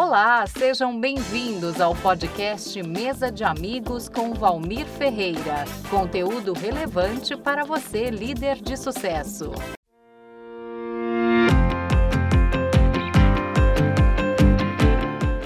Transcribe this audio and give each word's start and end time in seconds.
Olá, 0.00 0.46
sejam 0.46 0.98
bem-vindos 1.00 1.80
ao 1.80 1.92
podcast 1.92 2.80
Mesa 2.84 3.32
de 3.32 3.42
Amigos 3.42 4.08
com 4.08 4.32
Valmir 4.32 4.86
Ferreira. 4.86 5.64
Conteúdo 5.90 6.52
relevante 6.52 7.36
para 7.36 7.64
você, 7.64 8.08
líder 8.08 8.62
de 8.62 8.76
sucesso. 8.76 9.50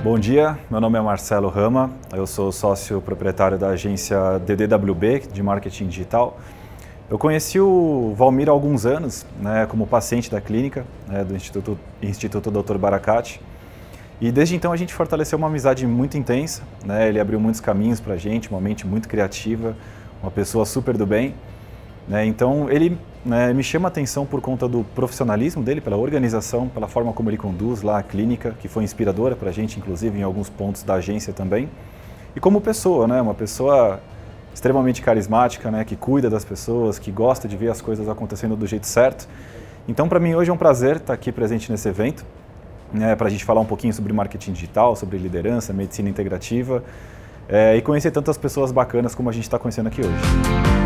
Bom 0.05 0.19
dia, 0.19 0.59
meu 0.71 0.83
nome 0.83 0.99
é 0.99 1.01
Marcelo 1.01 1.49
Rama, 1.49 1.91
eu 2.13 2.27
sou 2.27 2.53
sócio 2.53 3.01
proprietário 3.01 3.57
da 3.57 3.69
agência 3.69 4.39
DDWB 4.41 5.29
de 5.33 5.43
marketing 5.43 5.87
digital. 5.87 6.39
Eu 7.09 7.19
conheci 7.19 7.59
o 7.59 8.13
Valmir 8.19 8.51
há 8.51 8.53
alguns 8.53 8.85
anos, 8.85 9.25
né, 9.41 9.65
como 9.65 9.87
paciente 9.87 10.31
da 10.31 10.43
clínica 10.43 10.85
né, 11.09 11.25
do 11.25 11.35
Instituto, 11.35 11.79
Instituto 12.03 12.51
Dr. 12.51 12.77
Baracate. 12.77 13.41
E 14.23 14.31
desde 14.31 14.55
então 14.55 14.71
a 14.71 14.77
gente 14.77 14.95
fortaleceu 14.95 15.37
uma 15.37 15.49
amizade 15.49 15.85
muito 15.85 16.17
intensa. 16.17 16.63
Né, 16.87 17.09
ele 17.09 17.19
abriu 17.19 17.41
muitos 17.41 17.61
caminhos 17.61 17.99
para 17.99 18.15
a 18.15 18.17
gente, 18.17 18.49
uma 18.49 18.61
mente 18.61 18.87
muito 18.87 19.09
criativa, 19.09 19.77
uma 20.23 20.31
pessoa 20.31 20.65
super 20.65 20.97
do 20.97 21.05
bem. 21.05 21.35
Né, 22.07 22.25
então 22.25 22.71
ele 22.71 22.97
né, 23.25 23.53
me 23.53 23.65
chama 23.65 23.89
a 23.89 23.91
atenção 23.91 24.25
por 24.25 24.41
conta 24.41 24.69
do 24.69 24.85
profissionalismo 24.95 25.61
dele, 25.61 25.81
pela 25.81 25.97
organização, 25.97 26.69
pela 26.69 26.87
forma 26.87 27.13
como 27.13 27.31
ele 27.31 27.37
conduz 27.37 27.83
lá 27.83 27.99
a 27.99 28.03
clínica, 28.05 28.55
que 28.61 28.69
foi 28.69 28.85
inspiradora 28.85 29.35
para 29.35 29.51
a 29.51 29.53
gente, 29.53 29.81
inclusive 29.81 30.17
em 30.17 30.23
alguns 30.23 30.49
pontos 30.49 30.85
da 30.85 30.95
agência 30.95 31.33
também. 31.33 31.69
E 32.37 32.39
como 32.39 32.61
pessoa, 32.61 33.09
né, 33.09 33.21
uma 33.21 33.35
pessoa 33.35 33.99
extremamente 34.55 35.03
carismática, 35.03 35.69
né, 35.69 35.85
que 35.85 35.97
cuida 35.97 36.31
das 36.31 36.45
pessoas, 36.45 36.97
que 36.97 37.11
gosta 37.11 37.49
de 37.49 37.57
ver 37.57 37.73
as 37.73 37.81
coisas 37.81 38.09
acontecendo 38.09 38.55
do 38.55 38.69
jeito 38.69 38.87
certo. 38.87 39.27
Então, 39.89 40.09
para 40.09 40.21
mim 40.21 40.33
hoje 40.37 40.49
é 40.49 40.55
um 40.55 40.57
prazer 40.57 40.99
estar 40.99 41.13
aqui 41.13 41.33
presente 41.33 41.73
nesse 41.73 41.89
evento, 41.89 42.25
né, 42.93 43.15
para 43.17 43.27
a 43.27 43.31
gente 43.31 43.45
falar 43.45 43.61
um 43.61 43.67
pouquinho 43.67 43.93
sobre 43.93 44.13
marketing 44.13 44.53
digital, 44.53 44.95
sobre 44.97 45.19
liderança, 45.19 45.73
medicina 45.73 46.09
integrativa 46.09 46.83
é, 47.49 47.77
e 47.77 47.83
conhecer 47.83 48.11
tantas 48.11 48.37
pessoas 48.37 48.73
bacanas 48.73 49.15
como 49.15 49.29
a 49.29 49.33
gente 49.33 49.45
está 49.45 49.59
conhecendo 49.59 49.89
aqui 49.89 50.01
hoje. 50.01 50.82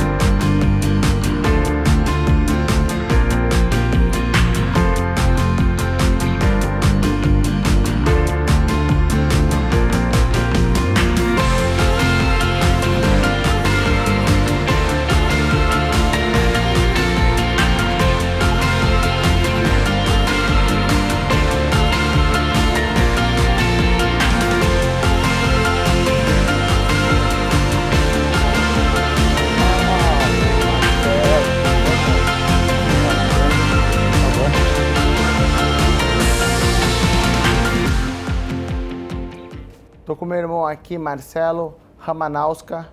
Marcelo 41.06 41.76
Ramanauska. 41.98 42.88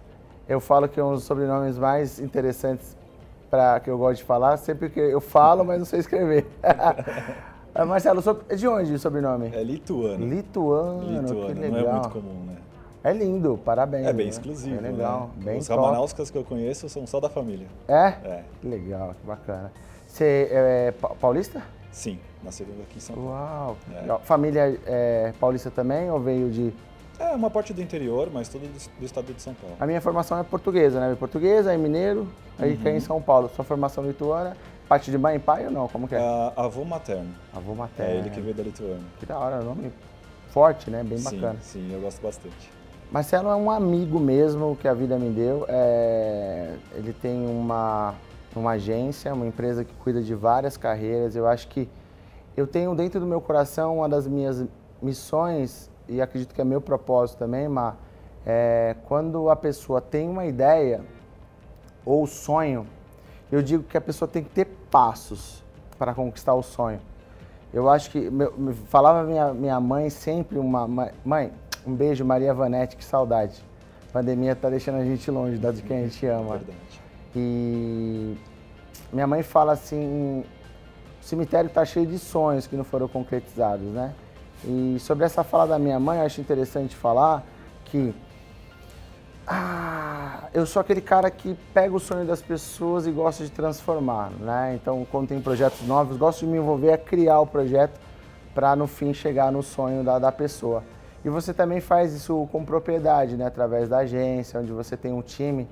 Eu 0.47 0.59
falo 0.59 0.87
que 0.87 0.99
é 0.99 1.03
um 1.03 1.13
dos 1.13 1.23
sobrenomes 1.23 1.79
mais 1.79 2.19
interessantes 2.19 2.95
para 3.49 3.79
que 3.79 3.89
eu 3.89 3.97
gosto 3.97 4.17
de 4.19 4.23
falar, 4.23 4.55
sempre 4.57 4.89
que 4.89 4.99
eu 4.99 5.19
falo, 5.19 5.65
mas 5.65 5.79
não 5.79 5.85
sei 5.85 5.99
escrever. 5.99 6.45
Ah, 7.75 7.85
Marcelo, 7.85 8.21
de 8.55 8.67
onde 8.67 8.93
o 8.93 8.99
sobrenome? 8.99 9.49
É 9.51 9.63
lituano. 9.63 10.23
Lituano, 10.23 11.21
lituano. 11.21 11.55
que 11.55 11.59
legal. 11.59 11.81
Não 11.81 11.89
é 11.89 11.93
muito 11.93 12.09
comum, 12.11 12.45
né? 12.45 12.57
É 13.03 13.11
lindo, 13.11 13.59
parabéns. 13.65 14.05
É 14.05 14.13
bem 14.13 14.27
né? 14.27 14.29
exclusivo. 14.29 14.77
É 14.77 14.91
legal, 14.91 15.31
né? 15.37 15.45
bem 15.45 15.57
Os 15.57 15.67
top. 15.67 15.81
Ramanauskas 15.81 16.29
que 16.29 16.37
eu 16.37 16.43
conheço 16.43 16.87
são 16.87 17.07
só 17.07 17.19
da 17.19 17.29
família. 17.29 17.65
É? 17.87 18.09
É. 18.23 18.43
Que 18.61 18.67
legal, 18.67 19.15
que 19.19 19.25
bacana. 19.25 19.71
Você 20.05 20.49
é 20.51 20.93
paulista? 21.19 21.63
Sim, 21.91 22.19
nascido 22.43 22.69
aqui 22.83 22.97
em 22.97 22.99
São 22.99 23.15
Paulo. 23.15 23.31
Uau, 23.31 23.77
É. 23.91 24.01
legal. 24.01 24.21
Família 24.23 24.79
é, 24.85 25.33
paulista 25.39 25.71
também 25.71 26.11
ou 26.11 26.19
veio 26.19 26.51
de... 26.51 26.71
É 27.19 27.35
uma 27.35 27.49
parte 27.49 27.73
do 27.73 27.81
interior, 27.81 28.29
mas 28.33 28.49
tudo 28.49 28.67
do, 28.67 28.99
do 28.99 29.05
estado 29.05 29.33
de 29.33 29.41
São 29.41 29.53
Paulo. 29.53 29.75
A 29.79 29.85
minha 29.85 30.01
formação 30.01 30.37
é 30.39 30.43
portuguesa, 30.43 30.99
né? 30.99 31.15
Portuguesa, 31.15 31.71
aí 31.71 31.77
mineiro, 31.77 32.27
aí 32.57 32.75
caí 32.77 32.97
em 32.97 32.99
São 32.99 33.21
Paulo. 33.21 33.49
Sua 33.55 33.63
formação 33.63 34.03
lituana, 34.05 34.57
parte 34.87 35.11
de 35.11 35.17
mãe 35.17 35.35
e 35.35 35.39
pai 35.39 35.65
ou 35.65 35.71
não? 35.71 35.87
Como 35.87 36.07
que 36.07 36.15
é? 36.15 36.19
É, 36.19 36.53
avô 36.55 36.83
materno. 36.83 37.33
Avô 37.53 37.75
materno. 37.75 38.13
É 38.13 38.17
ele 38.17 38.29
que 38.29 38.41
veio 38.41 38.55
da 38.55 38.63
Lituânia. 38.63 39.05
Que 39.19 39.25
da 39.25 39.37
hora, 39.37 39.61
nome 39.61 39.91
forte, 40.53 40.91
né? 40.91 41.03
Bem 41.03 41.17
sim, 41.17 41.23
bacana. 41.39 41.59
sim, 41.61 41.91
eu 41.91 41.99
gosto 41.99 42.21
bastante. 42.21 42.71
Marcelo 43.11 43.49
é 43.49 43.55
um 43.55 43.69
amigo 43.69 44.19
mesmo 44.19 44.77
que 44.79 44.87
a 44.87 44.93
vida 44.93 45.17
me 45.17 45.29
deu. 45.29 45.65
É, 45.67 46.75
Ele 46.93 47.11
tem 47.11 47.45
uma, 47.47 48.13
uma 48.55 48.71
agência, 48.71 49.33
uma 49.33 49.47
empresa 49.47 49.83
que 49.83 49.93
cuida 49.95 50.21
de 50.21 50.33
várias 50.35 50.77
carreiras. 50.77 51.35
Eu 51.35 51.47
acho 51.47 51.67
que 51.67 51.89
eu 52.55 52.67
tenho 52.67 52.93
dentro 52.95 53.19
do 53.19 53.25
meu 53.25 53.41
coração 53.41 53.97
uma 53.97 54.09
das 54.09 54.27
minhas 54.27 54.63
missões, 55.01 55.89
e 56.07 56.21
acredito 56.21 56.53
que 56.53 56.61
é 56.61 56.63
meu 56.63 56.81
propósito 56.81 57.39
também, 57.39 57.67
Mar, 57.67 57.97
é 58.45 58.95
quando 59.07 59.49
a 59.49 59.55
pessoa 59.55 60.01
tem 60.01 60.27
uma 60.27 60.45
ideia 60.45 61.01
ou 62.05 62.27
sonho, 62.27 62.85
eu 63.51 63.61
digo 63.61 63.83
que 63.83 63.97
a 63.97 64.01
pessoa 64.01 64.27
tem 64.27 64.43
que 64.43 64.49
ter 64.49 64.65
passos 64.91 65.63
para 65.97 66.13
conquistar 66.13 66.53
o 66.53 66.61
sonho. 66.63 66.99
Eu 67.73 67.89
acho 67.89 68.11
que, 68.11 68.29
meu, 68.29 68.53
me 68.57 68.73
falava 68.73 69.23
minha, 69.23 69.53
minha 69.53 69.79
mãe 69.79 70.09
sempre, 70.09 70.59
uma 70.59 70.87
ma- 70.87 71.11
mãe, 71.23 71.51
um 71.87 71.93
beijo, 71.95 72.23
Maria 72.23 72.53
Vanete, 72.53 72.95
que 72.95 73.03
saudade. 73.03 73.63
A 74.09 74.13
pandemia 74.13 74.55
tá 74.55 74.69
deixando 74.69 74.97
a 74.99 75.05
gente 75.05 75.29
longe 75.31 75.57
da 75.57 75.71
de 75.71 75.81
quem 75.81 75.99
a 75.99 76.01
gente 76.03 76.25
ama. 76.27 76.57
Verdade. 76.57 77.01
E 77.35 78.37
minha 79.11 79.25
mãe 79.25 79.41
fala 79.41 79.71
assim, 79.73 80.43
o 81.21 81.23
cemitério 81.23 81.67
está 81.67 81.83
cheio 81.83 82.05
de 82.05 82.19
sonhos 82.19 82.67
que 82.67 82.75
não 82.75 82.83
foram 82.83 83.07
concretizados, 83.07 83.85
né? 83.87 84.13
E 84.65 84.97
sobre 84.99 85.25
essa 85.25 85.43
fala 85.43 85.67
da 85.67 85.79
minha 85.79 85.99
mãe, 85.99 86.19
eu 86.19 86.25
acho 86.25 86.39
interessante 86.39 86.95
falar 86.95 87.43
que 87.85 88.13
ah, 89.45 90.47
eu 90.53 90.65
sou 90.65 90.79
aquele 90.79 91.01
cara 91.01 91.29
que 91.29 91.57
pega 91.73 91.93
o 91.93 91.99
sonho 91.99 92.25
das 92.25 92.41
pessoas 92.41 93.05
e 93.05 93.11
gosta 93.11 93.43
de 93.43 93.51
transformar, 93.51 94.31
né? 94.39 94.77
Então, 94.81 95.05
quando 95.11 95.27
tem 95.27 95.41
projetos 95.41 95.85
novos, 95.85 96.15
gosto 96.15 96.41
de 96.41 96.45
me 96.45 96.57
envolver 96.57 96.93
a 96.93 96.97
criar 96.97 97.41
o 97.41 97.47
projeto 97.47 97.99
para 98.55 98.73
no 98.75 98.87
fim 98.87 99.13
chegar 99.13 99.51
no 99.51 99.61
sonho 99.61 100.03
da, 100.03 100.17
da 100.17 100.31
pessoa. 100.31 100.81
E 101.25 101.29
você 101.29 101.53
também 101.53 101.81
faz 101.81 102.13
isso 102.13 102.47
com 102.51 102.63
propriedade, 102.63 103.35
né? 103.35 103.45
Através 103.45 103.89
da 103.89 103.99
agência, 103.99 104.59
onde 104.61 104.71
você 104.71 104.95
tem 104.95 105.11
um 105.11 105.21
time 105.21 105.67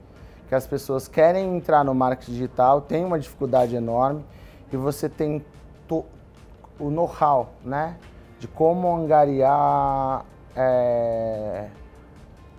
que 0.50 0.56
as 0.56 0.68
pessoas 0.68 1.07
querem 1.07 1.56
entrar 1.56 1.85
no 1.85 1.96
marketing 1.96 2.34
digital, 2.34 2.81
tem 2.81 3.06
uma 3.06 3.18
dificuldade 3.18 3.74
enorme 3.74 4.22
e 4.72 4.75
você 4.75 5.07
tem 5.07 5.41
o 5.90 6.90
know-how, 6.90 7.53
né? 7.63 7.96
De 8.41 8.47
como 8.47 8.91
angariar 8.96 10.25
é, 10.56 11.68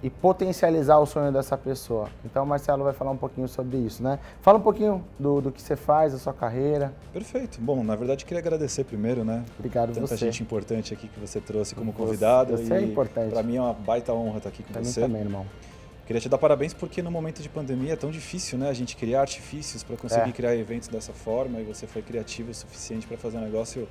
e 0.01 0.09
potencializar 0.09 0.99
o 0.99 1.07
sonho 1.07 1.33
dessa 1.33 1.59
pessoa. 1.59 2.09
Então, 2.25 2.45
o 2.45 2.47
Marcelo 2.47 2.85
vai 2.85 2.93
falar 2.93 3.11
um 3.11 3.17
pouquinho 3.17 3.49
sobre 3.49 3.79
isso, 3.79 4.01
né? 4.01 4.21
Fala 4.43 4.59
um 4.59 4.63
pouquinho 4.63 5.05
do, 5.19 5.41
do 5.41 5.51
que 5.51 5.61
você 5.61 5.75
faz, 5.75 6.13
da 6.13 6.21
sua 6.21 6.33
carreira. 6.33 6.93
Perfeito. 7.13 7.61
Bom, 7.61 7.83
na 7.83 7.97
verdade, 7.97 8.25
queria 8.25 8.39
agradecer 8.39 8.85
primeiro, 8.85 9.25
né? 9.25 9.45
Obrigado 9.59 9.93
Tanta 9.93 10.07
você. 10.07 10.17
gente 10.17 10.41
importante 10.41 10.95
aqui 10.95 11.09
que 11.09 11.19
você 11.19 11.41
trouxe 11.41 11.75
como 11.75 11.91
Você- 11.91 11.99
convidado. 11.99 12.57
você 12.57 12.75
é 12.75 12.81
e 12.81 12.85
importante. 12.85 13.33
Para 13.33 13.43
mim 13.43 13.57
é 13.57 13.61
uma 13.61 13.75
baita 13.75 14.13
honra 14.13 14.37
estar 14.39 14.51
aqui 14.51 14.63
com 14.63 14.73
Pra 14.73 14.83
mim 14.83 14.87
você. 14.87 15.01
também, 15.01 15.23
irmão. 15.23 15.45
Queria 16.07 16.21
te 16.21 16.29
dar 16.29 16.39
parabéns 16.39 16.73
porque 16.73 17.03
no 17.03 17.11
momento 17.11 17.43
de 17.43 17.49
pandemia 17.49 17.95
é 17.95 17.97
tão 17.97 18.11
difícil, 18.13 18.57
né? 18.57 18.69
A 18.69 18.73
gente 18.75 18.97
criar 18.97 19.23
artifícios 19.23 19.83
para 19.83 19.97
conseguir 19.97 20.31
É. 20.31 20.33
criar 20.33 20.55
eventos 20.55 20.87
dessa 20.87 21.13
forma 21.13 21.59
e 21.61 21.65
você 21.65 21.89
foi 21.89 22.03
criativo 22.03 22.53
o 22.53 22.55
suficiente 22.55 23.07
para 23.09 23.17
fazer 23.17 23.39
um 23.39 23.43
negócio 23.43 23.89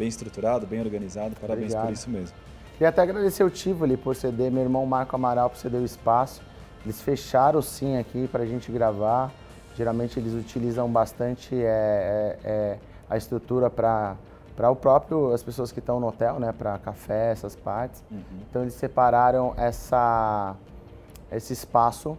bem 0.00 0.08
estruturado, 0.08 0.66
bem 0.66 0.80
organizado. 0.80 1.36
Parabéns 1.38 1.66
Obrigado. 1.66 1.86
por 1.86 1.92
isso 1.92 2.08
mesmo. 2.08 2.34
Queria 2.72 2.88
até 2.88 3.02
agradecer 3.02 3.44
o 3.44 3.50
Tivoli 3.50 3.98
por 3.98 4.16
ceder, 4.16 4.50
meu 4.50 4.62
irmão 4.62 4.86
Marco 4.86 5.14
Amaral 5.14 5.50
por 5.50 5.58
ceder 5.58 5.78
o 5.78 5.84
espaço. 5.84 6.40
Eles 6.82 7.02
fecharam 7.02 7.60
sim 7.60 7.98
aqui 7.98 8.26
para 8.26 8.42
a 8.42 8.46
gente 8.46 8.72
gravar. 8.72 9.30
Geralmente 9.76 10.18
eles 10.18 10.32
utilizam 10.32 10.90
bastante 10.90 11.54
é, 11.54 11.58
é, 11.62 12.38
é, 12.42 12.78
a 13.08 13.16
estrutura 13.18 13.68
para 13.68 14.16
para 14.56 14.70
o 14.70 14.76
próprio 14.76 15.32
as 15.32 15.42
pessoas 15.42 15.72
que 15.72 15.78
estão 15.78 15.98
no 16.00 16.08
hotel, 16.08 16.38
né, 16.38 16.52
para 16.52 16.76
café, 16.78 17.32
essas 17.32 17.54
partes. 17.54 18.02
Então 18.48 18.62
eles 18.62 18.74
separaram 18.74 19.54
essa 19.56 20.56
esse 21.30 21.52
espaço 21.52 22.16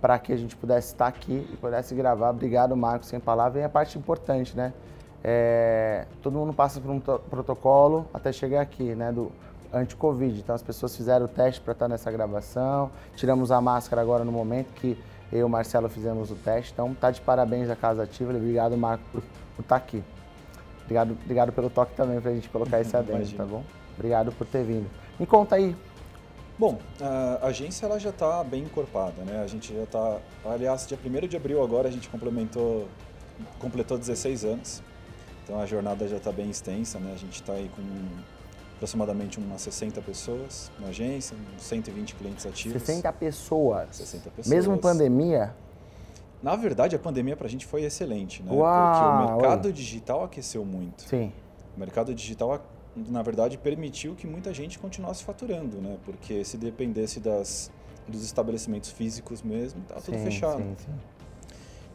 para 0.00 0.18
que 0.18 0.32
a 0.32 0.36
gente 0.36 0.54
pudesse 0.54 0.88
estar 0.88 1.06
aqui 1.06 1.48
e 1.50 1.56
pudesse 1.56 1.94
gravar. 1.94 2.30
Obrigado, 2.30 2.76
Marcos, 2.76 3.08
sem 3.08 3.18
palavras. 3.18 3.62
E 3.62 3.64
a 3.64 3.68
parte 3.68 3.98
importante, 3.98 4.54
né? 4.54 4.72
É, 5.28 6.06
todo 6.22 6.34
mundo 6.38 6.52
passa 6.54 6.80
por 6.80 6.88
um 6.88 7.00
to- 7.00 7.18
protocolo 7.28 8.06
até 8.14 8.30
chegar 8.30 8.60
aqui, 8.60 8.94
né? 8.94 9.10
Do 9.10 9.32
anti-Covid. 9.72 10.38
Então 10.38 10.54
as 10.54 10.62
pessoas 10.62 10.96
fizeram 10.96 11.26
o 11.26 11.28
teste 11.28 11.60
para 11.60 11.72
estar 11.72 11.88
nessa 11.88 12.12
gravação. 12.12 12.92
Tiramos 13.16 13.50
a 13.50 13.60
máscara 13.60 14.00
agora 14.00 14.24
no 14.24 14.30
momento 14.30 14.72
que 14.74 14.96
eu 15.32 15.40
e 15.40 15.42
o 15.42 15.48
Marcelo 15.48 15.88
fizemos 15.88 16.30
o 16.30 16.36
teste. 16.36 16.72
Então 16.72 16.94
tá 16.94 17.10
de 17.10 17.20
parabéns 17.20 17.68
a 17.68 17.74
Casa 17.74 18.04
Ativa. 18.04 18.32
Obrigado, 18.32 18.76
Marco, 18.76 19.02
por, 19.10 19.20
por 19.56 19.62
estar 19.62 19.74
aqui. 19.74 20.00
Obrigado, 20.84 21.18
obrigado 21.24 21.52
pelo 21.52 21.68
toque 21.70 21.96
também 21.96 22.20
para 22.20 22.30
a 22.30 22.34
gente 22.34 22.48
colocar 22.48 22.80
esse 22.80 22.94
adendo, 22.96 23.16
Imagina. 23.16 23.42
tá 23.44 23.50
bom? 23.50 23.64
Obrigado 23.96 24.30
por 24.30 24.46
ter 24.46 24.62
vindo. 24.62 24.88
Me 25.18 25.26
conta 25.26 25.56
aí. 25.56 25.74
Bom, 26.56 26.78
a 27.42 27.48
agência 27.48 27.84
ela 27.84 27.98
já 27.98 28.10
está 28.10 28.44
bem 28.44 28.62
encorpada, 28.62 29.22
né? 29.24 29.42
A 29.42 29.46
gente 29.48 29.74
já 29.74 29.82
está, 29.82 30.18
aliás, 30.44 30.86
dia 30.86 30.96
1 31.04 31.26
de 31.26 31.36
abril 31.36 31.62
agora 31.62 31.88
a 31.88 31.90
gente 31.90 32.08
complementou, 32.08 32.86
completou 33.58 33.98
16 33.98 34.44
anos. 34.44 34.82
Então 35.46 35.60
a 35.60 35.64
jornada 35.64 36.08
já 36.08 36.16
está 36.16 36.32
bem 36.32 36.50
extensa, 36.50 36.98
né? 36.98 37.12
A 37.14 37.16
gente 37.16 37.34
está 37.34 37.52
aí 37.52 37.70
com 37.76 37.82
aproximadamente 38.74 39.38
umas 39.38 39.62
60 39.62 40.02
pessoas 40.02 40.72
na 40.80 40.88
agência, 40.88 41.36
uns 41.54 41.62
120 41.62 42.16
clientes 42.16 42.44
ativos. 42.44 42.82
60 42.82 43.12
pessoas? 43.12 43.94
60 43.96 44.30
pessoas. 44.30 44.48
Mesmo 44.48 44.76
pandemia? 44.76 45.54
Na 46.42 46.56
verdade, 46.56 46.96
a 46.96 46.98
pandemia 46.98 47.36
para 47.36 47.46
a 47.46 47.50
gente 47.50 47.64
foi 47.64 47.84
excelente, 47.84 48.42
né? 48.42 48.50
Uau, 48.52 48.90
Porque 48.90 49.32
o 49.32 49.36
mercado 49.36 49.72
digital 49.72 50.24
aqueceu 50.24 50.64
muito. 50.64 51.02
Sim. 51.02 51.32
O 51.76 51.78
mercado 51.78 52.12
digital, 52.12 52.60
na 52.96 53.22
verdade, 53.22 53.56
permitiu 53.56 54.16
que 54.16 54.26
muita 54.26 54.52
gente 54.52 54.80
continuasse 54.80 55.22
faturando, 55.22 55.80
né? 55.80 55.96
Porque 56.04 56.44
se 56.44 56.56
dependesse 56.56 57.20
das, 57.20 57.70
dos 58.08 58.24
estabelecimentos 58.24 58.90
físicos 58.90 59.42
mesmo, 59.42 59.80
tá 59.82 60.00
tudo 60.00 60.18
fechado. 60.18 60.58
Sim, 60.58 60.74
sim. 60.76 60.92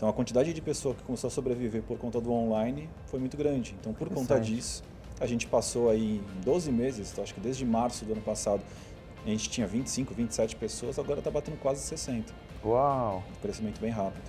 Então 0.01 0.09
a 0.09 0.13
quantidade 0.13 0.51
de 0.51 0.59
pessoas 0.63 0.97
que 0.97 1.03
começou 1.03 1.27
a 1.27 1.31
sobreviver 1.31 1.83
por 1.83 1.95
conta 1.95 2.19
do 2.19 2.33
online 2.33 2.89
foi 3.05 3.19
muito 3.19 3.37
grande. 3.37 3.75
Então 3.79 3.93
por 3.93 4.09
conta 4.09 4.39
disso, 4.39 4.83
a 5.19 5.27
gente 5.27 5.45
passou 5.45 5.91
aí 5.91 6.19
em 6.37 6.41
12 6.41 6.71
meses, 6.71 7.19
acho 7.19 7.35
que 7.35 7.39
desde 7.39 7.63
março 7.63 8.03
do 8.03 8.13
ano 8.13 8.21
passado, 8.23 8.63
a 9.23 9.29
gente 9.29 9.47
tinha 9.47 9.67
25, 9.67 10.11
27 10.15 10.55
pessoas, 10.55 10.97
agora 10.97 11.19
está 11.19 11.29
batendo 11.29 11.55
quase 11.59 11.81
60. 11.81 12.33
Uau! 12.65 13.21
Um 13.29 13.41
crescimento 13.43 13.79
bem 13.79 13.91
rápido. 13.91 14.23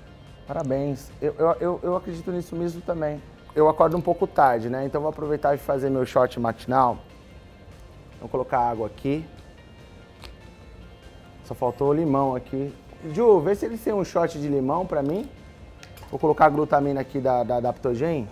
Parabéns. 0.46 1.10
Eu, 1.22 1.34
eu, 1.38 1.56
eu, 1.58 1.80
eu 1.82 1.96
acredito 1.96 2.30
nisso 2.30 2.54
mesmo 2.54 2.82
também. 2.82 3.22
Eu 3.56 3.66
acordo 3.66 3.96
um 3.96 4.02
pouco 4.02 4.26
tarde, 4.26 4.68
né? 4.68 4.84
Então 4.84 5.00
vou 5.00 5.08
aproveitar 5.08 5.56
de 5.56 5.62
fazer 5.62 5.88
meu 5.88 6.04
shot 6.04 6.38
matinal. 6.38 6.98
Vou 8.20 8.28
colocar 8.28 8.58
água 8.58 8.88
aqui. 8.88 9.24
Só 11.44 11.54
faltou 11.54 11.88
o 11.88 11.94
limão 11.94 12.36
aqui. 12.36 12.70
Ju, 13.14 13.40
vê 13.40 13.54
se 13.54 13.64
eles 13.64 13.82
têm 13.82 13.94
um 13.94 14.04
shot 14.04 14.38
de 14.38 14.48
limão 14.48 14.84
pra 14.84 15.02
mim. 15.02 15.26
Vou 16.12 16.18
colocar 16.20 16.44
a 16.44 16.48
glutamina 16.50 17.00
aqui 17.00 17.18
da, 17.18 17.42
da 17.42 17.56
Adaptogen. 17.56 18.28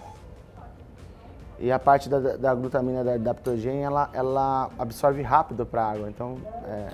E 1.58 1.72
a 1.72 1.78
parte 1.78 2.10
da, 2.10 2.36
da 2.36 2.54
glutamina 2.54 3.02
da 3.02 3.14
Adaptogen, 3.14 3.82
ela, 3.82 4.10
ela 4.12 4.68
absorve 4.78 5.22
rápido 5.22 5.64
para 5.64 5.82
água. 5.86 6.10
Então, 6.10 6.36
é, 6.66 6.88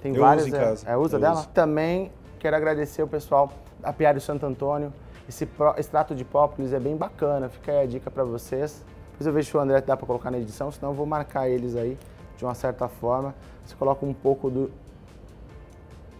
tem 0.00 0.14
Eu 0.14 0.22
várias. 0.22 0.46
Uso 0.46 0.54
em 0.54 0.58
é, 0.58 0.64
casa. 0.64 0.88
É, 0.88 0.96
usa 0.96 1.16
Eu 1.16 1.20
dela? 1.20 1.34
uso. 1.40 1.48
Também 1.48 2.12
quero 2.38 2.54
agradecer 2.54 3.02
o 3.02 3.08
pessoal 3.08 3.50
da 3.80 3.92
Piário 3.92 4.20
Santo 4.20 4.46
Antônio. 4.46 4.92
Esse 5.28 5.48
extrato 5.76 6.14
de 6.14 6.24
própolis 6.24 6.72
é 6.72 6.78
bem 6.78 6.96
bacana. 6.96 7.48
Fica 7.48 7.72
aí 7.72 7.82
a 7.82 7.86
dica 7.86 8.08
para 8.08 8.22
vocês. 8.22 8.84
Depois 9.10 9.26
eu 9.26 9.32
vejo 9.32 9.50
se 9.50 9.56
o 9.56 9.60
André 9.60 9.80
dá 9.80 9.96
para 9.96 10.06
colocar 10.06 10.30
na 10.30 10.38
edição, 10.38 10.70
senão 10.70 10.92
eu 10.92 10.94
vou 10.94 11.04
marcar 11.04 11.48
eles 11.48 11.74
aí 11.74 11.98
de 12.36 12.44
uma 12.44 12.54
certa 12.54 12.86
forma. 12.86 13.34
Você 13.66 13.74
coloca 13.74 14.06
um 14.06 14.14
pouco 14.14 14.48
do 14.48 14.70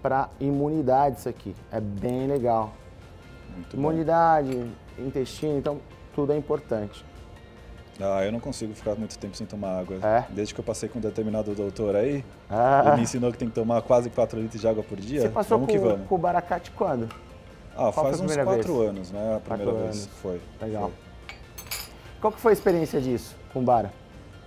para 0.03 0.29
imunidade 0.41 1.19
isso 1.19 1.29
aqui. 1.29 1.55
É 1.71 1.81
bem 1.81 2.27
legal. 2.27 2.73
Muito 3.59 3.77
bom. 3.77 3.83
Imunidade, 3.91 4.71
intestino, 4.99 5.59
então 5.59 5.81
tudo 6.15 6.33
é 6.33 6.37
importante. 6.37 7.05
Ah, 8.01 8.25
eu 8.25 8.31
não 8.31 8.39
consigo 8.39 8.73
ficar 8.75 8.95
muito 8.95 9.19
tempo 9.19 9.37
sem 9.37 9.45
tomar 9.47 9.81
água. 9.81 9.97
É? 10.01 10.25
Desde 10.31 10.55
que 10.55 10.61
eu 10.61 10.65
passei 10.65 10.89
com 10.89 10.99
um 11.01 11.03
determinado 11.03 11.53
doutor 11.53 11.97
aí, 11.97 12.25
Ah, 12.49 12.83
ele 12.87 12.97
me 12.97 13.03
ensinou 13.03 13.33
que 13.33 13.39
tem 13.39 13.49
que 13.49 13.55
tomar 13.55 13.83
quase 13.83 14.09
4 14.09 14.41
litros 14.41 14.61
de 14.61 14.69
água 14.69 14.85
por 14.85 14.99
dia. 14.99 15.23
você 15.23 15.29
passou 15.29 15.59
vamos 15.59 15.75
com, 15.75 16.05
com 16.07 16.15
o 16.15 16.19
Baracate 16.19 16.71
quando? 16.71 17.09
Ah, 17.75 17.91
qual 17.93 17.93
faz 17.93 18.21
uns 18.21 18.27
primeira 18.27 18.45
4 18.45 18.73
vez? 18.77 18.89
anos, 18.91 19.11
né? 19.11 19.37
A 19.37 19.41
primeira 19.41 19.73
Quatro 19.73 19.83
vez 19.85 19.97
anos. 19.97 20.09
foi. 20.23 20.41
Legal. 20.63 20.91
foi. 20.91 21.37
Qual 22.21 22.33
que 22.33 22.41
foi 22.41 22.53
a 22.53 22.55
experiência 22.55 23.01
disso 23.01 23.35
com 23.53 23.61
o 23.61 23.63
Bara? 23.63 23.93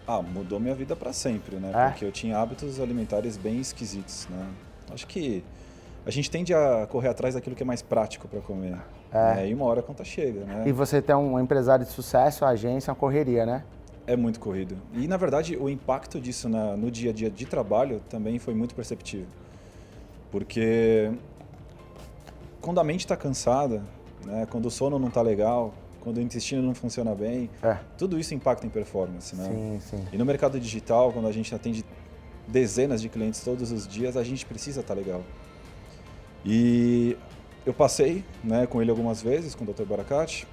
Ah, 0.07 0.21
mudou 0.21 0.59
minha 0.59 0.75
vida 0.75 0.95
para 0.95 1.11
sempre, 1.13 1.57
né? 1.57 1.71
É? 1.73 1.89
Porque 1.89 2.05
eu 2.05 2.11
tinha 2.11 2.37
hábitos 2.37 2.79
alimentares 2.79 3.35
bem 3.37 3.59
esquisitos, 3.59 4.27
né? 4.29 4.47
Acho 4.93 5.05
que 5.07 5.43
a 6.05 6.09
gente 6.11 6.29
tende 6.31 6.53
a 6.53 6.87
correr 6.89 7.09
atrás 7.09 7.35
daquilo 7.35 7.55
que 7.55 7.63
é 7.63 7.65
mais 7.65 7.81
prático 7.81 8.27
para 8.27 8.39
comer. 8.41 8.77
É. 9.13 9.35
né? 9.35 9.49
E 9.49 9.53
uma 9.53 9.65
hora 9.65 9.81
a 9.81 9.83
conta 9.83 10.03
chega, 10.03 10.45
né? 10.45 10.63
E 10.65 10.71
você 10.71 11.01
tem 11.01 11.15
um 11.15 11.39
empresário 11.39 11.85
de 11.85 11.91
sucesso, 11.91 12.45
a 12.45 12.49
agência, 12.49 12.89
uma 12.91 12.95
correria, 12.95 13.45
né? 13.45 13.63
É 14.07 14.15
muito 14.15 14.39
corrido. 14.39 14.75
E, 14.93 15.07
na 15.07 15.15
verdade, 15.17 15.55
o 15.57 15.69
impacto 15.69 16.19
disso 16.19 16.49
na- 16.49 16.75
no 16.75 16.89
dia 16.89 17.11
a 17.11 17.13
dia 17.13 17.29
de 17.29 17.45
trabalho 17.45 18.01
também 18.09 18.39
foi 18.39 18.53
muito 18.53 18.73
perceptível. 18.73 19.27
Porque 20.31 21.11
quando 22.61 22.79
a 22.79 22.83
mente 22.83 23.01
está 23.01 23.15
cansada, 23.17 23.81
né? 24.25 24.47
quando 24.49 24.65
o 24.67 24.71
sono 24.71 24.97
não 24.97 25.07
está 25.09 25.21
legal, 25.21 25.73
quando 25.99 26.17
o 26.17 26.21
intestino 26.21 26.61
não 26.61 26.73
funciona 26.73 27.13
bem, 27.13 27.49
É. 27.61 27.77
tudo 27.97 28.17
isso 28.17 28.33
impacta 28.33 28.65
em 28.65 28.69
performance, 28.69 29.35
né? 29.35 29.43
Sim, 29.47 29.79
sim. 29.81 30.07
E 30.11 30.17
no 30.17 30.25
mercado 30.25 30.59
digital, 30.59 31.11
quando 31.11 31.27
a 31.27 31.31
gente 31.31 31.53
atende 31.53 31.85
dezenas 32.47 33.01
de 33.01 33.09
clientes 33.09 33.43
todos 33.43 33.71
os 33.71 33.87
dias, 33.87 34.17
a 34.17 34.23
gente 34.23 34.45
precisa 34.45 34.81
estar 34.81 34.93
legal. 34.93 35.21
E 36.45 37.17
eu 37.65 37.73
passei 37.73 38.23
né, 38.43 38.65
com 38.65 38.81
ele 38.81 38.89
algumas 38.89 39.21
vezes, 39.21 39.53
com 39.55 39.63
o 39.63 39.67
Dr. 39.73 39.83
Baracate, 39.83 40.47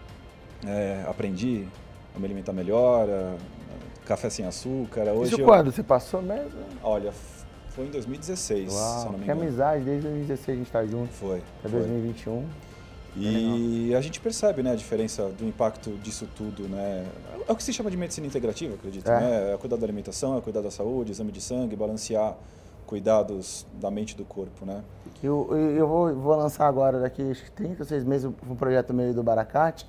é, 0.67 1.05
aprendi 1.09 1.67
a 2.15 2.19
me 2.19 2.25
alimentar 2.27 2.53
melhor, 2.53 3.09
a- 3.09 3.13
a- 3.35 4.07
café 4.07 4.29
sem 4.31 4.45
açúcar. 4.47 5.05
Hoje 5.13 5.33
Isso 5.33 5.41
eu- 5.41 5.47
quando? 5.47 5.73
Você 5.73 5.83
passou 5.83 6.21
mesmo? 6.21 6.51
Olha, 6.83 7.13
foi 7.71 7.87
em 7.87 7.91
2016, 7.91 8.73
se 8.73 8.77
eu 8.79 8.83
Uau, 8.83 9.13
não 9.13 9.19
me 9.19 9.25
que 9.25 9.31
amizade, 9.31 9.85
desde 9.85 10.03
2016 10.03 10.57
a 10.57 10.59
gente 10.59 10.71
tá 10.73 10.85
junto, 10.85 11.13
Foi. 11.13 11.39
até 11.61 11.69
foi. 11.69 11.81
2021. 11.81 12.45
E 13.17 13.93
a 13.97 14.01
gente 14.01 14.21
percebe 14.21 14.63
né, 14.63 14.73
a 14.73 14.77
diferença 14.77 15.29
do 15.31 15.45
impacto 15.45 15.91
disso 16.03 16.29
tudo. 16.37 16.69
Né? 16.69 17.05
É 17.49 17.51
o 17.53 17.57
que 17.57 17.63
se 17.65 17.73
chama 17.73 17.91
de 17.91 17.97
medicina 17.97 18.27
integrativa, 18.27 18.75
acredito. 18.75 19.09
É. 19.11 19.21
Né? 19.21 19.55
É 19.55 19.57
cuidar 19.57 19.77
da 19.77 19.85
alimentação, 19.87 20.37
é 20.39 20.41
cuidar 20.41 20.61
da 20.61 20.71
saúde, 20.71 21.11
exame 21.13 21.33
de 21.33 21.41
sangue, 21.41 21.75
balancear 21.75 22.37
cuidados 22.89 23.67
da 23.75 23.91
mente 23.91 24.13
e 24.13 24.17
do 24.17 24.25
corpo. 24.25 24.65
Né? 24.65 24.83
Eu, 25.23 25.47
eu 25.77 25.87
vou, 25.87 26.15
vou 26.15 26.35
lançar 26.35 26.67
agora, 26.67 26.99
daqui 26.99 27.31
acho 27.31 27.45
que 27.45 27.51
36 27.51 28.03
meses, 28.03 28.31
um 28.49 28.57
projeto 28.57 28.95
meio 28.95 29.13
do 29.13 29.23
Baracate. 29.23 29.87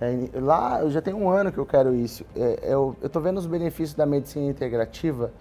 É, 0.00 0.28
lá, 0.40 0.80
eu 0.82 0.90
já 0.90 1.00
tenho 1.00 1.16
um 1.16 1.30
ano 1.30 1.52
que 1.52 1.58
eu 1.58 1.64
quero 1.64 1.94
isso. 1.94 2.26
É, 2.34 2.58
eu 2.64 2.96
estou 3.00 3.22
vendo 3.22 3.38
os 3.38 3.46
benefícios 3.46 3.94
da 3.94 4.04
medicina 4.04 4.46
integrativa 4.46 5.32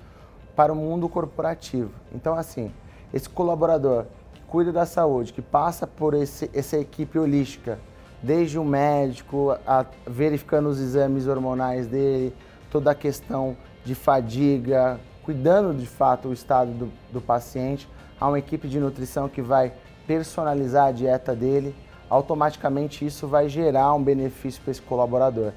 para 0.56 0.72
o 0.72 0.76
mundo 0.76 1.10
corporativo. 1.10 1.92
Então, 2.14 2.36
assim, 2.36 2.72
esse 3.12 3.28
colaborador 3.28 4.06
que 4.36 4.42
cuida 4.44 4.72
da 4.72 4.86
saúde, 4.86 5.34
que 5.34 5.42
passa 5.42 5.88
por 5.88 6.14
esse, 6.14 6.48
essa 6.54 6.78
equipe 6.78 7.18
holística, 7.18 7.80
desde 8.22 8.60
o 8.60 8.64
médico, 8.64 9.58
a, 9.66 9.84
verificando 10.06 10.70
os 10.70 10.80
exames 10.80 11.26
hormonais 11.26 11.88
dele, 11.88 12.36
toda 12.70 12.92
a 12.92 12.96
questão 12.96 13.58
de 13.84 13.96
fadiga, 13.96 15.00
cuidando 15.24 15.74
de 15.74 15.88
fato 15.88 16.30
o 16.30 16.34
estado 16.34 16.72
do, 16.72 16.92
do 17.12 17.22
paciente, 17.22 17.88
há 18.20 18.28
uma 18.28 18.40
equipe 18.40 18.68
de 18.68 18.80
nutrição 18.80 19.28
que 19.28 19.42
vai 19.42 19.74
personalizar 20.06 20.88
a 20.88 20.92
dieta 20.92 21.36
dele, 21.36 21.76
automaticamente 22.10 23.06
isso 23.06 23.28
vai 23.28 23.48
gerar 23.50 23.94
um 23.94 24.04
benefício 24.04 24.62
para 24.62 24.72
esse 24.72 24.82
colaborador. 24.82 25.54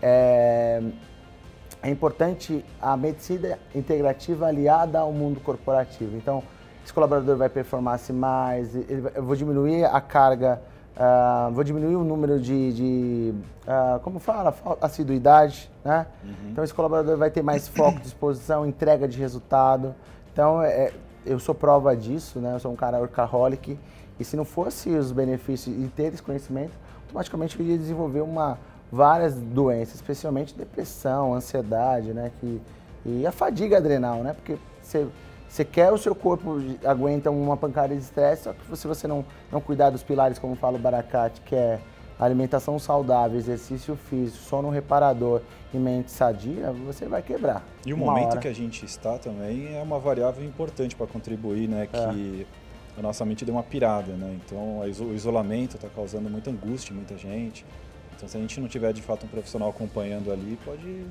É, 0.00 0.82
é 1.82 1.90
importante 1.90 2.64
a 2.80 2.96
medicina 2.96 3.58
integrativa 3.74 4.46
aliada 4.46 5.00
ao 5.00 5.12
mundo 5.12 5.40
corporativo. 5.40 6.16
Então, 6.16 6.42
esse 6.84 6.92
colaborador 6.92 7.36
vai 7.36 7.48
performar-se 7.48 8.12
mais, 8.12 8.74
eu 8.74 9.22
vou 9.22 9.34
diminuir 9.34 9.84
a 9.84 10.00
carga, 10.00 10.60
ah, 10.96 11.50
vou 11.52 11.62
diminuir 11.62 11.96
o 11.96 12.04
número 12.04 12.40
de, 12.40 12.72
de, 12.72 13.34
ah, 13.66 14.00
como 14.02 14.18
fala, 14.18 14.52
Fa- 14.52 14.76
assiduidade, 14.80 15.70
né? 15.84 16.06
Então, 16.50 16.64
esse 16.64 16.72
colaborador 16.74 17.16
vai 17.16 17.30
ter 17.30 17.42
mais 17.42 17.68
foco, 17.68 18.00
disposição, 18.00 18.64
entrega 18.66 19.06
de 19.06 19.18
resultado. 19.18 19.94
Então, 20.32 20.62
é, 20.62 20.92
eu 21.24 21.38
sou 21.38 21.54
prova 21.54 21.94
disso, 21.96 22.38
né? 22.40 22.54
Eu 22.54 22.60
sou 22.60 22.72
um 22.72 22.76
cara 22.76 22.98
workaholic 22.98 23.78
e 24.18 24.24
se 24.24 24.36
não 24.36 24.44
fosse 24.44 24.90
os 24.90 25.12
benefícios 25.12 25.76
e 25.76 25.88
ter 25.88 26.12
esse 26.14 26.22
conhecimento, 26.22 26.72
automaticamente 27.04 27.58
eu 27.60 27.66
ia 27.66 27.76
desenvolver 27.76 28.22
uma, 28.22 28.58
várias 28.90 29.34
doenças, 29.34 29.96
especialmente 29.96 30.54
depressão, 30.54 31.34
ansiedade, 31.34 32.12
né? 32.14 32.32
Que, 32.40 32.60
e 33.04 33.26
a 33.26 33.32
fadiga 33.32 33.76
adrenal, 33.76 34.22
né? 34.22 34.32
Porque 34.32 34.56
você, 34.80 35.06
você 35.48 35.64
quer 35.64 35.92
o 35.92 35.98
seu 35.98 36.14
corpo 36.14 36.58
aguenta 36.84 37.30
uma 37.30 37.56
pancada 37.56 37.94
de 37.94 38.02
estresse, 38.02 38.44
só 38.44 38.52
que 38.52 38.76
se 38.76 38.86
você 38.86 39.06
não, 39.06 39.24
não 39.50 39.60
cuidar 39.60 39.90
dos 39.90 40.02
pilares, 40.02 40.38
como 40.38 40.54
fala 40.54 40.76
o 40.76 40.80
Baracate, 40.80 41.40
que 41.40 41.54
é 41.54 41.80
alimentação 42.18 42.78
saudável, 42.78 43.38
exercício 43.38 43.94
físico, 43.94 44.38
sono 44.44 44.70
reparador 44.70 45.42
e 45.72 45.76
mente 45.76 46.10
sadia, 46.10 46.72
você 46.72 47.06
vai 47.06 47.22
quebrar. 47.22 47.64
E 47.84 47.92
o 47.92 47.96
momento 47.96 48.32
hora. 48.32 48.40
que 48.40 48.48
a 48.48 48.54
gente 48.54 48.84
está 48.84 49.18
também 49.18 49.76
é 49.76 49.82
uma 49.82 49.98
variável 49.98 50.44
importante 50.44 50.96
para 50.96 51.06
contribuir, 51.06 51.68
né? 51.68 51.86
Que 51.86 52.46
a 52.98 53.02
nossa 53.02 53.24
mente 53.24 53.44
deu 53.44 53.54
uma 53.54 53.62
pirada, 53.62 54.12
né? 54.12 54.38
Então 54.44 54.80
o 54.80 55.14
isolamento 55.14 55.76
está 55.76 55.88
causando 55.88 56.30
muita 56.30 56.50
angústia 56.50 56.92
em 56.92 56.96
muita 56.96 57.16
gente. 57.16 57.66
Então 58.16 58.26
se 58.26 58.36
a 58.36 58.40
gente 58.40 58.58
não 58.60 58.68
tiver 58.68 58.92
de 58.94 59.02
fato 59.02 59.26
um 59.26 59.28
profissional 59.28 59.68
acompanhando 59.68 60.32
ali, 60.32 60.58
pode, 60.64 61.04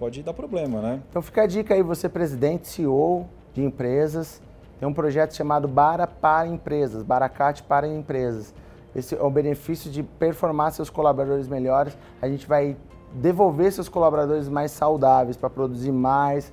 pode 0.00 0.22
dar 0.22 0.34
problema, 0.34 0.82
né? 0.82 1.00
Então 1.08 1.22
fica 1.22 1.42
a 1.42 1.46
dica 1.46 1.74
aí, 1.74 1.82
você 1.82 2.08
presidente, 2.08 2.66
CEO 2.66 3.28
de 3.58 3.64
empresas, 3.64 4.40
tem 4.78 4.88
um 4.88 4.92
projeto 4.92 5.34
chamado 5.34 5.66
Bara 5.66 6.06
para 6.06 6.46
Empresas, 6.46 7.02
Baracate 7.02 7.62
para 7.64 7.88
Empresas. 7.88 8.54
Esse 8.94 9.16
é 9.16 9.22
o 9.22 9.30
benefício 9.30 9.90
de 9.90 10.02
performar 10.02 10.70
seus 10.72 10.88
colaboradores 10.88 11.48
melhores. 11.48 11.98
A 12.22 12.28
gente 12.28 12.46
vai 12.46 12.76
devolver 13.12 13.72
seus 13.72 13.88
colaboradores 13.88 14.48
mais 14.48 14.70
saudáveis 14.70 15.36
para 15.36 15.50
produzir 15.50 15.90
mais, 15.90 16.52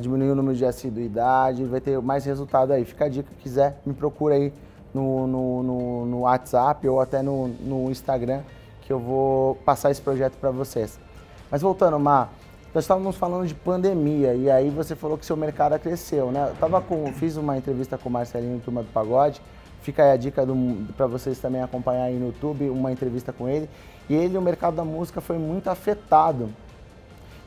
diminuir 0.00 0.30
o 0.30 0.34
número 0.34 0.56
de 0.56 0.64
assiduidade, 0.64 1.64
vai 1.64 1.80
ter 1.80 2.00
mais 2.00 2.24
resultado 2.24 2.72
aí. 2.72 2.84
Fica 2.84 3.06
a 3.06 3.08
dica, 3.08 3.30
quiser, 3.40 3.80
me 3.84 3.92
procura 3.92 4.36
aí 4.36 4.52
no, 4.92 5.26
no, 5.26 5.62
no, 5.62 6.06
no 6.06 6.20
WhatsApp 6.20 6.88
ou 6.88 7.00
até 7.00 7.20
no, 7.20 7.48
no 7.48 7.90
Instagram, 7.90 8.42
que 8.82 8.92
eu 8.92 9.00
vou 9.00 9.56
passar 9.64 9.90
esse 9.90 10.00
projeto 10.00 10.36
para 10.36 10.50
vocês. 10.50 10.98
Mas 11.50 11.62
voltando, 11.62 11.98
Mar, 11.98 12.32
nós 12.74 12.82
estávamos 12.82 13.14
falando 13.14 13.46
de 13.46 13.54
pandemia 13.54 14.34
e 14.34 14.50
aí 14.50 14.68
você 14.68 14.96
falou 14.96 15.16
que 15.16 15.24
seu 15.24 15.36
mercado 15.36 15.78
cresceu, 15.78 16.32
né? 16.32 16.48
Eu 16.50 16.56
tava 16.56 16.80
com, 16.80 17.06
fiz 17.12 17.36
uma 17.36 17.56
entrevista 17.56 17.96
com 17.96 18.08
o 18.08 18.12
Marcelinho, 18.12 18.60
turma 18.64 18.82
do 18.82 18.88
Pagode, 18.88 19.40
fica 19.80 20.02
aí 20.02 20.10
a 20.10 20.16
dica 20.16 20.44
para 20.96 21.06
vocês 21.06 21.38
também 21.38 21.62
acompanhar 21.62 22.06
aí 22.06 22.18
no 22.18 22.26
YouTube, 22.26 22.68
uma 22.68 22.90
entrevista 22.90 23.32
com 23.32 23.48
ele. 23.48 23.70
E 24.10 24.14
ele, 24.14 24.36
o 24.36 24.42
mercado 24.42 24.74
da 24.74 24.84
música 24.84 25.20
foi 25.20 25.38
muito 25.38 25.70
afetado. 25.70 26.50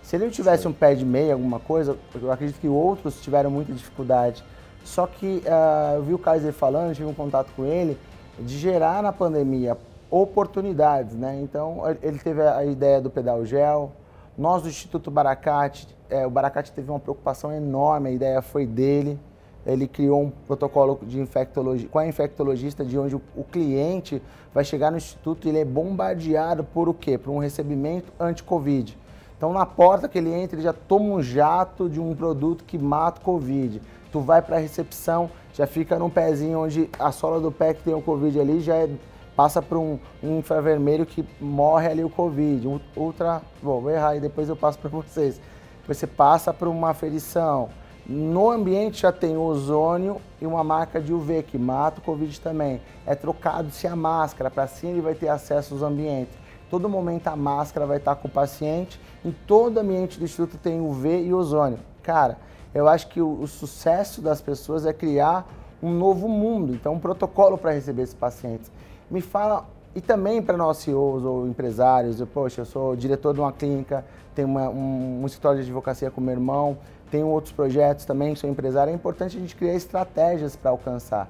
Se 0.01 0.15
ele 0.15 0.29
tivesse 0.29 0.65
um 0.65 0.72
pé 0.72 0.96
de 0.96 1.05
meia, 1.05 1.34
alguma 1.34 1.60
coisa, 1.60 1.98
eu 2.15 2.31
acredito 2.31 2.62
que 2.62 2.69
outros 2.69 3.22
tiveram 3.22 3.51
muita 3.51 3.74
dificuldade. 3.74 4.41
Só 4.86 5.05
que 5.05 5.43
uh, 5.46 5.96
eu 5.96 6.03
vi 6.03 6.13
o 6.13 6.17
Kaiser 6.17 6.53
falando, 6.53 6.96
tive 6.96 7.10
um 7.10 7.13
contato 7.13 7.51
com 7.53 7.65
ele, 7.65 7.98
de 8.39 8.57
gerar 8.57 9.03
na 9.03 9.12
pandemia 9.12 9.77
oportunidades, 10.10 11.15
né? 11.15 11.38
Então 11.43 11.81
ele 12.01 12.17
teve 12.17 12.41
a 12.41 12.63
ideia 12.63 13.01
do 13.01 13.10
pedal 13.10 13.46
gel. 13.46 13.91
Nós 14.38 14.62
do 14.62 14.70
Instituto 14.70 15.10
Baracate, 15.10 15.88
é, 16.10 16.27
o 16.27 16.29
Baracate 16.29 16.72
teve 16.72 16.91
uma 16.91 17.00
preocupação 17.00 17.51
enorme, 17.51 18.10
a 18.10 18.12
ideia 18.12 18.41
foi 18.41 18.67
dele. 18.67 19.20
Ele 19.65 19.88
criou 19.88 20.22
um 20.22 20.29
protocolo 20.29 21.00
de 21.01 21.20
infectologia, 21.20 21.89
com 21.89 21.98
a 21.98 22.08
infectologista, 22.08 22.86
de 22.86 23.00
onde 23.00 23.15
o, 23.15 23.22
o 23.36 23.44
cliente 23.44 24.22
vai 24.53 24.63
chegar 24.63 24.91
no 24.91 24.98
instituto 24.98 25.46
e 25.46 25.50
ele 25.50 25.60
é 25.60 25.65
bombardeado 25.65 26.63
por 26.63 26.88
o 26.88 26.94
quê? 26.94 27.17
Por 27.17 27.32
um 27.32 27.39
recebimento 27.39 28.13
anti-Covid. 28.20 28.96
Então 29.36 29.51
na 29.51 29.65
porta 29.65 30.08
que 30.08 30.20
ele 30.20 30.32
entra, 30.32 30.56
ele 30.56 30.63
já 30.63 30.74
toma 30.74 31.15
um 31.15 31.22
jato 31.22 31.89
de 31.89 32.00
um 32.00 32.15
produto 32.15 32.63
que 32.63 32.77
mata 32.77 33.20
o 33.20 33.24
Covid. 33.24 33.82
Tu 34.12 34.20
vai 34.20 34.41
para 34.41 34.58
a 34.58 34.60
recepção, 34.60 35.32
já 35.51 35.65
fica 35.65 35.98
num 35.98 36.12
pezinho 36.12 36.60
onde 36.60 36.89
a 37.00 37.12
sola 37.12 37.39
do 37.39 37.51
pé 37.51 37.74
que 37.74 37.84
tem 37.84 37.94
o 37.94 38.01
Covid 38.01 38.39
ali 38.39 38.60
já 38.60 38.75
é 38.75 38.89
passa 39.38 39.62
para 39.62 39.77
um, 39.77 40.00
um 40.24 40.39
infravermelho 40.39 41.06
que 41.06 41.24
morre 41.39 41.88
ali 41.88 42.03
o 42.03 42.10
Covid, 42.10 42.67
ultra, 42.96 43.44
bom, 43.62 43.79
vou 43.82 43.91
errar 43.91 44.15
e 44.15 44.20
depois 44.20 44.50
eu 44.50 44.56
passo 44.56 44.79
para 44.79 44.89
vocês. 44.89 45.39
Você 45.88 46.08
passa 46.08 46.51
para 46.51 46.67
uma 46.67 46.89
aferição. 46.89 47.70
No 48.03 48.50
ambiente 48.50 49.03
já 49.03 49.12
tem 49.12 49.38
ozônio 49.38 50.20
e 50.41 50.48
uma 50.48 50.63
marca 50.63 51.00
de 51.00 51.13
UV 51.13 51.44
que 51.44 51.56
mata 51.56 52.00
o 52.00 52.03
Covid 52.03 52.41
também. 52.41 52.82
É 53.06 53.13
trocado-se 53.13 53.86
a 53.86 53.96
máscara, 53.96 54.50
para 54.50 54.63
assim 54.63 54.89
ele 54.89 55.01
vai 55.01 55.13
ter 55.13 55.29
acesso 55.29 55.75
aos 55.75 55.84
ambientes. 55.84 56.36
Todo 56.67 56.89
momento 56.89 57.27
a 57.27 57.36
máscara 57.36 57.86
vai 57.86 57.98
estar 57.98 58.15
com 58.15 58.27
o 58.27 58.32
paciente. 58.32 59.00
Em 59.24 59.32
todo 59.46 59.77
ambiente 59.77 60.17
do 60.17 60.25
instituto 60.25 60.58
tem 60.58 60.82
UV 60.82 61.25
e 61.25 61.34
ozônio. 61.34 61.77
Cara, 62.01 62.39
eu 62.74 62.88
acho 62.88 63.08
que 63.08 63.22
o, 63.22 63.41
o 63.41 63.48
sucesso 63.48 64.20
das 64.20 64.41
pessoas 64.41 64.86
é 64.86 64.94
criar 64.94 65.48
um 65.82 65.91
novo 65.91 66.27
mundo, 66.27 66.74
então 66.74 66.94
um 66.94 67.00
protocolo 67.00 67.56
para 67.56 67.72
receber 67.72 68.01
esses 68.01 68.15
pacientes. 68.15 68.72
Me 69.09 69.21
fala, 69.21 69.65
e 69.95 70.01
também 70.01 70.41
para 70.41 70.57
nós 70.57 70.77
CEOs 70.77 71.23
ou 71.23 71.47
empresários, 71.47 72.19
eu, 72.19 72.27
poxa, 72.27 72.61
eu 72.61 72.65
sou 72.65 72.95
diretor 72.95 73.33
de 73.33 73.39
uma 73.39 73.53
clínica, 73.53 74.03
tenho 74.35 74.47
uma, 74.47 74.69
um, 74.69 75.21
um 75.23 75.25
escritório 75.25 75.59
de 75.59 75.63
advocacia 75.63 76.11
com 76.11 76.19
meu 76.19 76.33
irmão, 76.33 76.77
tenho 77.09 77.27
outros 77.27 77.53
projetos 77.53 78.03
também, 78.03 78.35
sou 78.35 78.49
empresário, 78.49 78.91
é 78.91 78.93
importante 78.93 79.37
a 79.37 79.39
gente 79.39 79.55
criar 79.55 79.73
estratégias 79.73 80.55
para 80.57 80.71
alcançar. 80.71 81.29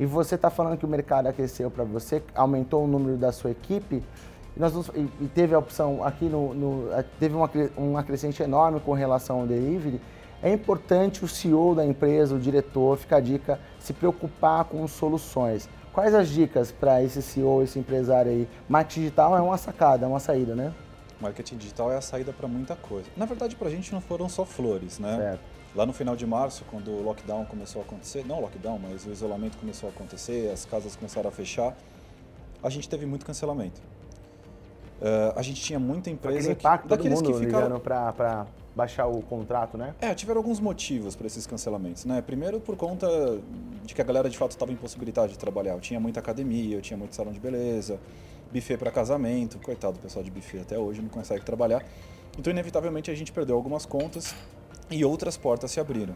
E 0.00 0.06
você 0.06 0.36
está 0.36 0.48
falando 0.48 0.78
que 0.78 0.86
o 0.86 0.88
mercado 0.88 1.26
aqueceu 1.26 1.70
para 1.70 1.84
você, 1.84 2.22
aumentou 2.34 2.84
o 2.84 2.88
número 2.88 3.18
da 3.18 3.30
sua 3.30 3.50
equipe, 3.50 4.02
e, 4.56 4.60
nós, 4.60 4.74
e 4.94 5.26
teve 5.28 5.54
a 5.54 5.58
opção 5.58 6.02
aqui 6.02 6.24
no, 6.24 6.54
no 6.54 7.04
teve 7.20 7.34
uma, 7.34 7.50
uma 7.76 8.02
crescente 8.02 8.42
enorme 8.42 8.80
com 8.80 8.94
relação 8.94 9.40
ao 9.40 9.46
delivery, 9.46 10.00
é 10.42 10.50
importante 10.50 11.24
o 11.24 11.28
CEO 11.28 11.74
da 11.74 11.86
empresa, 11.86 12.34
o 12.34 12.38
diretor, 12.38 12.96
fica 12.96 13.16
a 13.16 13.20
dica, 13.20 13.60
se 13.78 13.92
preocupar 13.92 14.64
com 14.64 14.88
soluções. 14.88 15.68
Quais 15.92 16.14
as 16.14 16.28
dicas 16.28 16.72
para 16.72 17.02
esse 17.02 17.20
CEO, 17.20 17.62
esse 17.62 17.78
empresário 17.78 18.32
aí? 18.32 18.48
Marketing 18.68 19.00
digital 19.00 19.36
é 19.36 19.40
uma 19.42 19.58
sacada, 19.58 20.06
é 20.06 20.08
uma 20.08 20.20
saída, 20.20 20.54
né? 20.54 20.72
Marketing 21.20 21.56
digital 21.56 21.92
é 21.92 21.96
a 21.96 22.00
saída 22.00 22.32
para 22.32 22.48
muita 22.48 22.74
coisa. 22.74 23.08
Na 23.16 23.26
verdade, 23.26 23.54
para 23.56 23.68
a 23.68 23.70
gente 23.70 23.92
não 23.92 24.00
foram 24.00 24.28
só 24.28 24.44
flores, 24.44 24.98
né? 24.98 25.16
Certo. 25.16 25.40
Lá 25.74 25.86
no 25.86 25.92
final 25.92 26.16
de 26.16 26.26
março, 26.26 26.64
quando 26.70 26.90
o 26.90 27.02
lockdown 27.02 27.44
começou 27.44 27.82
a 27.82 27.84
acontecer, 27.84 28.24
não 28.26 28.38
o 28.38 28.40
lockdown, 28.40 28.78
mas 28.78 29.06
o 29.06 29.10
isolamento 29.10 29.58
começou 29.58 29.88
a 29.88 29.92
acontecer, 29.92 30.50
as 30.50 30.64
casas 30.64 30.96
começaram 30.96 31.28
a 31.28 31.32
fechar, 31.32 31.76
a 32.62 32.70
gente 32.70 32.88
teve 32.88 33.04
muito 33.04 33.24
cancelamento. 33.24 33.80
Uh, 35.00 35.36
a 35.36 35.42
gente 35.42 35.60
tinha 35.60 35.78
muita 35.78 36.10
empresa 36.10 36.38
Aquele 36.38 36.52
impacto, 36.52 36.82
que, 36.84 36.88
daqueles 36.88 37.22
mundo 37.22 37.32
que 37.32 37.46
ficaram 37.46 37.80
para 37.80 38.46
baixar 38.74 39.06
o 39.06 39.22
contrato, 39.22 39.76
né? 39.76 39.94
É, 40.00 40.14
tiveram 40.14 40.40
alguns 40.40 40.58
motivos 40.58 41.14
para 41.14 41.26
esses 41.26 41.46
cancelamentos, 41.46 42.04
né? 42.04 42.22
Primeiro 42.22 42.60
por 42.60 42.76
conta 42.76 43.06
de 43.84 43.94
que 43.94 44.00
a 44.00 44.04
galera 44.04 44.30
de 44.30 44.38
fato 44.38 44.52
estava 44.52 44.72
impossibilitada 44.72 45.28
de 45.28 45.38
trabalhar. 45.38 45.72
Eu 45.72 45.80
tinha 45.80 46.00
muita 46.00 46.20
academia, 46.20 46.76
eu 46.76 46.82
tinha 46.82 46.96
muito 46.96 47.14
salão 47.14 47.32
de 47.32 47.40
beleza, 47.40 48.00
buffet 48.52 48.76
para 48.76 48.90
casamento. 48.90 49.58
Coitado 49.58 49.94
do 49.94 50.00
pessoal 50.00 50.24
de 50.24 50.30
buffet 50.30 50.60
até 50.60 50.78
hoje 50.78 51.02
não 51.02 51.08
consegue 51.08 51.44
trabalhar. 51.44 51.84
Então, 52.38 52.50
inevitavelmente, 52.50 53.10
a 53.10 53.14
gente 53.14 53.30
perdeu 53.30 53.56
algumas 53.56 53.84
contas 53.84 54.34
e 54.90 55.04
outras 55.04 55.36
portas 55.36 55.70
se 55.70 55.80
abriram. 55.80 56.14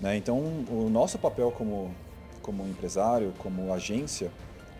Né? 0.00 0.16
Então, 0.16 0.38
o 0.70 0.88
nosso 0.90 1.18
papel 1.18 1.52
como, 1.52 1.94
como 2.42 2.66
empresário, 2.66 3.32
como 3.38 3.72
agência, 3.72 4.30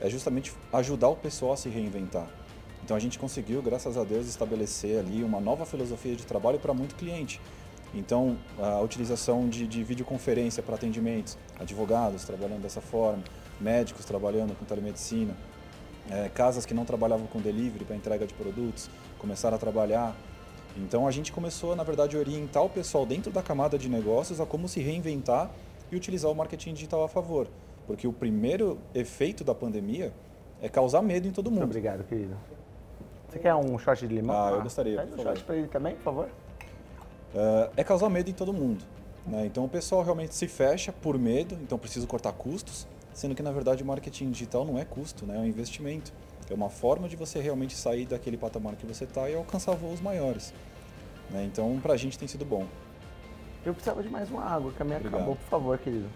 é 0.01 0.09
justamente 0.09 0.53
ajudar 0.73 1.09
o 1.09 1.17
pessoal 1.17 1.53
a 1.53 1.57
se 1.57 1.69
reinventar. 1.69 2.29
Então 2.89 2.97
a 2.97 3.01
gente 3.01 3.19
conseguiu, 3.19 3.61
graças 3.61 3.99
a 3.99 4.03
Deus, 4.03 4.27
estabelecer 4.27 4.99
ali 4.99 5.23
uma 5.23 5.39
nova 5.39 5.67
filosofia 5.67 6.17
de 6.17 6.25
trabalho 6.25 6.59
para 6.59 6.73
muito 6.73 6.95
cliente. 6.95 7.39
Então, 7.95 8.39
a 8.59 8.81
utilização 8.81 9.47
de, 9.47 9.67
de 9.67 9.85
videoconferência 9.85 10.63
para 10.63 10.75
atendimentos, 10.75 11.37
advogados 11.61 12.25
trabalhando 12.25 12.63
dessa 12.63 12.81
forma, 12.81 13.23
médicos 13.61 14.07
trabalhando 14.07 14.59
com 14.59 14.65
telemedicina, 14.65 15.37
é, 16.11 16.31
casas 16.31 16.65
que 16.65 16.73
não 16.73 16.87
trabalhavam 16.87 17.27
com 17.27 17.43
delivery 17.43 17.85
para 17.85 17.95
entrega 17.95 18.27
de 18.27 18.33
produtos 18.33 18.89
começaram 19.19 19.57
a 19.57 19.61
trabalhar. 19.61 20.17
Então, 20.75 21.07
a 21.07 21.11
gente 21.11 21.31
começou, 21.31 21.77
na 21.77 21.83
verdade, 21.83 22.17
a 22.17 22.19
orientar 22.19 22.65
o 22.65 22.71
pessoal 22.71 23.05
dentro 23.05 23.31
da 23.31 23.43
camada 23.43 23.77
de 23.77 23.91
negócios 23.91 24.41
a 24.41 24.47
como 24.47 24.67
se 24.67 24.81
reinventar 24.81 25.51
e 25.93 25.97
utilizar 25.97 26.31
o 26.31 26.35
marketing 26.35 26.73
digital 26.73 27.05
a 27.05 27.09
favor. 27.09 27.49
Porque 27.87 28.09
o 28.09 28.15
primeiro 28.15 28.79
efeito 28.95 29.45
da 29.45 29.55
pandemia 29.55 30.11
é 30.63 30.71
causar 30.71 31.03
medo 31.03 31.29
em 31.29 31.33
todo 31.33 31.51
mundo. 31.51 31.65
Obrigado, 31.65 32.03
querido. 32.05 32.35
Você 33.29 33.39
quer 33.39 33.55
um 33.55 33.79
shot 33.79 34.07
de 34.07 34.15
limão? 34.15 34.37
Ah, 34.37 34.51
eu 34.53 34.63
gostaria. 34.63 35.03
Pede 35.03 35.13
um 35.13 35.23
shot 35.23 35.45
para 35.45 35.57
ele 35.57 35.69
também, 35.69 35.95
por 35.97 36.03
favor. 36.03 36.29
Uh, 37.35 37.71
é 37.77 37.85
causar 37.85 38.09
medo 38.09 38.31
em 38.31 38.33
todo 38.33 38.53
mundo. 38.53 38.83
Né? 39.27 39.45
Então 39.47 39.65
o 39.65 39.69
pessoal 39.69 40.03
realmente 40.03 40.35
se 40.35 40.49
fecha 40.49 40.91
por 40.91 41.19
medo, 41.19 41.55
então 41.63 41.79
preciso 41.79 42.07
cortar 42.07 42.33
custos, 42.33 42.87
sendo 43.13 43.35
que 43.35 43.43
na 43.43 43.53
verdade 43.53 43.83
o 43.83 43.87
marketing 43.87 44.31
digital 44.31 44.65
não 44.65 44.79
é 44.79 44.85
custo, 44.85 45.27
né? 45.27 45.37
é 45.37 45.41
um 45.41 45.47
investimento. 45.47 46.13
É 46.51 46.55
uma 46.55 46.71
forma 46.71 47.07
de 47.07 47.15
você 47.15 47.39
realmente 47.41 47.77
sair 47.77 48.07
daquele 48.07 48.39
patamar 48.39 48.75
que 48.77 48.87
você 48.87 49.05
está 49.05 49.29
e 49.29 49.35
alcançar 49.35 49.75
voos 49.75 50.01
maiores. 50.01 50.55
Né? 51.31 51.45
Então 51.45 51.79
para 51.81 51.93
a 51.93 51.97
gente 51.99 52.19
tem 52.19 52.27
sido 52.27 52.47
bom. 52.47 52.67
Eu 53.67 53.75
precisava 53.75 54.03
de 54.03 54.09
mais 54.09 54.31
uma 54.31 54.43
água, 54.43 54.73
que 54.73 54.81
a 54.81 54.85
minha 54.85 54.97
Obrigado. 54.97 55.21
acabou, 55.21 55.37
por 55.37 55.49
favor, 55.51 55.79
querido. 55.79 56.09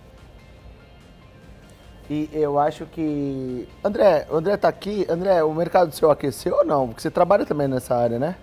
E 2.11 2.29
eu 2.33 2.59
acho 2.59 2.85
que. 2.87 3.69
André, 3.83 4.27
o 4.31 4.37
André 4.37 4.57
tá 4.57 4.69
aqui. 4.69 5.07
André, 5.09 5.43
o 5.43 5.55
mercado 5.55 5.93
seu 5.93 6.11
aqueceu 6.11 6.57
ou 6.57 6.65
não? 6.65 6.89
Porque 6.89 7.01
você 7.01 7.11
trabalha 7.11 7.47
também 7.47 7.69
nessa 7.69 7.95
área, 7.95 8.19
né? 8.19 8.37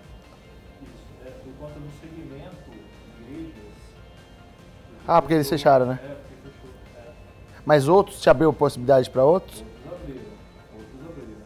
Isso. 0.82 0.90
É, 1.26 1.30
por 1.30 1.52
conta 1.58 1.78
do 1.78 1.90
segmento, 2.00 2.56
igrejas. 3.20 3.52
Ah, 5.06 5.20
porque 5.20 5.34
eles 5.34 5.48
fecharam, 5.48 5.86
né? 5.86 6.00
É, 6.02 6.08
porque 6.08 6.48
fechou. 6.48 6.70
É. 6.96 7.12
Mas 7.66 7.86
outros 7.86 8.20
te 8.20 8.30
abriu 8.30 8.52
possibilidade 8.52 9.10
para 9.10 9.22
outros? 9.22 9.60
Outros 9.60 10.00
abriram. 10.02 10.24
Outros 10.74 11.10
abriram. 11.10 11.42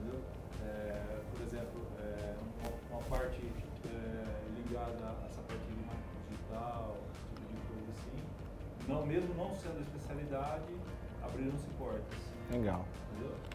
Entendeu? 0.00 0.20
É, 0.64 0.94
por 1.30 1.46
exemplo, 1.46 1.80
é, 2.00 2.32
uma, 2.90 2.98
uma, 2.98 3.02
parte 3.10 3.42
é, 3.84 4.24
ligada 4.56 5.04
a 5.04 5.26
essa 5.28 5.42
parte 5.42 5.62
de 5.68 5.86
marketing 5.86 6.24
digital, 6.30 6.96
tipo 7.36 7.52
de 7.52 7.60
coisa 7.68 7.92
assim. 7.92 8.88
Não, 8.88 9.06
mesmo 9.06 9.34
não 9.36 9.54
sendo 9.54 9.82
especialidade 9.82 10.78
abriram-se 11.32 11.66
portas. 11.78 12.02
Legal. 12.50 12.84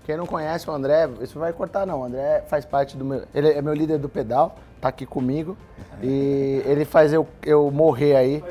Quem 0.06 0.18
não 0.18 0.26
conhece 0.26 0.70
o 0.70 0.74
André, 0.74 1.10
isso 1.22 1.40
vai 1.40 1.54
cortar 1.54 1.86
não. 1.86 2.02
O 2.02 2.04
André 2.04 2.44
faz 2.48 2.66
parte 2.66 2.98
do 2.98 3.06
meu. 3.06 3.24
Ele 3.34 3.50
é 3.50 3.62
meu 3.62 3.74
líder 3.74 3.98
do 3.98 4.10
pedal, 4.10 4.56
tá 4.82 4.90
aqui 4.90 5.06
comigo. 5.06 5.56
E 6.02 6.62
ele 6.68 6.84
faz 6.84 7.14
eu, 7.14 7.26
eu 7.42 7.72
morrer 7.72 8.16
aí. 8.16 8.44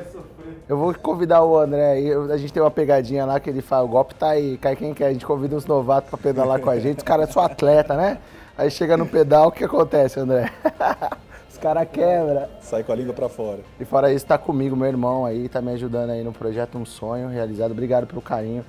Eu 0.67 0.77
vou 0.77 0.93
convidar 0.95 1.43
o 1.43 1.57
André 1.57 1.91
aí. 1.91 2.11
A 2.31 2.37
gente 2.37 2.51
tem 2.51 2.61
uma 2.61 2.71
pegadinha 2.71 3.23
lá 3.25 3.39
que 3.39 3.49
ele 3.51 3.61
fala: 3.61 3.85
o 3.85 3.87
golpe 3.87 4.15
tá 4.15 4.29
aí, 4.29 4.57
cai 4.57 4.75
quem 4.75 4.95
quer. 4.95 5.07
A 5.07 5.13
gente 5.13 5.25
convida 5.25 5.55
uns 5.55 5.67
novatos 5.67 6.09
pra 6.09 6.17
pedalar 6.17 6.59
com 6.59 6.71
a 6.71 6.79
gente. 6.79 6.97
Os 6.97 7.03
caras 7.03 7.29
são 7.29 7.43
atleta, 7.43 7.95
né? 7.95 8.17
Aí 8.57 8.71
chega 8.71 8.97
no 8.97 9.05
pedal, 9.05 9.47
o 9.49 9.51
que 9.51 9.63
acontece, 9.63 10.19
André? 10.19 10.51
Os 11.49 11.57
caras 11.57 11.87
quebram. 11.91 12.47
Sai 12.61 12.83
com 12.83 12.91
a 12.91 12.95
língua 12.95 13.13
pra 13.13 13.27
fora. 13.27 13.61
E 13.79 13.85
fora 13.85 14.13
isso, 14.13 14.25
tá 14.27 14.37
comigo, 14.37 14.75
meu 14.75 14.87
irmão 14.87 15.25
aí, 15.25 15.49
tá 15.49 15.59
me 15.59 15.71
ajudando 15.71 16.11
aí 16.11 16.23
no 16.23 16.31
projeto 16.31 16.77
Um 16.77 16.85
Sonho 16.85 17.29
realizado. 17.29 17.71
Obrigado 17.71 18.05
pelo 18.05 18.21
carinho 18.21 18.63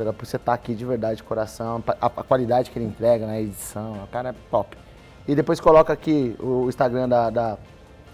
pela, 0.00 0.14
por 0.14 0.24
você 0.24 0.36
estar 0.36 0.52
tá 0.52 0.54
aqui 0.54 0.74
de 0.74 0.84
verdade, 0.84 1.16
de 1.16 1.22
coração, 1.22 1.82
a, 2.00 2.06
a, 2.06 2.10
qualidade 2.24 2.70
que 2.70 2.78
ele 2.78 2.86
entrega 2.86 3.26
na 3.26 3.38
edição, 3.38 4.02
o 4.02 4.06
cara 4.06 4.30
é 4.30 4.34
top. 4.50 4.74
E 5.28 5.34
depois 5.34 5.60
coloca 5.60 5.92
aqui 5.92 6.34
o 6.40 6.68
Instagram 6.68 7.06
da, 7.06 7.28
da, 7.28 7.58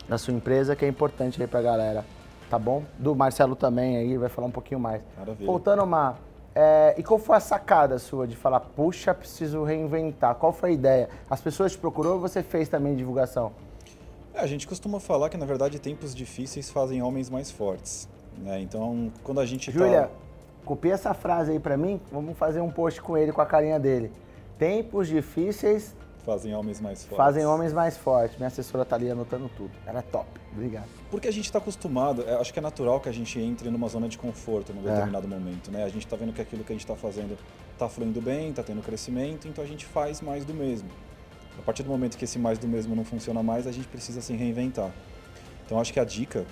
da 0.08 0.18
sua 0.18 0.34
empresa, 0.34 0.74
que 0.74 0.84
é 0.84 0.88
importante 0.88 1.40
aí 1.40 1.46
pra 1.46 1.62
galera 1.62 2.04
tá 2.48 2.58
bom? 2.58 2.84
Do 2.98 3.14
Marcelo 3.14 3.56
também 3.56 3.96
aí, 3.96 4.16
vai 4.16 4.28
falar 4.28 4.46
um 4.46 4.52
pouquinho 4.52 4.78
mais. 4.78 5.02
Maravilha. 5.18 5.46
Voltando, 5.46 5.84
Mar, 5.86 6.16
é, 6.54 6.94
e 6.96 7.02
qual 7.02 7.18
foi 7.18 7.36
a 7.36 7.40
sacada 7.40 7.98
sua 7.98 8.26
de 8.26 8.36
falar, 8.36 8.60
puxa, 8.60 9.12
preciso 9.12 9.64
reinventar? 9.64 10.34
Qual 10.36 10.52
foi 10.52 10.70
a 10.70 10.72
ideia? 10.72 11.08
As 11.28 11.40
pessoas 11.40 11.72
te 11.72 11.78
procurou 11.78 12.14
ou 12.14 12.20
você 12.20 12.42
fez 12.42 12.68
também 12.68 12.94
divulgação? 12.94 13.52
É, 14.32 14.40
a 14.40 14.46
gente 14.46 14.66
costuma 14.66 15.00
falar 15.00 15.28
que, 15.28 15.36
na 15.36 15.46
verdade, 15.46 15.78
tempos 15.78 16.14
difíceis 16.14 16.70
fazem 16.70 17.02
homens 17.02 17.28
mais 17.28 17.50
fortes. 17.50 18.08
Né? 18.38 18.60
Então, 18.60 19.10
quando 19.22 19.40
a 19.40 19.46
gente 19.46 19.70
Júlia, 19.70 20.02
tá... 20.02 20.25
copia 20.66 20.92
essa 20.92 21.14
frase 21.14 21.52
aí 21.52 21.58
pra 21.58 21.76
mim, 21.78 21.98
vamos 22.12 22.36
fazer 22.36 22.60
um 22.60 22.70
post 22.70 23.00
com 23.00 23.16
ele, 23.16 23.32
com 23.32 23.40
a 23.40 23.46
carinha 23.46 23.78
dele. 23.80 24.12
Tempos 24.58 25.08
difíceis 25.08 25.94
Fazem 26.24 26.52
homens 26.56 26.80
mais 26.80 27.02
fortes. 27.04 27.16
fazem 27.16 27.46
homens 27.46 27.72
mais 27.72 27.96
fortes. 27.96 28.36
Minha 28.36 28.48
assessora 28.48 28.84
tá 28.84 28.96
ali 28.96 29.08
anotando 29.08 29.48
tudo. 29.56 29.70
Ela 29.86 30.00
é 30.00 30.02
top. 30.02 30.26
Obrigado. 30.52 30.88
Porque 31.08 31.28
a 31.28 31.30
gente 31.32 31.44
está 31.44 31.58
acostumado, 31.58 32.24
é, 32.26 32.34
acho 32.34 32.52
que 32.52 32.58
é 32.58 32.62
natural 32.62 32.98
que 32.98 33.08
a 33.08 33.12
gente 33.12 33.38
entre 33.38 33.70
numa 33.70 33.86
zona 33.88 34.08
de 34.08 34.18
conforto 34.18 34.72
num 34.72 34.80
É. 34.80 34.90
determinado 34.90 35.28
momento, 35.28 35.70
né? 35.70 35.84
A 35.84 35.88
gente 35.88 36.04
está 36.04 36.16
vendo 36.16 36.32
que 36.32 36.40
aquilo 36.42 36.64
que 36.64 36.72
a 36.72 36.74
gente 36.74 36.82
está 36.84 36.96
fazendo 36.96 37.38
está 37.72 37.88
fluindo 37.88 38.20
bem, 38.20 38.50
está 38.50 38.64
tendo 38.64 38.82
crescimento, 38.82 39.46
então 39.46 39.62
a 39.62 39.66
gente 39.68 39.86
faz 39.86 40.20
mais 40.20 40.44
do 40.44 40.52
mesmo. 40.52 40.88
A 41.56 41.62
partir 41.62 41.84
do 41.84 41.90
momento 41.90 42.18
que 42.18 42.24
esse 42.24 42.40
mais 42.40 42.58
do 42.58 42.66
mesmo 42.66 42.96
não 42.96 43.04
funciona 43.04 43.40
mais, 43.40 43.66
a 43.68 43.70
gente 43.72 43.86
precisa 43.86 44.20
se 44.20 44.32
reinventar. 44.34 44.90
Então 45.64 45.78
acho 45.80 45.92
que 45.92 46.00
a 46.00 46.04
dica 46.04 46.44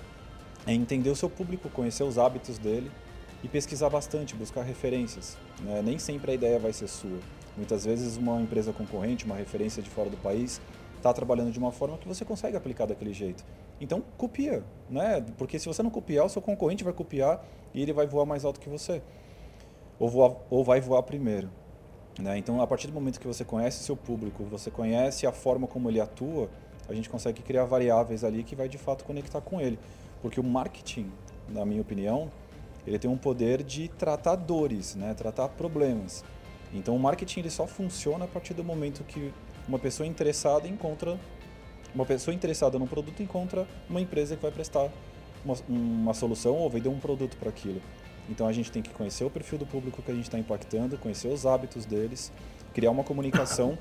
é 0.65 0.71
entender 0.73 1.09
o 1.09 1.15
seu 1.17 1.29
público, 1.29 1.67
conhecer 1.69 2.03
os 2.03 2.17
hábitos 2.17 2.57
dele 2.57 2.89
e 3.45 3.47
pesquisar 3.47 3.91
bastante, 3.91 4.35
buscar 4.35 4.63
referências. 4.63 5.37
né? 5.61 5.79
Nem 5.83 5.99
sempre 5.99 6.31
a 6.31 6.33
ideia 6.33 6.57
vai 6.57 6.73
ser 6.73 6.87
sua. 6.87 7.19
Muitas 7.55 7.85
vezes 7.85 8.17
uma 8.17 8.41
empresa 8.41 8.73
concorrente, 8.73 9.23
uma 9.23 9.35
referência 9.35 9.83
de 9.83 9.89
fora 9.89 10.09
do 10.09 10.17
país, 10.17 10.59
está 10.97 11.13
trabalhando 11.13 11.51
de 11.51 11.59
uma 11.59 11.71
forma 11.71 11.95
que 11.99 12.07
você 12.07 12.25
consegue 12.25 12.57
aplicar 12.57 12.87
daquele 12.87 13.13
jeito. 13.13 13.45
Então 13.79 14.03
copia, 14.17 14.63
né? 14.89 15.23
Porque 15.37 15.59
se 15.59 15.67
você 15.67 15.83
não 15.83 15.91
copiar, 15.91 16.25
o 16.25 16.29
seu 16.29 16.41
concorrente 16.41 16.83
vai 16.83 16.91
copiar 16.91 17.45
e 17.71 17.83
ele 17.83 17.93
vai 17.93 18.07
voar 18.07 18.25
mais 18.25 18.43
alto 18.43 18.59
que 18.59 18.67
você. 18.67 18.99
Ou, 19.99 20.09
voar, 20.09 20.37
ou 20.49 20.63
vai 20.63 20.81
voar 20.81 21.03
primeiro. 21.03 21.47
Né? 22.19 22.39
Então, 22.39 22.59
a 22.61 22.65
partir 22.65 22.87
do 22.87 22.93
momento 22.93 23.19
que 23.19 23.27
você 23.27 23.45
conhece 23.45 23.83
seu 23.83 23.95
público, 23.95 24.43
você 24.45 24.71
conhece 24.71 25.27
a 25.27 25.31
forma 25.31 25.67
como 25.67 25.87
ele 25.89 26.01
atua, 26.01 26.49
a 26.89 26.93
gente 26.93 27.09
consegue 27.09 27.43
criar 27.43 27.65
variáveis 27.65 28.23
ali 28.23 28.43
que 28.43 28.55
vai 28.55 28.67
de 28.67 28.77
fato 28.79 29.05
conectar 29.05 29.39
com 29.39 29.61
ele. 29.61 29.77
Porque 30.21 30.39
o 30.39 30.43
marketing, 30.43 31.11
na 31.47 31.63
minha 31.63 31.81
opinião, 31.81 32.31
ele 32.85 32.99
tem 32.99 33.09
um 33.09 33.17
poder 33.17 33.63
de 33.63 33.87
tratar 33.89 34.35
dores, 34.35 34.95
né? 34.95 35.13
tratar 35.13 35.49
problemas. 35.49 36.23
Então, 36.73 36.95
o 36.95 36.99
marketing 36.99 37.41
ele 37.41 37.49
só 37.49 37.65
funciona 37.65 38.25
a 38.25 38.27
partir 38.27 38.53
do 38.53 38.63
momento 38.63 39.03
que 39.03 39.33
uma 39.67 39.79
pessoa 39.79 40.05
interessada 40.05 40.67
encontra 40.67 41.17
uma 41.93 42.05
pessoa 42.05 42.35
interessada 42.35 42.77
num 42.77 42.87
produto 42.87 43.23
encontra 43.23 43.65
uma 43.89 44.01
empresa 44.01 44.35
que 44.35 44.41
vai 44.41 44.51
prestar 44.51 44.89
uma, 45.45 45.55
uma 45.69 46.13
solução 46.13 46.55
ou 46.55 46.69
vender 46.69 46.89
um 46.89 46.99
produto 46.99 47.37
para 47.37 47.47
aquilo. 47.49 47.81
Então 48.29 48.47
a 48.47 48.51
gente 48.51 48.69
tem 48.69 48.81
que 48.81 48.89
conhecer 48.89 49.23
o 49.23 49.29
perfil 49.29 49.57
do 49.57 49.65
público 49.65 50.01
que 50.01 50.11
a 50.11 50.13
gente 50.13 50.25
está 50.25 50.37
impactando, 50.37 50.97
conhecer 50.97 51.29
os 51.29 51.45
hábitos 51.45 51.85
deles, 51.85 52.33
criar 52.73 52.91
uma 52.91 53.03
comunicação 53.03 53.77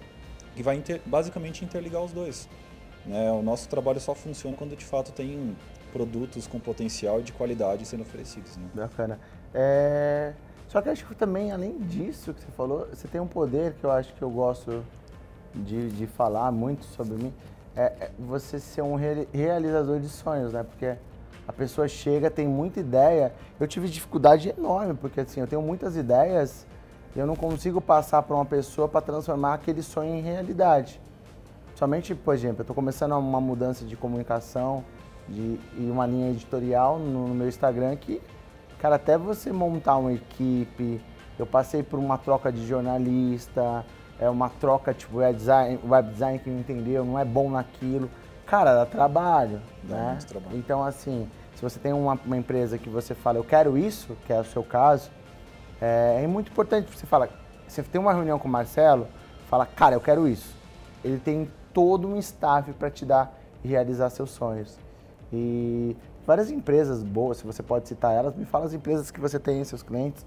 que 0.54 0.62
vai 0.62 0.76
inter- 0.76 1.00
basicamente 1.04 1.64
interligar 1.64 2.04
os 2.04 2.12
dois. 2.12 2.48
né? 3.04 3.32
O 3.32 3.42
nosso 3.42 3.68
trabalho 3.68 3.98
só 3.98 4.14
funciona 4.14 4.56
quando 4.56 4.76
de 4.76 4.84
fato 4.84 5.10
tem 5.10 5.56
produtos 5.94 6.48
com 6.48 6.58
potencial 6.58 7.22
de 7.22 7.32
qualidade 7.32 7.86
sendo 7.86 8.02
oferecidos. 8.02 8.56
Né? 8.56 8.64
Bacana. 8.74 9.18
É, 9.54 10.32
Só 10.68 10.82
que 10.82 10.88
acho 10.88 11.06
que 11.06 11.14
também, 11.14 11.52
além 11.52 11.78
disso 11.78 12.34
que 12.34 12.40
você 12.40 12.50
falou, 12.56 12.88
você 12.92 13.06
tem 13.06 13.20
um 13.20 13.28
poder 13.28 13.74
que 13.74 13.84
eu 13.84 13.92
acho 13.92 14.12
que 14.12 14.20
eu 14.20 14.28
gosto 14.28 14.84
de, 15.54 15.88
de 15.90 16.06
falar 16.08 16.50
muito 16.50 16.84
sobre 16.84 17.14
mim, 17.22 17.32
é, 17.76 17.84
é 17.84 18.10
você 18.18 18.58
ser 18.58 18.82
um 18.82 18.96
reali- 18.96 19.28
realizador 19.32 20.00
de 20.00 20.08
sonhos, 20.08 20.52
né? 20.52 20.64
Porque 20.64 20.96
a 21.46 21.52
pessoa 21.52 21.86
chega, 21.86 22.28
tem 22.28 22.48
muita 22.48 22.80
ideia. 22.80 23.32
Eu 23.60 23.68
tive 23.68 23.88
dificuldade 23.88 24.52
enorme, 24.58 24.94
porque 24.94 25.20
assim, 25.20 25.40
eu 25.40 25.46
tenho 25.46 25.62
muitas 25.62 25.96
ideias 25.96 26.66
e 27.14 27.18
eu 27.20 27.26
não 27.26 27.36
consigo 27.36 27.80
passar 27.80 28.22
para 28.22 28.34
uma 28.34 28.44
pessoa 28.46 28.88
para 28.88 29.00
transformar 29.00 29.54
aquele 29.54 29.82
sonho 29.82 30.12
em 30.12 30.20
realidade. 30.20 31.00
Somente, 31.76 32.14
por 32.14 32.34
exemplo, 32.34 32.58
eu 32.60 32.62
estou 32.62 32.74
começando 32.74 33.12
uma 33.12 33.40
mudança 33.40 33.84
de 33.84 33.96
comunicação 33.96 34.82
de, 35.28 35.58
e 35.76 35.90
uma 35.90 36.06
linha 36.06 36.30
editorial 36.30 36.98
no, 36.98 37.28
no 37.28 37.34
meu 37.34 37.48
Instagram 37.48 37.96
que, 37.96 38.20
cara, 38.78 38.96
até 38.96 39.16
você 39.16 39.52
montar 39.52 39.96
uma 39.96 40.12
equipe, 40.12 41.00
eu 41.38 41.46
passei 41.46 41.82
por 41.82 41.98
uma 41.98 42.18
troca 42.18 42.52
de 42.52 42.66
jornalista, 42.66 43.84
é 44.18 44.28
uma 44.28 44.48
troca 44.48 44.94
tipo 44.94 45.18
web 45.18 45.36
design, 45.36 45.80
web 45.84 46.10
design 46.10 46.38
que 46.38 46.50
não 46.50 46.60
entendeu, 46.60 47.04
não 47.04 47.18
é 47.18 47.24
bom 47.24 47.50
naquilo. 47.50 48.10
Cara, 48.46 48.74
dá 48.74 48.86
trabalho, 48.86 49.60
Dá 49.82 49.96
né? 49.96 50.18
trabalho. 50.26 50.56
Então, 50.56 50.84
assim, 50.84 51.28
se 51.54 51.62
você 51.62 51.78
tem 51.78 51.92
uma, 51.92 52.18
uma 52.24 52.36
empresa 52.36 52.78
que 52.78 52.88
você 52.88 53.14
fala, 53.14 53.38
eu 53.38 53.44
quero 53.44 53.76
isso, 53.76 54.16
que 54.26 54.32
é 54.32 54.40
o 54.40 54.44
seu 54.44 54.62
caso, 54.62 55.10
é, 55.80 56.20
é 56.22 56.26
muito 56.26 56.50
importante 56.50 56.94
você 56.94 57.06
falar, 57.06 57.28
você 57.66 57.82
tem 57.82 58.00
uma 58.00 58.12
reunião 58.12 58.38
com 58.38 58.46
o 58.46 58.50
Marcelo, 58.50 59.08
fala, 59.48 59.66
cara, 59.66 59.94
eu 59.94 60.00
quero 60.00 60.28
isso. 60.28 60.54
Ele 61.02 61.18
tem 61.18 61.50
todo 61.72 62.06
um 62.06 62.18
staff 62.18 62.72
para 62.74 62.90
te 62.90 63.04
dar 63.04 63.36
e 63.64 63.68
realizar 63.68 64.10
seus 64.10 64.30
sonhos. 64.30 64.78
E 65.34 65.96
várias 66.24 66.50
empresas 66.50 67.02
boas, 67.02 67.38
se 67.38 67.44
você 67.44 67.62
pode 67.62 67.88
citar 67.88 68.14
elas, 68.14 68.36
me 68.36 68.44
fala 68.44 68.66
as 68.66 68.72
empresas 68.72 69.10
que 69.10 69.20
você 69.20 69.38
tem, 69.38 69.64
seus 69.64 69.82
clientes. 69.82 70.24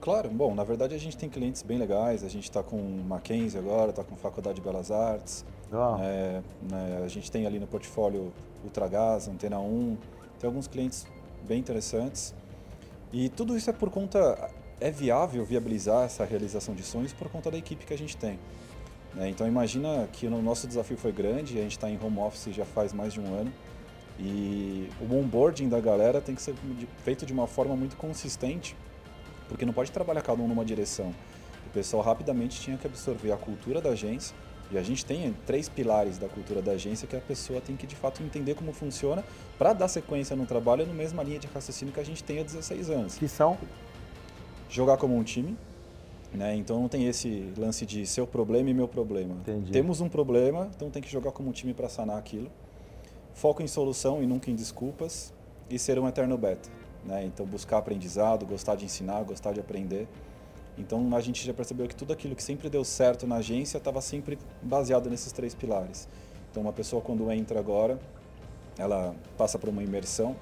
Claro, 0.00 0.28
bom, 0.28 0.54
na 0.54 0.64
verdade 0.64 0.94
a 0.94 0.98
gente 0.98 1.16
tem 1.16 1.30
clientes 1.30 1.62
bem 1.62 1.78
legais, 1.78 2.22
a 2.22 2.28
gente 2.28 2.44
está 2.44 2.62
com 2.62 2.76
Mackenzie 3.08 3.58
agora, 3.58 3.88
está 3.88 4.04
com 4.04 4.14
Faculdade 4.16 4.56
de 4.56 4.60
Belas 4.60 4.90
Artes, 4.90 5.46
Ó, 5.72 5.98
É, 5.98 6.42
né, 6.70 7.02
a 7.02 7.08
gente 7.08 7.30
tem 7.30 7.46
ali 7.46 7.58
no 7.58 7.66
portfólio 7.66 8.30
Ultragás, 8.62 9.28
Antena 9.28 9.58
1, 9.58 9.96
tem 10.38 10.46
alguns 10.46 10.66
clientes 10.66 11.06
bem 11.48 11.58
interessantes. 11.58 12.34
E 13.12 13.30
tudo 13.30 13.56
isso 13.56 13.70
é 13.70 13.72
por 13.72 13.88
conta, 13.90 14.50
é 14.78 14.90
viável 14.90 15.42
viabilizar 15.44 16.04
essa 16.04 16.24
realização 16.24 16.74
de 16.74 16.82
sonhos 16.82 17.12
por 17.14 17.30
conta 17.30 17.50
da 17.50 17.56
equipe 17.56 17.86
que 17.86 17.94
a 17.94 17.98
gente 17.98 18.16
tem. 18.16 18.38
né? 19.14 19.28
Então 19.30 19.46
imagina 19.46 20.06
que 20.12 20.26
o 20.26 20.42
nosso 20.42 20.66
desafio 20.66 20.98
foi 20.98 21.12
grande, 21.12 21.58
a 21.58 21.62
gente 21.62 21.72
está 21.72 21.88
em 21.88 21.98
home 22.02 22.18
office 22.18 22.54
já 22.54 22.64
faz 22.64 22.92
mais 22.92 23.14
de 23.14 23.20
um 23.20 23.34
ano. 23.34 23.50
E 24.18 24.88
o 25.00 25.14
onboarding 25.14 25.68
da 25.68 25.80
galera 25.80 26.20
tem 26.20 26.34
que 26.34 26.42
ser 26.42 26.54
feito 27.02 27.26
de 27.26 27.32
uma 27.32 27.46
forma 27.46 27.74
muito 27.74 27.96
consistente, 27.96 28.76
porque 29.48 29.64
não 29.64 29.72
pode 29.72 29.90
trabalhar 29.90 30.22
cada 30.22 30.40
um 30.40 30.48
numa 30.48 30.64
direção. 30.64 31.12
O 31.66 31.70
pessoal 31.70 32.02
rapidamente 32.02 32.60
tinha 32.60 32.76
que 32.76 32.86
absorver 32.86 33.32
a 33.32 33.36
cultura 33.36 33.80
da 33.80 33.90
agência, 33.90 34.36
e 34.70 34.78
a 34.78 34.82
gente 34.82 35.04
tem 35.04 35.34
três 35.46 35.68
pilares 35.68 36.18
da 36.18 36.28
cultura 36.28 36.62
da 36.62 36.72
agência 36.72 37.06
que 37.06 37.14
a 37.14 37.20
pessoa 37.20 37.60
tem 37.60 37.76
que 37.76 37.86
de 37.86 37.94
fato 37.94 38.22
entender 38.22 38.54
como 38.54 38.72
funciona 38.72 39.24
para 39.58 39.72
dar 39.72 39.88
sequência 39.88 40.34
no 40.34 40.46
trabalho 40.46 40.86
na 40.86 40.94
mesma 40.94 41.22
linha 41.22 41.38
de 41.38 41.46
raciocínio 41.46 41.92
que 41.92 42.00
a 42.00 42.04
gente 42.04 42.24
tem 42.24 42.38
há 42.38 42.42
16 42.42 42.90
anos. 42.90 43.18
que 43.18 43.28
são 43.28 43.58
Jogar 44.68 44.96
como 44.96 45.16
um 45.16 45.22
time, 45.22 45.56
né? 46.32 46.56
Então 46.56 46.80
não 46.80 46.88
tem 46.88 47.06
esse 47.06 47.52
lance 47.56 47.86
de 47.86 48.04
seu 48.06 48.26
problema 48.26 48.68
e 48.70 48.74
meu 48.74 48.88
problema. 48.88 49.34
Entendi. 49.34 49.70
Temos 49.70 50.00
um 50.00 50.08
problema, 50.08 50.68
então 50.74 50.90
tem 50.90 51.00
que 51.00 51.08
jogar 51.08 51.30
como 51.30 51.50
um 51.50 51.52
time 51.52 51.72
para 51.72 51.88
sanar 51.88 52.18
aquilo. 52.18 52.50
Foco 53.34 53.62
em 53.62 53.66
solução 53.66 54.22
e 54.22 54.26
nunca 54.26 54.50
em 54.50 54.54
desculpas 54.54 55.32
e 55.68 55.78
ser 55.78 55.98
um 55.98 56.08
eterno 56.08 56.38
beta, 56.38 56.68
né? 57.04 57.24
Então 57.24 57.44
buscar 57.44 57.78
aprendizado, 57.78 58.46
gostar 58.46 58.76
de 58.76 58.84
ensinar, 58.84 59.22
gostar 59.24 59.52
de 59.52 59.60
aprender. 59.60 60.08
Então 60.78 61.14
a 61.14 61.20
gente 61.20 61.44
já 61.44 61.52
percebeu 61.52 61.86
que 61.86 61.94
tudo 61.94 62.12
aquilo 62.12 62.34
que 62.34 62.42
sempre 62.42 62.70
deu 62.70 62.84
certo 62.84 63.26
na 63.26 63.36
agência 63.36 63.78
estava 63.78 64.00
sempre 64.00 64.38
baseado 64.62 65.10
nesses 65.10 65.32
três 65.32 65.54
pilares. 65.54 66.08
Então 66.50 66.62
uma 66.62 66.72
pessoa 66.72 67.02
quando 67.02 67.30
entra 67.30 67.58
agora, 67.58 67.98
ela 68.78 69.14
passa 69.36 69.58
por 69.58 69.68
uma 69.68 69.82
imersão 69.82 70.36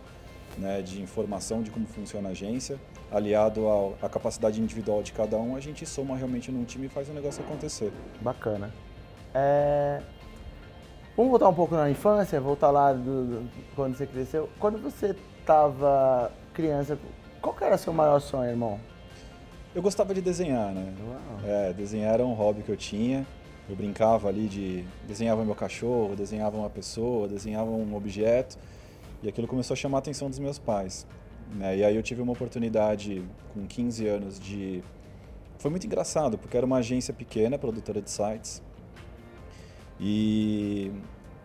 né, 0.58 0.82
de 0.82 1.00
informação 1.00 1.62
de 1.62 1.70
como 1.70 1.86
funciona 1.86 2.28
a 2.28 2.32
agência, 2.32 2.78
aliado 3.10 3.66
à 4.02 4.08
capacidade 4.08 4.60
individual 4.60 5.02
de 5.02 5.12
cada 5.12 5.36
um, 5.36 5.56
a 5.56 5.60
gente 5.60 5.84
soma 5.86 6.16
realmente 6.16 6.50
num 6.50 6.64
time 6.64 6.86
e 6.86 6.88
faz 6.88 7.08
o 7.08 7.12
negócio 7.12 7.42
acontecer. 7.42 7.92
Bacana. 8.20 8.72
É, 9.34 10.02
Vamos 11.16 11.30
voltar 11.30 11.48
um 11.48 11.54
pouco 11.54 11.74
na 11.74 11.90
infância, 11.90 12.40
voltar 12.40 12.70
lá 12.70 12.92
do, 12.92 13.00
do- 13.26 13.50
quando 13.76 13.96
você 13.96 14.06
cresceu. 14.06 14.48
Quando 14.58 14.78
você 14.78 15.14
estava 15.40 16.30
criança, 16.54 16.98
qual 17.40 17.54
era 17.60 17.76
seu 17.76 17.92
maior 17.92 18.18
sonho, 18.20 18.50
irmão? 18.50 18.80
Eu 19.74 19.82
gostava 19.82 20.14
de 20.14 20.20
desenhar, 20.20 20.72
né? 20.72 20.92
É, 21.44 21.72
desenhar 21.72 22.14
era 22.14 22.24
um 22.24 22.32
hobby 22.32 22.62
que 22.62 22.70
eu 22.70 22.76
tinha. 22.76 23.26
Eu 23.68 23.76
brincava 23.76 24.28
ali 24.28 24.48
de. 24.48 24.84
desenhava 25.06 25.44
meu 25.44 25.54
cachorro, 25.54 26.14
desenhava 26.16 26.56
uma 26.56 26.68
pessoa, 26.70 27.28
desenhava 27.28 27.70
um 27.70 27.94
objeto. 27.94 28.58
E 29.22 29.28
aquilo 29.28 29.46
começou 29.46 29.74
a 29.74 29.76
chamar 29.76 29.98
a 29.98 30.00
atenção 30.00 30.28
dos 30.28 30.38
meus 30.38 30.58
pais. 30.58 31.06
né? 31.54 31.76
E 31.78 31.84
aí 31.84 31.94
eu 31.94 32.02
tive 32.02 32.20
uma 32.22 32.32
oportunidade 32.32 33.22
com 33.54 33.66
15 33.66 34.06
anos 34.08 34.40
de. 34.40 34.82
Foi 35.58 35.70
muito 35.70 35.86
engraçado, 35.86 36.36
porque 36.36 36.56
era 36.56 36.66
uma 36.66 36.78
agência 36.78 37.14
pequena, 37.14 37.56
produtora 37.58 38.00
de 38.02 38.10
sites. 38.10 38.60
E 40.04 40.90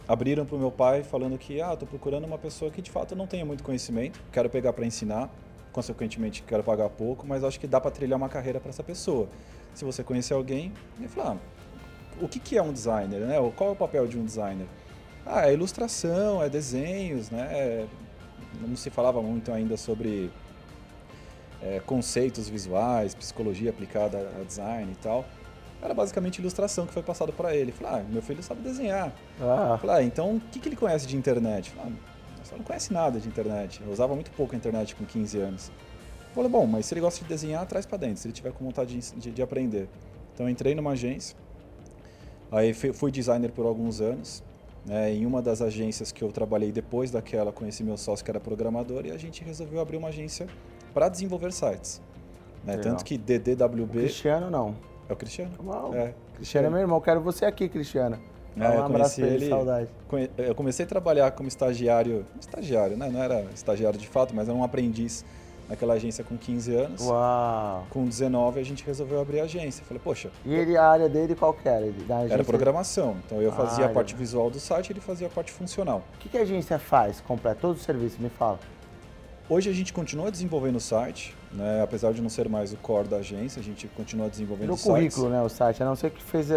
abriram 0.07 0.43
para 0.43 0.55
o 0.55 0.59
meu 0.59 0.71
pai 0.71 1.03
falando 1.03 1.37
que, 1.37 1.61
ah, 1.61 1.73
estou 1.73 1.87
procurando 1.87 2.25
uma 2.25 2.39
pessoa 2.39 2.71
que 2.71 2.81
de 2.81 2.89
fato 2.89 3.15
não 3.15 3.27
tenha 3.27 3.45
muito 3.45 3.63
conhecimento, 3.63 4.19
quero 4.31 4.49
pegar 4.49 4.73
para 4.73 4.83
ensinar, 4.83 5.29
consequentemente 5.71 6.41
quero 6.41 6.63
pagar 6.63 6.89
pouco, 6.89 7.27
mas 7.27 7.43
acho 7.43 7.59
que 7.59 7.67
dá 7.67 7.79
para 7.79 7.91
trilhar 7.91 8.17
uma 8.17 8.27
carreira 8.27 8.59
para 8.59 8.69
essa 8.69 8.81
pessoa. 8.81 9.29
Se 9.75 9.85
você 9.85 10.03
conhecer 10.03 10.33
alguém, 10.33 10.73
ele 10.97 11.07
fala, 11.07 11.37
ah, 11.37 12.19
o 12.19 12.27
que, 12.27 12.39
que 12.39 12.57
é 12.57 12.61
um 12.63 12.73
designer, 12.73 13.19
né? 13.19 13.35
Qual 13.55 13.69
é 13.69 13.73
o 13.73 13.75
papel 13.75 14.07
de 14.07 14.17
um 14.17 14.25
designer? 14.25 14.65
Ah, 15.23 15.47
é 15.47 15.53
ilustração, 15.53 16.41
é 16.41 16.49
desenhos, 16.49 17.29
né? 17.29 17.87
Não 18.59 18.75
se 18.75 18.89
falava 18.89 19.21
muito 19.21 19.51
ainda 19.51 19.77
sobre 19.77 20.31
é, 21.61 21.79
conceitos 21.85 22.49
visuais, 22.49 23.13
psicologia 23.13 23.69
aplicada 23.69 24.31
a 24.39 24.43
design 24.43 24.91
e 24.91 24.95
tal. 24.95 25.25
Era 25.81 25.93
basicamente 25.93 26.39
ilustração 26.39 26.85
que 26.85 26.93
foi 26.93 27.03
passado 27.03 27.31
para 27.31 27.55
ele. 27.55 27.71
Falei, 27.71 28.01
ah, 28.01 28.05
meu 28.09 28.21
filho 28.21 28.41
sabe 28.41 28.61
desenhar. 28.61 29.13
Ah. 29.39 29.77
Falei, 29.79 29.95
ah, 29.97 30.03
então 30.03 30.35
o 30.35 30.39
que, 30.39 30.59
que 30.59 30.69
ele 30.69 30.75
conhece 30.75 31.05
de 31.05 31.15
internet? 31.15 31.69
Falei, 31.69 31.93
ah, 31.93 32.43
só 32.43 32.55
não 32.55 32.63
conhece 32.63 32.91
nada 32.91 33.19
de 33.19 33.27
internet. 33.27 33.81
Eu 33.85 33.91
usava 33.91 34.15
muito 34.15 34.31
pouco 34.31 34.55
a 34.55 34.57
internet 34.57 34.95
com 34.95 35.05
15 35.05 35.37
anos. 35.39 35.71
Falei, 36.33 36.49
bom, 36.49 36.65
mas 36.65 36.85
se 36.85 36.93
ele 36.93 37.01
gosta 37.01 37.21
de 37.23 37.27
desenhar, 37.27 37.65
traz 37.65 37.85
para 37.85 37.97
dentro, 37.97 38.17
se 38.17 38.27
ele 38.27 38.33
tiver 38.33 38.51
com 38.51 38.65
vontade 38.65 38.97
de, 38.97 39.15
de, 39.15 39.31
de 39.31 39.41
aprender. 39.41 39.87
Então 40.33 40.49
entrei 40.49 40.75
numa 40.75 40.91
agência, 40.91 41.35
aí 42.51 42.73
fui 42.73 43.11
designer 43.11 43.51
por 43.51 43.65
alguns 43.65 44.01
anos. 44.01 44.43
Né, 44.85 45.13
em 45.13 45.25
uma 45.25 45.41
das 45.41 45.61
agências 45.61 46.13
que 46.13 46.23
eu 46.23 46.31
trabalhei 46.31 46.71
depois 46.71 47.11
daquela, 47.11 47.51
conheci 47.51 47.83
meu 47.83 47.97
sócio 47.97 48.23
que 48.23 48.31
era 48.31 48.39
programador 48.39 49.05
e 49.05 49.11
a 49.11 49.17
gente 49.17 49.43
resolveu 49.43 49.81
abrir 49.81 49.97
uma 49.97 50.07
agência 50.07 50.47
para 50.93 51.09
desenvolver 51.09 51.51
sites. 51.51 52.01
Né? 52.63 52.77
Tanto 52.77 53.03
que 53.03 53.17
DDWB. 53.17 53.97
O 53.97 54.01
Cristiano 54.01 54.49
não. 54.49 54.75
É 55.09 55.13
o 55.13 55.15
Cristiano? 55.15 55.51
Uau. 55.63 55.93
É. 55.93 56.13
Cristiano 56.35 56.67
é 56.67 56.69
meu 56.69 56.79
irmão, 56.79 56.99
quero 56.99 57.21
você 57.21 57.45
aqui, 57.45 57.69
Cristiano. 57.69 58.17
É, 58.59 58.69
um 58.79 58.85
abraço 58.85 59.21
pra 59.21 59.27
ele, 59.27 59.49
saudade. 59.49 59.87
Eu 60.37 60.55
comecei 60.55 60.85
a 60.85 60.87
trabalhar 60.87 61.31
como 61.31 61.47
estagiário, 61.47 62.25
estagiário, 62.39 62.97
né? 62.97 63.09
Não 63.09 63.21
era 63.21 63.45
estagiário 63.53 63.99
de 63.99 64.07
fato, 64.07 64.35
mas 64.35 64.49
era 64.49 64.57
um 64.57 64.63
aprendiz 64.63 65.23
naquela 65.69 65.93
agência 65.93 66.23
com 66.23 66.37
15 66.37 66.75
anos. 66.75 67.01
Uau! 67.05 67.85
Com 67.89 68.05
19 68.05 68.59
a 68.59 68.63
gente 68.63 68.83
resolveu 68.83 69.21
abrir 69.21 69.41
a 69.41 69.43
agência. 69.43 69.85
Falei, 69.85 70.01
poxa. 70.03 70.31
E 70.45 70.53
ele, 70.53 70.75
a 70.75 70.89
área 70.89 71.09
dele 71.09 71.35
qual 71.35 71.53
que 71.53 71.67
era? 71.67 71.85
Era 72.29 72.43
programação. 72.43 73.17
Então 73.25 73.41
eu 73.41 73.51
fazia 73.51 73.85
ah, 73.85 73.89
a 73.89 73.91
parte 73.91 74.15
visual 74.15 74.49
do 74.49 74.59
site 74.59 74.89
e 74.89 74.93
ele 74.93 75.01
fazia 75.01 75.27
a 75.27 75.29
parte 75.29 75.51
funcional. 75.51 76.01
O 76.15 76.17
que, 76.19 76.29
que 76.29 76.37
a 76.37 76.41
agência 76.41 76.79
faz? 76.79 77.21
Completa 77.21 77.59
todo 77.61 77.75
o 77.75 77.79
serviço, 77.79 78.19
me 78.19 78.29
fala. 78.29 78.59
Hoje 79.49 79.69
a 79.69 79.73
gente 79.73 79.93
continua 79.93 80.29
desenvolvendo 80.29 80.75
o 80.75 80.79
site, 80.79 81.33
né? 81.53 81.81
apesar 81.81 82.11
de 82.11 82.21
não 82.21 82.29
ser 82.29 82.49
mais 82.49 82.73
o 82.73 82.77
core 82.77 83.07
da 83.07 83.17
agência, 83.17 83.61
a 83.61 83.63
gente 83.63 83.87
continua 83.87 84.29
desenvolvendo 84.29 84.73
o 84.73 84.77
site. 84.77 84.87
No 84.87 84.93
currículo, 84.93 85.29
né, 85.29 85.41
o 85.41 85.47
site, 85.47 85.81
a 85.81 85.85
não 85.85 85.95
ser 85.95 86.11
que, 86.11 86.21
fez, 86.21 86.49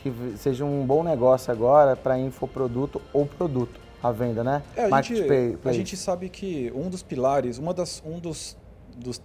que 0.00 0.12
seja 0.36 0.64
um 0.64 0.86
bom 0.86 1.02
negócio 1.02 1.52
agora 1.52 1.96
para 1.96 2.16
infoproduto 2.16 3.02
ou 3.12 3.26
produto 3.26 3.80
à 4.00 4.12
venda, 4.12 4.44
né? 4.44 4.62
É, 4.76 4.84
a, 4.84 5.02
gente, 5.02 5.24
a 5.64 5.72
gente 5.72 5.96
sabe 5.96 6.28
que 6.28 6.72
um 6.72 6.88
dos 6.88 7.02
pilares, 7.02 7.58
uma 7.58 7.74
das, 7.74 8.00
um 8.06 8.20
dos, 8.20 8.56
dos 8.96 9.20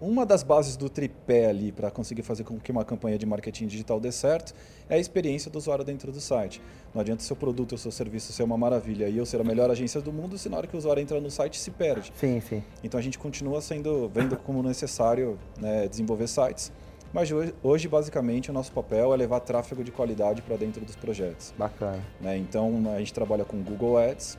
uma 0.00 0.24
das 0.24 0.42
bases 0.42 0.76
do 0.76 0.88
tripé 0.88 1.46
ali 1.46 1.72
para 1.72 1.90
conseguir 1.90 2.22
fazer 2.22 2.44
com 2.44 2.58
que 2.58 2.70
uma 2.70 2.84
campanha 2.84 3.18
de 3.18 3.26
marketing 3.26 3.66
digital 3.66 3.98
dê 3.98 4.12
certo 4.12 4.54
é 4.88 4.96
a 4.96 4.98
experiência 4.98 5.50
do 5.50 5.58
usuário 5.58 5.84
dentro 5.84 6.12
do 6.12 6.20
site. 6.20 6.60
Não 6.94 7.00
adianta 7.00 7.22
seu 7.22 7.36
produto 7.36 7.72
ou 7.72 7.78
seu 7.78 7.90
serviço 7.90 8.32
ser 8.32 8.42
uma 8.42 8.56
maravilha 8.56 9.08
e 9.08 9.16
eu 9.16 9.26
ser 9.26 9.40
a 9.40 9.44
melhor 9.44 9.70
agência 9.70 10.00
do 10.00 10.12
mundo 10.12 10.38
se 10.38 10.48
na 10.48 10.56
hora 10.56 10.66
que 10.66 10.74
o 10.74 10.78
usuário 10.78 11.00
entra 11.00 11.20
no 11.20 11.30
site 11.30 11.58
se 11.58 11.70
perde. 11.70 12.12
Sim, 12.16 12.40
sim. 12.40 12.62
Então 12.82 12.98
a 12.98 13.02
gente 13.02 13.18
continua 13.18 13.60
sendo 13.60 14.08
vendo 14.08 14.36
como 14.36 14.62
necessário 14.62 15.38
né, 15.60 15.88
desenvolver 15.88 16.28
sites. 16.28 16.72
Mas 17.12 17.30
hoje, 17.30 17.54
hoje, 17.62 17.88
basicamente, 17.88 18.50
o 18.50 18.52
nosso 18.52 18.72
papel 18.72 19.14
é 19.14 19.16
levar 19.16 19.40
tráfego 19.40 19.82
de 19.82 19.90
qualidade 19.90 20.42
para 20.42 20.56
dentro 20.56 20.84
dos 20.84 20.96
projetos. 20.96 21.54
Bacana. 21.56 22.04
Né? 22.20 22.36
Então, 22.36 22.82
a 22.94 22.98
gente 22.98 23.14
trabalha 23.14 23.44
com 23.44 23.62
Google 23.62 23.96
Ads. 23.96 24.36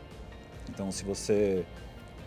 Então, 0.70 0.92
se 0.92 1.04
você 1.04 1.66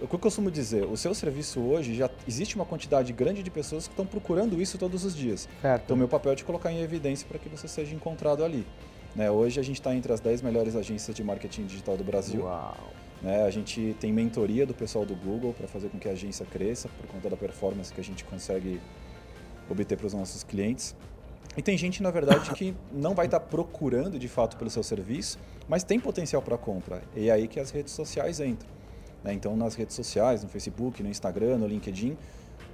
o 0.00 0.08
que 0.08 0.14
eu 0.14 0.18
costumo 0.18 0.50
dizer, 0.50 0.84
o 0.84 0.96
seu 0.96 1.14
serviço 1.14 1.60
hoje 1.60 1.94
já 1.94 2.08
existe 2.26 2.56
uma 2.56 2.64
quantidade 2.64 3.12
grande 3.12 3.42
de 3.42 3.50
pessoas 3.50 3.86
que 3.86 3.92
estão 3.92 4.06
procurando 4.06 4.60
isso 4.60 4.78
todos 4.78 5.04
os 5.04 5.14
dias. 5.14 5.48
Certo. 5.60 5.84
Então, 5.84 5.96
meu 5.96 6.08
papel 6.08 6.32
é 6.32 6.36
te 6.36 6.44
colocar 6.44 6.72
em 6.72 6.80
evidência 6.80 7.26
para 7.28 7.38
que 7.38 7.48
você 7.48 7.68
seja 7.68 7.94
encontrado 7.94 8.44
ali. 8.44 8.66
Né? 9.14 9.30
Hoje 9.30 9.60
a 9.60 9.62
gente 9.62 9.80
está 9.80 9.94
entre 9.94 10.12
as 10.12 10.20
10 10.20 10.42
melhores 10.42 10.76
agências 10.76 11.14
de 11.14 11.22
marketing 11.22 11.66
digital 11.66 11.96
do 11.96 12.04
Brasil. 12.04 12.44
Uau. 12.44 12.76
Né? 13.22 13.42
A 13.42 13.50
gente 13.50 13.94
tem 14.00 14.12
mentoria 14.12 14.64
do 14.64 14.72
pessoal 14.72 15.04
do 15.04 15.14
Google 15.14 15.52
para 15.52 15.68
fazer 15.68 15.88
com 15.88 15.98
que 15.98 16.08
a 16.08 16.12
agência 16.12 16.46
cresça 16.46 16.88
por 16.88 17.06
conta 17.06 17.28
da 17.28 17.36
performance 17.36 17.92
que 17.92 18.00
a 18.00 18.04
gente 18.04 18.24
consegue 18.24 18.80
obter 19.68 19.96
para 19.96 20.06
os 20.06 20.14
nossos 20.14 20.42
clientes. 20.42 20.96
E 21.56 21.62
tem 21.62 21.76
gente, 21.76 22.02
na 22.02 22.10
verdade, 22.10 22.50
que 22.52 22.74
não 22.92 23.14
vai 23.14 23.26
estar 23.26 23.40
tá 23.40 23.46
procurando 23.46 24.18
de 24.18 24.28
fato 24.28 24.56
pelo 24.56 24.70
seu 24.70 24.82
serviço, 24.82 25.38
mas 25.68 25.82
tem 25.82 25.98
potencial 25.98 26.40
para 26.40 26.56
compra. 26.56 27.02
E 27.14 27.28
é 27.28 27.32
aí 27.32 27.48
que 27.48 27.58
as 27.58 27.70
redes 27.70 27.92
sociais 27.92 28.40
entram. 28.40 28.79
Né? 29.22 29.32
Então, 29.32 29.56
nas 29.56 29.74
redes 29.74 29.94
sociais, 29.94 30.42
no 30.42 30.48
Facebook, 30.48 31.02
no 31.02 31.08
Instagram, 31.08 31.58
no 31.58 31.66
LinkedIn, 31.66 32.16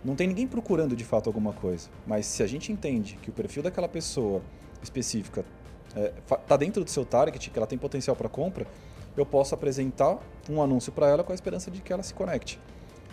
não 0.05 0.15
tem 0.15 0.27
ninguém 0.29 0.47
procurando 0.47 0.95
de 0.95 1.05
fato 1.05 1.29
alguma 1.29 1.53
coisa. 1.53 1.89
Mas 2.07 2.27
se 2.27 2.43
a 2.43 2.47
gente 2.47 2.71
entende 2.71 3.19
que 3.21 3.31
o 3.31 3.33
perfil 3.33 3.63
daquela 3.63 3.89
pessoa 3.89 4.41
específica 4.83 5.45
está 5.89 6.37
é, 6.37 6.39
tá 6.39 6.57
dentro 6.57 6.85
do 6.85 6.91
seu 6.91 7.05
target, 7.05 7.51
que 7.51 7.59
ela 7.59 7.67
tem 7.67 7.79
potencial 7.79 8.15
para 8.15 8.29
compra, 8.29 8.67
eu 9.17 9.25
posso 9.25 9.55
apresentar 9.55 10.19
um 10.49 10.63
anúncio 10.63 10.93
para 10.93 11.09
ela 11.09 11.25
com 11.25 11.33
a 11.33 11.35
esperança 11.35 11.71
de 11.71 11.81
que 11.81 11.93
ela 11.93 12.03
se 12.03 12.13
conecte. 12.13 12.61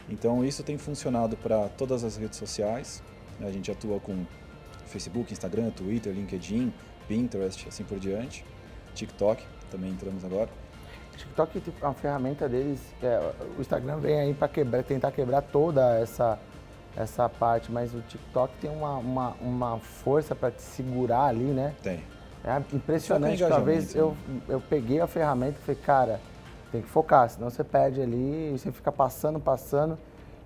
Então, 0.09 0.43
isso 0.43 0.61
tem 0.63 0.77
funcionado 0.77 1.37
para 1.37 1.69
todas 1.69 2.03
as 2.03 2.17
redes 2.17 2.37
sociais. 2.37 3.01
A 3.39 3.49
gente 3.49 3.71
atua 3.71 3.99
com 3.99 4.25
Facebook, 4.85 5.31
Instagram, 5.31 5.71
Twitter, 5.71 6.13
LinkedIn, 6.13 6.73
Pinterest, 7.07 7.67
assim 7.67 7.83
por 7.83 7.99
diante. 7.99 8.45
TikTok, 8.93 9.43
também 9.71 9.91
entramos 9.91 10.23
agora. 10.25 10.49
TikTok, 11.17 11.59
tipo, 11.59 11.85
a 11.85 11.93
ferramenta 11.93 12.47
deles, 12.47 12.79
é, 13.01 13.31
o 13.57 13.61
Instagram 13.61 13.97
vem 13.97 14.19
aí 14.19 14.33
para 14.33 14.47
quebrar, 14.47 14.83
tentar 14.83 15.11
quebrar 15.11 15.41
toda 15.41 15.97
essa, 15.99 16.39
essa 16.95 17.27
parte, 17.29 17.71
mas 17.71 17.93
o 17.93 18.01
TikTok 18.01 18.53
tem 18.59 18.69
uma, 18.69 18.97
uma, 18.97 19.29
uma 19.41 19.79
força 19.79 20.35
para 20.35 20.51
te 20.51 20.61
segurar 20.61 21.25
ali, 21.25 21.45
né? 21.45 21.73
Tem. 21.81 22.03
É 22.43 22.75
impressionante. 22.75 23.41
Uma 23.43 23.61
vez 23.61 23.95
eu, 23.95 24.17
né? 24.27 24.41
eu 24.49 24.61
peguei 24.61 24.99
a 24.99 25.07
ferramenta 25.07 25.57
e 25.61 25.65
falei, 25.65 25.81
cara, 25.81 26.19
tem 26.71 26.81
que 26.81 26.89
focar, 26.89 27.29
senão 27.29 27.49
você 27.49 27.63
perde 27.63 28.01
ali, 28.01 28.51
você 28.51 28.71
fica 28.71 28.91
passando, 28.91 29.39
passando. 29.39 29.97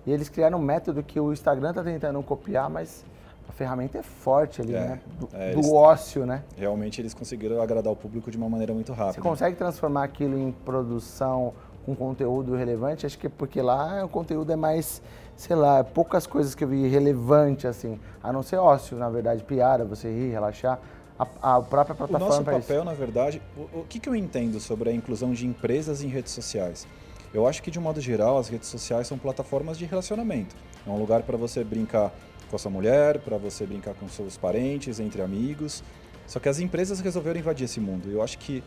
E 0.06 0.12
eles 0.12 0.28
criaram 0.28 0.58
um 0.58 0.62
método 0.62 1.02
que 1.02 1.18
o 1.18 1.32
Instagram 1.32 1.70
está 1.70 1.82
tentando 1.82 2.22
copiar, 2.22 2.70
mas 2.70 3.04
a 3.48 3.52
ferramenta 3.52 3.98
é 3.98 4.02
forte 4.02 4.60
ali, 4.60 4.74
é, 4.74 4.80
né? 4.80 5.00
Do, 5.18 5.28
é, 5.32 5.52
do 5.52 5.74
ócio, 5.74 6.26
né? 6.26 6.42
Realmente 6.56 7.00
eles 7.00 7.14
conseguiram 7.14 7.62
agradar 7.62 7.92
o 7.92 7.96
público 7.96 8.30
de 8.30 8.36
uma 8.36 8.48
maneira 8.48 8.74
muito 8.74 8.92
rápida. 8.92 9.14
Você 9.14 9.20
consegue 9.20 9.56
transformar 9.56 10.04
aquilo 10.04 10.38
em 10.38 10.52
produção 10.52 11.54
com 11.86 11.94
conteúdo 11.96 12.54
relevante? 12.54 13.06
Acho 13.06 13.18
que 13.18 13.26
é 13.26 13.30
porque 13.30 13.62
lá 13.62 14.04
o 14.04 14.08
conteúdo 14.08 14.52
é 14.52 14.56
mais, 14.56 15.00
sei 15.34 15.56
lá, 15.56 15.82
poucas 15.82 16.26
coisas 16.26 16.54
que 16.54 16.62
eu 16.62 16.68
vi 16.68 16.86
relevante, 16.88 17.66
assim. 17.66 17.98
A 18.22 18.30
não 18.32 18.42
ser 18.42 18.56
ócio, 18.56 18.96
na 18.98 19.08
verdade, 19.08 19.42
piada, 19.42 19.84
você 19.84 20.08
rir, 20.08 20.30
relaxar. 20.30 20.78
A, 21.18 21.56
a 21.56 21.60
própria 21.60 21.96
plataforma. 21.96 22.26
O 22.26 22.28
nosso 22.28 22.44
papel, 22.44 22.84
na 22.84 22.92
verdade, 22.92 23.42
o, 23.56 23.80
o 23.80 23.84
que, 23.88 23.98
que 23.98 24.08
eu 24.08 24.14
entendo 24.14 24.60
sobre 24.60 24.90
a 24.90 24.92
inclusão 24.92 25.32
de 25.32 25.46
empresas 25.46 26.00
em 26.00 26.06
redes 26.06 26.32
sociais? 26.32 26.86
Eu 27.34 27.46
acho 27.46 27.62
que, 27.62 27.70
de 27.70 27.78
um 27.78 27.82
modo 27.82 28.00
geral, 28.00 28.38
as 28.38 28.48
redes 28.48 28.68
sociais 28.68 29.06
são 29.06 29.18
plataformas 29.18 29.76
de 29.76 29.84
relacionamento. 29.84 30.54
É 30.86 30.90
um 30.90 30.98
lugar 30.98 31.22
para 31.22 31.36
você 31.36 31.64
brincar 31.64 32.12
com 32.48 32.56
a 32.56 32.58
sua 32.58 32.70
mulher, 32.70 33.18
para 33.20 33.36
você 33.36 33.66
brincar 33.66 33.94
com 33.94 34.08
seus 34.08 34.36
parentes, 34.36 35.00
entre 35.00 35.22
amigos. 35.22 35.82
Só 36.26 36.38
que 36.38 36.48
as 36.48 36.60
empresas 36.60 37.00
resolveram 37.00 37.40
invadir 37.40 37.64
esse 37.64 37.80
mundo. 37.80 38.10
Eu 38.10 38.22
acho 38.22 38.38
que 38.38 38.62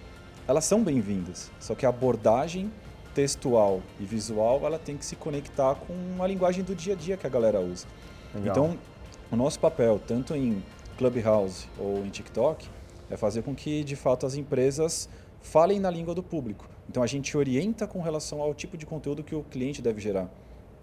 elas 0.47 0.65
são 0.65 0.83
bem-vindas. 0.83 1.51
Só 1.59 1.75
que 1.75 1.85
a 1.85 1.89
abordagem 1.89 2.71
textual 3.13 3.81
e 3.99 4.05
visual, 4.05 4.61
ela 4.65 4.79
tem 4.79 4.97
que 4.97 5.05
se 5.05 5.15
conectar 5.15 5.75
com 5.75 6.23
a 6.23 6.27
linguagem 6.27 6.63
do 6.63 6.73
dia 6.73 6.93
a 6.93 6.95
dia 6.95 7.17
que 7.17 7.27
a 7.27 7.29
galera 7.29 7.59
usa. 7.59 7.85
Legal. 8.33 8.51
Então, 8.51 8.77
o 9.31 9.35
nosso 9.35 9.59
papel, 9.59 9.99
tanto 10.05 10.35
em 10.35 10.63
Clubhouse 10.97 11.67
ou 11.77 12.05
em 12.05 12.09
TikTok, 12.09 12.67
é 13.09 13.17
fazer 13.17 13.43
com 13.43 13.53
que, 13.53 13.83
de 13.83 13.95
fato, 13.95 14.25
as 14.25 14.35
empresas 14.35 15.09
falem 15.41 15.79
na 15.79 15.89
língua 15.89 16.15
do 16.15 16.23
público. 16.23 16.69
Então, 16.89 17.03
a 17.03 17.07
gente 17.07 17.35
orienta 17.37 17.85
com 17.85 18.01
relação 18.01 18.41
ao 18.41 18.53
tipo 18.53 18.77
de 18.77 18.85
conteúdo 18.85 19.23
que 19.23 19.35
o 19.35 19.43
cliente 19.43 19.81
deve 19.81 19.99
gerar. 19.99 20.29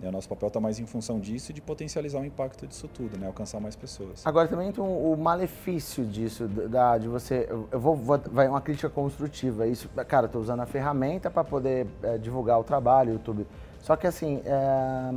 Né? 0.00 0.08
O 0.08 0.12
nosso 0.12 0.28
papel 0.28 0.48
está 0.48 0.60
mais 0.60 0.78
em 0.78 0.86
função 0.86 1.18
disso 1.18 1.50
e 1.50 1.54
de 1.54 1.60
potencializar 1.60 2.20
o 2.20 2.24
impacto 2.24 2.66
disso 2.66 2.88
tudo, 2.88 3.18
né? 3.18 3.26
alcançar 3.26 3.60
mais 3.60 3.74
pessoas. 3.74 4.24
Agora 4.24 4.46
também 4.46 4.70
tem 4.70 4.82
o 4.82 5.16
malefício 5.16 6.04
disso, 6.04 6.46
da, 6.46 6.98
de 6.98 7.08
você. 7.08 7.48
Eu 7.50 7.80
vou, 7.80 7.96
vou 7.96 8.18
vai 8.30 8.48
uma 8.48 8.60
crítica 8.60 8.88
construtiva. 8.88 9.66
Isso, 9.66 9.88
cara, 10.06 10.26
estou 10.26 10.40
usando 10.40 10.60
a 10.60 10.66
ferramenta 10.66 11.30
para 11.30 11.44
poder 11.44 11.86
é, 12.02 12.18
divulgar 12.18 12.58
o 12.60 12.64
trabalho, 12.64 13.12
YouTube. 13.14 13.46
Só 13.80 13.96
que 13.96 14.06
assim, 14.06 14.40
é, 14.44 15.14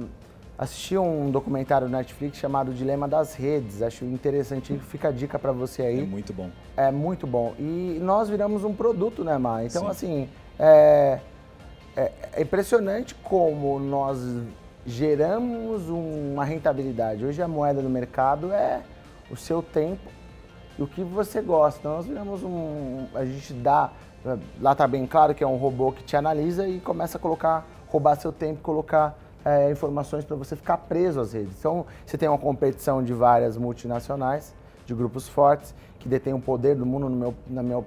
assisti 0.58 0.98
um 0.98 1.30
documentário 1.30 1.88
no 1.88 1.98
Netflix 1.98 2.38
chamado 2.38 2.74
Dilema 2.74 3.08
das 3.08 3.36
Redes. 3.36 3.82
Acho 3.82 4.06
interessante, 4.06 4.78
fica 4.78 5.10
a 5.10 5.12
dica 5.12 5.38
para 5.38 5.52
você 5.52 5.84
aí. 5.84 6.00
É 6.02 6.06
muito 6.06 6.34
bom. 6.34 6.50
É 6.76 6.92
muito 6.92 7.28
bom. 7.28 7.54
E 7.60 8.00
nós 8.02 8.30
viramos 8.30 8.64
um 8.64 8.74
produto, 8.74 9.24
né, 9.24 9.38
Mar? 9.38 9.66
Então, 9.66 9.84
Sim. 9.84 9.90
assim, 9.90 10.30
é, 10.60 11.20
é, 11.96 12.12
é 12.34 12.42
impressionante 12.42 13.16
como 13.16 13.80
nós 13.80 14.20
geramos 14.86 15.90
uma 15.90 16.44
rentabilidade. 16.44 17.26
Hoje 17.26 17.42
a 17.42 17.48
moeda 17.48 17.82
do 17.82 17.90
mercado 17.90 18.52
é 18.52 18.82
o 19.30 19.36
seu 19.36 19.62
tempo 19.62 20.10
e 20.78 20.82
o 20.82 20.88
que 20.88 21.04
você 21.04 21.42
gosta. 21.42 21.80
Então 21.80 21.96
nós 21.96 22.06
viramos 22.06 22.44
um. 22.44 23.08
A 23.14 23.26
gente 23.26 23.54
dá. 23.54 23.92
Lá 24.60 24.74
está 24.74 24.88
bem 24.88 25.06
claro 25.08 25.34
que 25.34 25.44
é 25.44 25.48
um 25.48 25.58
robô 25.58 25.92
que 25.92 26.04
te 26.04 26.16
analisa 26.16 26.68
e 26.68 26.80
começa 26.80 27.18
a 27.18 27.22
colocar, 27.22 27.66
roubar 27.88 28.16
seu 28.16 28.32
tempo, 28.32 28.62
colocar 28.62 29.18
é, 29.44 29.72
informações 29.72 30.24
para 30.24 30.36
você 30.36 30.56
ficar 30.56 30.78
preso 30.78 31.20
às 31.20 31.34
redes. 31.34 31.58
Então 31.58 31.86
você 32.06 32.18
tem 32.18 32.30
uma 32.30 32.38
competição 32.38 33.04
de 33.04 33.14
várias 33.14 33.58
multinacionais, 33.58 34.54
de 34.86 34.94
grupos 34.94 35.28
fortes, 35.28 35.74
que 36.00 36.08
detêm 36.08 36.34
o 36.34 36.40
poder 36.40 36.76
do 36.76 36.86
mundo, 36.86 37.10
meu, 37.10 37.34
na, 37.48 37.64
minha, 37.64 37.84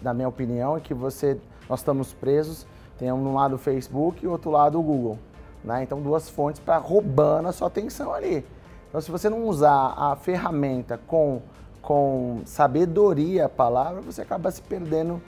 na 0.00 0.14
minha 0.14 0.28
opinião, 0.28 0.78
e 0.78 0.80
que 0.80 0.94
você, 0.94 1.38
nós 1.68 1.80
estamos 1.80 2.12
presos 2.12 2.66
Tem 2.98 3.10
um 3.12 3.34
lado 3.34 3.56
o 3.56 3.58
Facebook 3.58 4.24
e 4.24 4.28
outro 4.28 4.50
lado 4.50 4.78
o 4.78 4.82
Google. 4.82 5.18
Né? 5.64 5.82
Então, 5.82 6.00
duas 6.00 6.28
fontes 6.28 6.60
para 6.60 6.78
roubando 6.78 7.48
a 7.48 7.52
sua 7.52 7.68
atenção 7.68 8.12
ali. 8.12 8.44
Então, 8.88 9.00
se 9.00 9.10
você 9.10 9.28
não 9.28 9.44
usar 9.44 9.94
a 9.96 10.16
ferramenta 10.16 10.98
com, 11.06 11.42
com 11.82 12.42
sabedoria 12.44 13.46
a 13.46 13.48
palavra, 13.48 14.00
você 14.00 14.22
acaba 14.22 14.50
se 14.50 14.62
perdendo 14.62 15.20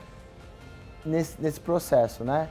nesse, 1.05 1.41
nesse 1.41 1.61
processo, 1.61 2.25
né? 2.25 2.49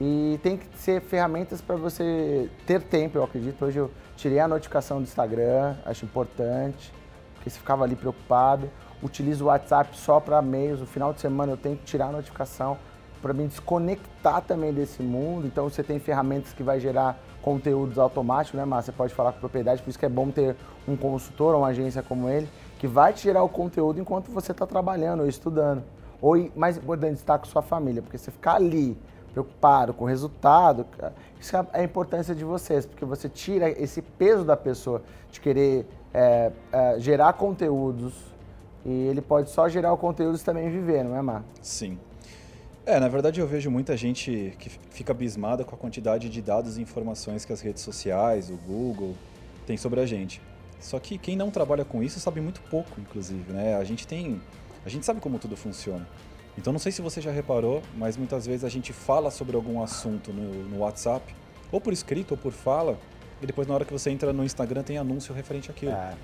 E 0.00 0.40
tem 0.42 0.56
que 0.56 0.66
ser 0.78 1.02
ferramentas 1.02 1.60
para 1.60 1.76
você 1.76 2.48
ter 2.66 2.82
tempo, 2.82 3.18
eu 3.18 3.24
acredito. 3.24 3.64
Hoje 3.64 3.78
eu 3.78 3.90
tirei 4.16 4.38
a 4.38 4.48
notificação 4.48 4.98
do 4.98 5.02
Instagram, 5.02 5.76
acho 5.84 6.06
importante, 6.06 6.92
porque 7.34 7.50
você 7.50 7.58
ficava 7.58 7.84
ali 7.84 7.94
preocupado. 7.94 8.70
Utilizo 9.02 9.44
o 9.44 9.46
WhatsApp 9.48 9.96
só 9.98 10.18
para 10.18 10.38
e-mails. 10.40 10.80
No 10.80 10.86
final 10.86 11.12
de 11.12 11.20
semana 11.20 11.52
eu 11.52 11.56
tenho 11.56 11.76
que 11.76 11.84
tirar 11.84 12.06
a 12.06 12.12
notificação 12.12 12.78
para 13.20 13.32
me 13.32 13.46
desconectar 13.46 14.42
também 14.42 14.72
desse 14.72 15.02
mundo. 15.02 15.46
Então 15.46 15.68
você 15.68 15.82
tem 15.82 15.98
ferramentas 15.98 16.52
que 16.52 16.62
vai 16.62 16.80
gerar 16.80 17.18
conteúdos 17.42 17.98
automáticos, 17.98 18.58
né, 18.58 18.64
Márcia? 18.64 18.92
Você 18.92 18.96
pode 18.96 19.14
falar 19.14 19.32
com 19.32 19.40
propriedade, 19.40 19.82
por 19.82 19.90
isso 19.90 19.98
que 19.98 20.06
é 20.06 20.08
bom 20.08 20.30
ter 20.30 20.56
um 20.86 20.96
consultor 20.96 21.54
ou 21.54 21.60
uma 21.60 21.68
agência 21.68 22.02
como 22.02 22.28
ele, 22.28 22.48
que 22.78 22.86
vai 22.86 23.12
te 23.12 23.22
gerar 23.22 23.42
o 23.42 23.48
conteúdo 23.48 24.00
enquanto 24.00 24.30
você 24.30 24.52
está 24.52 24.66
trabalhando 24.66 25.20
ou 25.20 25.26
estudando. 25.26 25.82
Ou, 26.20 26.50
mais 26.54 26.76
importante, 26.76 27.16
estar 27.16 27.38
com 27.38 27.46
sua 27.46 27.62
família, 27.62 28.02
porque 28.02 28.18
você 28.18 28.30
ficar 28.30 28.56
ali 28.56 28.96
preocupado 29.32 29.94
com 29.94 30.04
o 30.04 30.08
resultado, 30.08 30.84
isso 31.38 31.56
é 31.56 31.66
a 31.72 31.82
importância 31.82 32.34
de 32.34 32.44
vocês, 32.44 32.84
porque 32.84 33.04
você 33.04 33.28
tira 33.28 33.70
esse 33.70 34.02
peso 34.02 34.44
da 34.44 34.56
pessoa 34.56 35.02
de 35.30 35.40
querer 35.40 35.86
é, 36.12 36.50
é, 36.72 36.98
gerar 36.98 37.32
conteúdos 37.34 38.12
e 38.84 38.90
ele 38.90 39.20
pode 39.20 39.50
só 39.50 39.68
gerar 39.68 39.92
o 39.92 39.96
conteúdo 39.96 40.36
e 40.36 40.40
também 40.40 40.68
viver, 40.68 41.04
não 41.04 41.16
é, 41.16 41.22
Mar? 41.22 41.44
Sim. 41.62 41.98
É, 42.86 42.98
na 42.98 43.08
verdade 43.08 43.40
eu 43.40 43.46
vejo 43.46 43.70
muita 43.70 43.96
gente 43.96 44.54
que 44.58 44.70
fica 44.90 45.12
abismada 45.12 45.64
com 45.64 45.74
a 45.74 45.78
quantidade 45.78 46.28
de 46.28 46.42
dados 46.42 46.78
e 46.78 46.82
informações 46.82 47.44
que 47.44 47.52
as 47.52 47.60
redes 47.60 47.82
sociais, 47.82 48.50
o 48.50 48.56
Google, 48.56 49.14
tem 49.66 49.76
sobre 49.76 50.00
a 50.00 50.06
gente. 50.06 50.40
Só 50.80 50.98
que 50.98 51.18
quem 51.18 51.36
não 51.36 51.50
trabalha 51.50 51.84
com 51.84 52.02
isso 52.02 52.18
sabe 52.18 52.40
muito 52.40 52.60
pouco, 52.62 52.98
inclusive, 52.98 53.52
né? 53.52 53.76
A 53.76 53.84
gente 53.84 54.06
tem, 54.06 54.40
a 54.84 54.88
gente 54.88 55.04
sabe 55.04 55.20
como 55.20 55.38
tudo 55.38 55.56
funciona. 55.56 56.08
Então 56.56 56.72
não 56.72 56.80
sei 56.80 56.90
se 56.90 57.02
você 57.02 57.20
já 57.20 57.30
reparou, 57.30 57.82
mas 57.96 58.16
muitas 58.16 58.46
vezes 58.46 58.64
a 58.64 58.68
gente 58.68 58.92
fala 58.92 59.30
sobre 59.30 59.54
algum 59.56 59.82
assunto 59.82 60.32
no, 60.32 60.64
no 60.68 60.78
WhatsApp, 60.78 61.34
ou 61.70 61.80
por 61.80 61.92
escrito 61.92 62.32
ou 62.32 62.36
por 62.36 62.52
fala, 62.52 62.98
e 63.42 63.46
depois 63.46 63.68
na 63.68 63.74
hora 63.74 63.84
que 63.84 63.92
você 63.92 64.10
entra 64.10 64.32
no 64.32 64.42
Instagram 64.42 64.82
tem 64.82 64.98
anúncio 64.98 65.34
referente 65.34 65.70
àquilo. 65.70 65.92
É. 65.92 66.14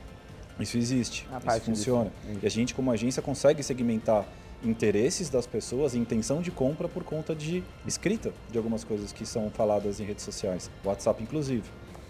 Isso 0.58 0.78
existe, 0.78 1.28
a 1.30 1.56
isso 1.56 1.66
funciona. 1.66 2.10
Disso. 2.24 2.40
E 2.42 2.46
a 2.46 2.50
gente 2.50 2.74
como 2.74 2.90
agência 2.90 3.22
consegue 3.22 3.62
segmentar 3.62 4.26
interesses 4.62 5.28
das 5.28 5.46
pessoas 5.46 5.94
e 5.94 5.98
intenção 5.98 6.40
de 6.40 6.50
compra 6.50 6.88
por 6.88 7.04
conta 7.04 7.34
de 7.34 7.62
escrita 7.86 8.32
de 8.50 8.58
algumas 8.58 8.84
coisas 8.84 9.12
que 9.12 9.26
são 9.26 9.50
faladas 9.50 10.00
em 10.00 10.04
redes 10.04 10.24
sociais, 10.24 10.70
WhatsApp 10.84 11.22
inclusive. 11.22 11.64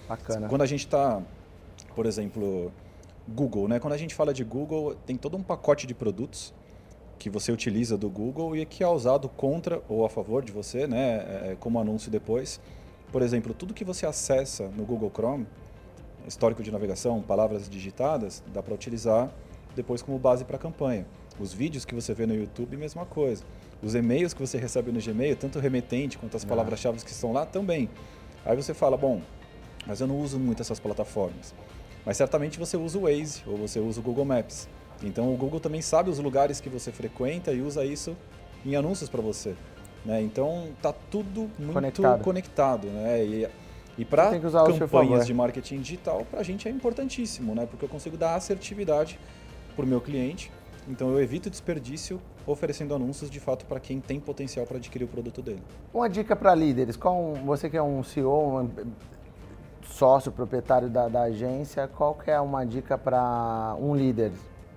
Bacana. 0.09 0.49
Quando 0.49 0.63
a 0.63 0.67
gente 0.67 0.87
está, 0.87 1.21
por 1.95 2.07
exemplo, 2.07 2.73
Google, 3.29 3.67
né? 3.69 3.81
Quando 3.81 3.95
a 3.95 3.97
gente 3.97 4.15
fala 4.15 4.33
de 4.33 4.45
Google, 4.45 4.95
tem 5.07 5.17
todo 5.17 5.37
um 5.37 5.43
pacote 5.43 5.87
de 5.87 5.95
produtos 5.95 6.55
que 7.19 7.29
você 7.29 7.51
utiliza 7.51 7.97
do 7.97 8.09
Google 8.09 8.57
e 8.57 8.65
que 8.65 8.85
é 8.85 8.89
usado 8.89 9.29
contra 9.29 9.83
ou 9.89 10.05
a 10.05 10.09
favor 10.09 10.45
de 10.45 10.53
você, 10.53 10.87
né? 10.87 10.99
É, 10.99 11.53
é, 11.53 11.57
como 11.59 11.81
anúncio 11.81 12.11
depois. 12.11 12.61
Por 13.11 13.23
exemplo, 13.23 13.55
tudo 13.55 13.75
que 13.75 13.85
você 13.85 14.07
acessa 14.07 14.69
no 14.69 14.85
Google 14.85 15.11
Chrome, 15.11 15.47
histórico 16.27 16.63
de 16.63 16.71
navegação, 16.71 17.23
palavras 17.23 17.69
digitadas, 17.69 18.43
dá 18.53 18.63
para 18.63 18.75
utilizar 18.75 19.31
depois 19.75 20.03
como 20.03 20.19
base 20.19 20.45
para 20.45 20.57
a 20.57 20.59
campanha. 20.59 21.07
Os 21.39 21.53
vídeos 21.53 21.85
que 21.85 21.95
você 21.95 22.15
vê 22.15 22.27
no 22.27 22.35
YouTube, 22.35 22.77
mesma 22.77 23.05
coisa. 23.05 23.45
Os 23.83 23.95
e-mails 23.95 24.33
que 24.33 24.41
você 24.41 24.57
recebe 24.57 24.91
no 24.91 25.01
Gmail, 25.01 25.37
tanto 25.37 25.59
o 25.59 25.63
remetente 25.63 26.17
quanto 26.17 26.37
as 26.37 26.45
ah. 26.45 26.49
palavras-chave 26.49 27.03
que 27.05 27.11
estão 27.11 27.33
lá, 27.33 27.45
também. 27.45 27.91
Aí 28.45 28.57
você 28.57 28.73
fala, 28.73 28.97
bom, 28.97 29.21
mas 29.87 30.01
eu 30.01 30.07
não 30.07 30.19
uso 30.19 30.39
muito 30.39 30.63
essas 30.63 30.81
plataformas. 30.81 31.55
Mas 32.05 32.17
certamente 32.17 32.59
você 32.59 32.77
usa 32.77 32.99
o 32.99 33.03
Waze 33.03 33.43
ou 33.47 33.57
você 33.57 33.81
usa 33.81 34.01
o 34.01 34.03
Google 34.03 34.25
Maps. 34.25 34.69
Então 35.03 35.33
o 35.33 35.37
Google 35.37 35.61
também 35.61 35.83
sabe 35.83 36.09
os 36.09 36.19
lugares 36.19 36.61
que 36.61 36.69
você 36.69 36.91
frequenta 36.91 37.53
e 37.53 37.61
usa 37.61 37.85
isso 37.85 38.17
em 38.65 38.75
anúncios 38.77 39.11
para 39.11 39.21
você. 39.21 39.55
Né? 40.05 40.23
Então 40.23 40.69
tá 40.81 40.93
tudo 40.93 41.51
muito 41.59 41.73
conectado, 41.73 42.23
conectado 42.23 42.87
né? 42.87 43.25
E, 43.25 43.49
e 43.99 44.05
para 44.05 44.39
campanhas 44.39 45.27
de 45.27 45.35
marketing 45.35 45.81
digital, 45.81 46.25
para 46.31 46.41
a 46.41 46.43
gente 46.43 46.69
é 46.69 46.71
importantíssimo, 46.71 47.55
né? 47.55 47.67
porque 47.67 47.85
eu 47.85 47.89
consigo 47.89 48.17
dar 48.17 48.37
assertividade 48.37 49.19
para 49.75 49.85
o 49.85 49.89
meu 49.89 50.01
cliente 50.01 50.51
então 50.89 51.11
eu 51.11 51.21
evito 51.21 51.51
desperdício 51.51 52.21
oferecendo 52.47 52.95
anúncios 52.95 53.29
de 53.29 53.41
fato 53.41 53.67
para 53.67 53.81
quem 53.81 54.01
tem 54.01 54.21
potencial 54.21 54.67
para 54.67 54.77
adquirir 54.77 55.05
o 55.05 55.09
produto 55.09 55.43
dele. 55.43 55.63
Uma 55.93 56.09
dica 56.09 56.37
para 56.37 56.55
líderes, 56.55 56.97
qual, 56.97 57.35
você 57.45 57.69
que 57.69 57.77
é 57.77 57.83
um 57.83 58.03
CEO, 58.03 58.61
um 58.63 58.71
sócio, 59.83 60.31
proprietário 60.31 60.89
da, 60.89 61.09
da 61.09 61.23
agência, 61.23 61.89
qual 61.89 62.15
que 62.15 62.31
é 62.31 62.41
uma 62.41 62.65
dica 62.65 62.97
para 62.97 63.77
um 63.81 63.95
líder? 63.95 64.33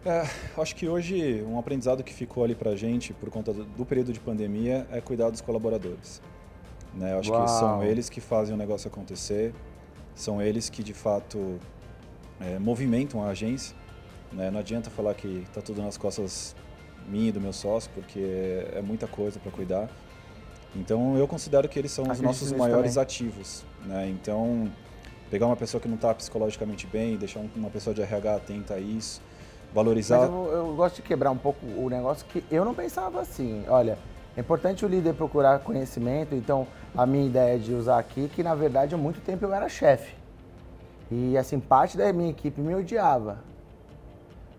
É, 0.06 0.24
acho 0.58 0.76
que 0.76 0.88
hoje 0.88 1.43
um 1.43 1.60
aprendizado 1.60 2.04
que 2.04 2.13
ficou 2.13 2.43
ali 2.43 2.56
para 2.56 2.72
a 2.72 2.76
gente 2.76 3.13
por 3.13 3.30
conta 3.30 3.52
do, 3.54 3.65
do, 3.65 3.86
período 3.86 4.13
de 4.13 4.19
pandemia 4.19 4.88
é 4.91 5.02
cuidar 5.02 5.30
dos 5.30 5.41
colaboradores. 5.41 6.22
Né? 6.93 7.17
Acho 7.17 7.32
Uau. 7.32 7.43
que 7.43 7.52
são 7.52 7.84
eles 7.84 8.10
que 8.10 8.22
fazem 8.22 8.56
o 8.56 8.58
negócio 8.58 8.88
acontecer, 8.88 9.54
são 10.15 10.41
eles 10.41 10.69
que 10.69 10.82
de 10.82 10.93
fato 10.93 11.60
é, 12.39 12.58
movimentam 12.58 13.22
a 13.22 13.28
agência 13.28 13.76
né? 14.32 14.52
Não 14.52 14.60
adianta 14.60 14.89
falar 14.89 15.13
que 15.13 15.44
está 15.48 15.62
tudo 15.62 15.82
nas 15.82 15.98
costas 15.98 16.56
minha 17.08 17.30
e 17.30 17.32
do 17.32 17.42
meu 17.42 17.54
sócio, 17.54 17.89
porque 17.94 18.65
é 18.74 18.82
muita 18.82 19.08
coisa 19.08 19.39
para 19.39 19.52
cuidar. 19.52 19.89
Então 20.76 21.18
eu 21.18 21.28
considero 21.28 21.68
que 21.68 21.80
eles 21.80 21.92
são 21.92 22.06
os 22.10 22.22
nossos 22.22 22.52
maiores 22.52 22.94
também. 22.94 23.04
ativos. 23.04 23.63
Né? 23.86 24.10
Então 24.10 24.72
pegar 25.30 25.46
uma 25.46 25.56
pessoa 25.56 25.80
que 25.82 25.88
não 25.88 25.96
está 25.96 26.13
psicologicamente 26.13 26.88
bem, 26.88 27.15
deixar 27.15 27.42
uma 27.56 27.70
pessoa 27.70 27.94
de 27.94 28.02
RH 28.02 28.36
atenta 28.36 28.74
a 28.76 28.80
isso, 28.80 29.22
valorizar. 29.74 30.20
Mas 30.20 30.30
eu, 30.30 30.52
eu, 30.52 30.76
gosto 30.76 30.98
de 30.98 31.02
quebrar 31.04 31.32
um 31.32 31.38
pouco 31.38 31.65
o 31.65 31.89
negócio 31.89 32.26
que 32.28 32.44
eu 32.52 32.63
não 32.65 32.74
pensava 32.74 33.22
assim. 33.22 33.63
Olha, 33.68 33.98
é 34.38 34.42
importante 34.42 34.86
o 34.86 34.88
líder 34.88 35.13
procurar 35.13 35.60
conhecimento. 35.60 36.36
Então 36.36 36.68
a 36.96 37.06
minha 37.06 37.26
ideia 37.26 37.58
de 37.58 37.74
usar 37.74 37.98
aqui 37.98 38.30
que 38.34 38.44
na 38.44 38.54
verdade 38.54 38.94
há 38.94 38.98
muito 38.98 39.22
tempo 39.22 39.46
eu 39.46 39.54
era 39.54 39.68
chefe 39.70 40.20
e 41.12 41.38
assim 41.38 41.60
parte 41.60 41.98
da 41.98 42.12
minha 42.13 42.30
equipe 42.30 42.62
me 42.62 42.76
odiava. 42.76 43.48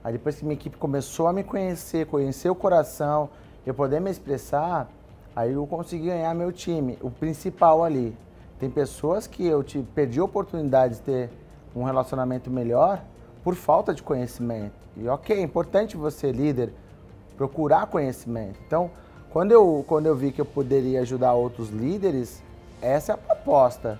Aí 0.03 0.13
depois 0.13 0.37
que 0.37 0.45
minha 0.45 0.55
equipe 0.55 0.77
começou 0.77 1.27
a 1.27 1.33
me 1.33 1.45
conhecer, 1.45 2.07
conhecer 2.07 2.49
o 2.49 2.55
coração, 2.55 3.29
eu 3.67 3.75
poder 3.75 4.01
me 4.01 4.11
expressar, 4.11 4.91
aí 5.37 5.53
eu 5.53 5.67
consegui 5.67 6.07
ganhar 6.07 6.35
meu 6.35 6.51
time, 6.51 6.99
o 7.03 7.11
principal 7.11 7.85
ali. 7.85 8.17
Tem 8.59 8.71
pessoas 8.71 9.27
que 9.27 9.47
eu 9.47 9.63
te, 9.63 9.79
perdi 9.95 10.21
a 10.21 10.25
oportunidade 10.25 10.97
de 10.97 11.01
ter 11.03 11.31
um 11.75 11.83
relacionamento 11.83 12.51
melhor 12.51 13.03
por 13.45 13.55
falta 13.55 13.95
de 13.95 14.03
conhecimento. 14.03 14.73
E 14.97 15.09
ok, 15.09 15.37
é 15.37 15.43
importante 15.43 15.97
você, 15.97 16.33
líder, 16.33 16.73
procurar 17.37 17.87
conhecimento. 17.87 18.59
Então, 18.67 18.91
quando 19.31 19.53
eu, 19.53 19.85
quando 19.87 20.07
eu 20.07 20.17
vi 20.17 20.33
que 20.33 20.41
eu 20.41 20.45
poderia 20.45 21.01
ajudar 21.01 21.33
outros 21.35 21.69
líderes, 21.71 22.43
essa 22.83 23.13
é 23.13 23.15
a 23.15 23.19
proposta 23.19 23.99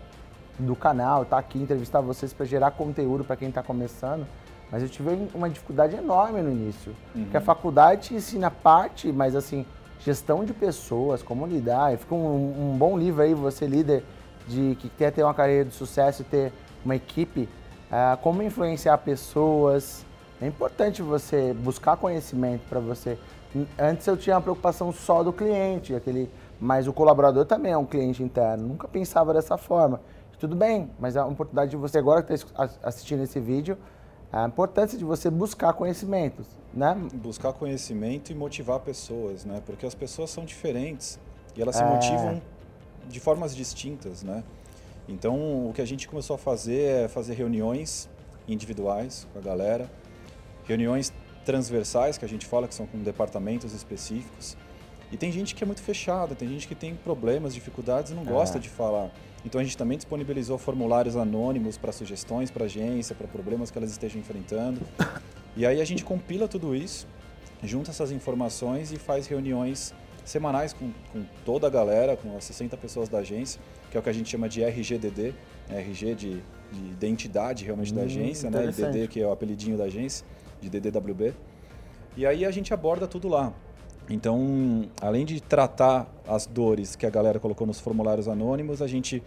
do 0.59 0.75
canal, 0.75 1.25
tá 1.25 1.39
aqui 1.39 1.59
entrevistar 1.59 2.01
vocês 2.01 2.33
para 2.33 2.45
gerar 2.45 2.73
conteúdo 2.73 3.25
para 3.25 3.37
quem 3.37 3.49
está 3.49 3.63
começando. 3.63 4.27
Mas 4.71 4.83
eu 4.83 4.89
tive 4.89 5.29
uma 5.35 5.49
dificuldade 5.49 5.97
enorme 5.97 6.41
no 6.43 6.51
início. 6.51 6.95
Uhum. 7.15 7.25
Porque 7.25 7.37
a 7.37 7.41
faculdade 7.41 8.15
ensina 8.15 8.51
parte, 8.51 9.11
mas 9.11 9.35
assim, 9.35 9.67
gestão 10.01 10.45
de 10.45 10.53
pessoas, 10.53 11.23
como 11.23 11.47
lidar. 11.47 11.97
Fica 11.99 12.15
um, 12.15 12.73
um, 12.73 12.79
bom 12.79 12.97
livro 12.99 13.23
aí, 13.23 13.35
você 13.35 13.67
líder, 13.67 14.05
de 14.47 14.77
que 14.77 14.89
quer 14.89 15.11
ter 15.13 15.23
uma 15.23 15.35
carreira 15.35 15.65
de 15.65 15.75
sucesso 15.75 16.23
e 16.23 16.25
ter 16.25 16.53
uma 16.85 16.95
equipe, 16.95 17.49
uh, 17.91 18.17
como 18.19 18.43
influenciar 18.43 18.99
pessoas. 18.99 20.05
É 20.41 20.47
importante 20.47 21.03
você 21.03 21.53
buscar 21.53 21.97
conhecimento 21.97 22.63
para 22.69 22.81
você. 22.81 23.19
Antes 23.79 24.07
eu 24.07 24.17
tinha 24.17 24.37
uma 24.37 24.43
preocupação 24.43 24.93
só 24.93 25.23
do 25.23 25.33
cliente, 25.33 25.95
aquele, 25.95 26.31
mas 26.61 26.87
o 26.87 26.93
colaborador 26.93 27.45
também 27.45 27.73
é 27.73 27.77
um 27.77 27.85
cliente 27.85 28.23
interno. 28.23 28.69
Nunca 28.69 28.87
pensava 28.87 29.35
dessa 29.35 29.59
forma. 29.59 30.01
Tudo 30.39 30.57
bem, 30.57 30.91
mas 30.99 31.17
é 31.17 31.21
uma 31.21 31.33
oportunidade 31.33 31.71
de 31.71 31.77
você 31.77 31.99
agora 31.99 32.23
que 32.23 32.33
está 32.33 32.71
assistindo 32.83 33.23
esse 33.23 33.39
vídeo, 33.39 33.77
a 34.33 34.47
importância 34.47 34.97
de 34.97 35.05
você 35.05 35.29
buscar 35.29 35.73
conhecimentos, 35.73 36.47
né? 36.73 36.95
Buscar 37.14 37.53
conhecimento 37.53 38.31
e 38.31 38.35
motivar 38.35 38.79
pessoas, 38.81 39.45
né? 39.45 39.61
Porque 39.66 39.85
as 39.85 39.95
pessoas 39.95 40.31
são 40.31 40.45
diferentes 40.45 41.19
e 41.57 41.62
elas 41.62 41.77
se 41.77 41.83
é... 41.83 41.87
motivam 41.87 42.40
de 43.09 43.19
formas 43.19 43.55
distintas, 43.55 44.23
né? 44.23 44.45
Então, 45.09 45.69
o 45.69 45.73
que 45.75 45.83
a 45.83 45.85
gente 45.85 46.07
começou 46.07 46.35
a 46.35 46.38
fazer 46.38 47.05
é 47.05 47.09
fazer 47.09 47.35
reuniões 47.35 48.09
individuais 48.47 49.27
com 49.33 49.40
a 49.40 49.43
galera, 49.43 49.90
reuniões 50.64 51.12
transversais, 51.45 52.16
que 52.16 52.25
a 52.25 52.29
gente 52.29 52.47
fala 52.47 52.69
que 52.69 52.75
são 52.75 52.87
com 52.87 52.99
departamentos 52.99 53.73
específicos. 53.73 54.57
E 55.11 55.16
tem 55.16 55.33
gente 55.33 55.57
que 55.57 55.64
é 55.64 55.66
muito 55.66 55.83
fechada, 55.83 56.37
tem 56.37 56.49
gente 56.49 56.69
que 56.69 56.75
tem 56.75 56.95
problemas, 56.95 57.53
dificuldades 57.53 58.12
e 58.12 58.14
não 58.14 58.23
é. 58.23 58.27
gosta 58.27 58.61
de 58.61 58.69
falar. 58.69 59.11
Então 59.44 59.61
a 59.61 59.64
gente 59.64 59.76
também 59.76 59.96
disponibilizou 59.96 60.59
formulários 60.59 61.16
anônimos 61.16 61.79
para 61.79 61.92
sugestões 61.92 62.50
para 62.50 62.64
a 62.64 62.66
agência, 62.66 63.14
para 63.14 63.26
problemas 63.26 63.70
que 63.70 63.79
elas 63.79 63.90
estejam 63.90 64.20
enfrentando. 64.20 64.81
E 65.57 65.66
aí 65.66 65.81
a 65.81 65.85
gente 65.85 66.05
compila 66.05 66.46
tudo 66.46 66.76
isso, 66.76 67.09
junta 67.64 67.90
essas 67.90 68.12
informações 68.12 68.92
e 68.92 68.96
faz 68.96 69.26
reuniões 69.26 69.92
semanais 70.24 70.72
com, 70.72 70.92
com 71.12 71.24
toda 71.44 71.66
a 71.66 71.70
galera, 71.70 72.16
com 72.16 72.37
as 72.37 72.44
60 72.44 72.76
pessoas 72.76 73.09
da 73.09 73.18
agência, 73.18 73.61
que 73.90 73.96
é 73.96 74.00
o 74.00 74.03
que 74.03 74.09
a 74.09 74.12
gente 74.12 74.31
chama 74.31 74.48
de 74.48 74.62
RGDD, 74.62 75.35
né? 75.68 75.81
RG 75.81 76.14
de, 76.14 76.31
de 76.70 76.90
identidade 76.92 77.64
realmente 77.64 77.92
da 77.92 78.03
Hum, 78.03 78.05
agência, 78.05 78.48
né? 78.48 78.66
E. 78.66 78.70
DD, 78.72 79.09
que 79.09 79.20
é 79.20 79.26
o 79.26 79.33
apelidinho 79.33 79.76
da 79.76 79.85
agência, 79.85 80.24
de 80.61 80.70
DDWB. 80.70 81.35
E 82.16 82.24
aí 82.24 82.44
a 82.44 82.50
gente 82.53 82.72
aborda 82.72 83.09
tudo 83.09 83.26
lá. 83.26 83.53
Então, 84.11 84.88
além 85.01 85.25
de 85.25 85.40
tratar 85.40 86.07
as 86.27 86.44
dores 86.46 86.96
que 86.96 87.07
a 87.07 87.11
galera 87.11 87.38
colocou 87.38 87.66
nos 87.66 87.79
formulários 87.79 88.27
anônimos, 88.27 88.83
a 88.83 88.87
gente 88.88 89.23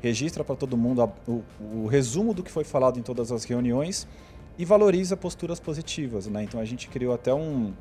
registra 0.00 0.44
para 0.44 0.54
todo 0.54 0.76
mundo 0.76 1.02
a- 1.02 1.10
o, 1.26 1.42
o 1.82 1.86
resumo 1.88 2.32
do 2.32 2.42
que 2.42 2.50
foi 2.50 2.62
falado 2.62 2.98
em 3.00 3.02
todas 3.02 3.32
as 3.32 3.42
reuniões 3.44 4.06
e 4.56 4.64
valoriza 4.64 5.16
posturas 5.16 5.58
positivas. 5.58 6.28
Né? 6.28 6.44
Então, 6.44 6.60
a 6.60 6.64
gente 6.64 6.88
criou 6.88 7.12
até 7.12 7.34
um- 7.34 7.72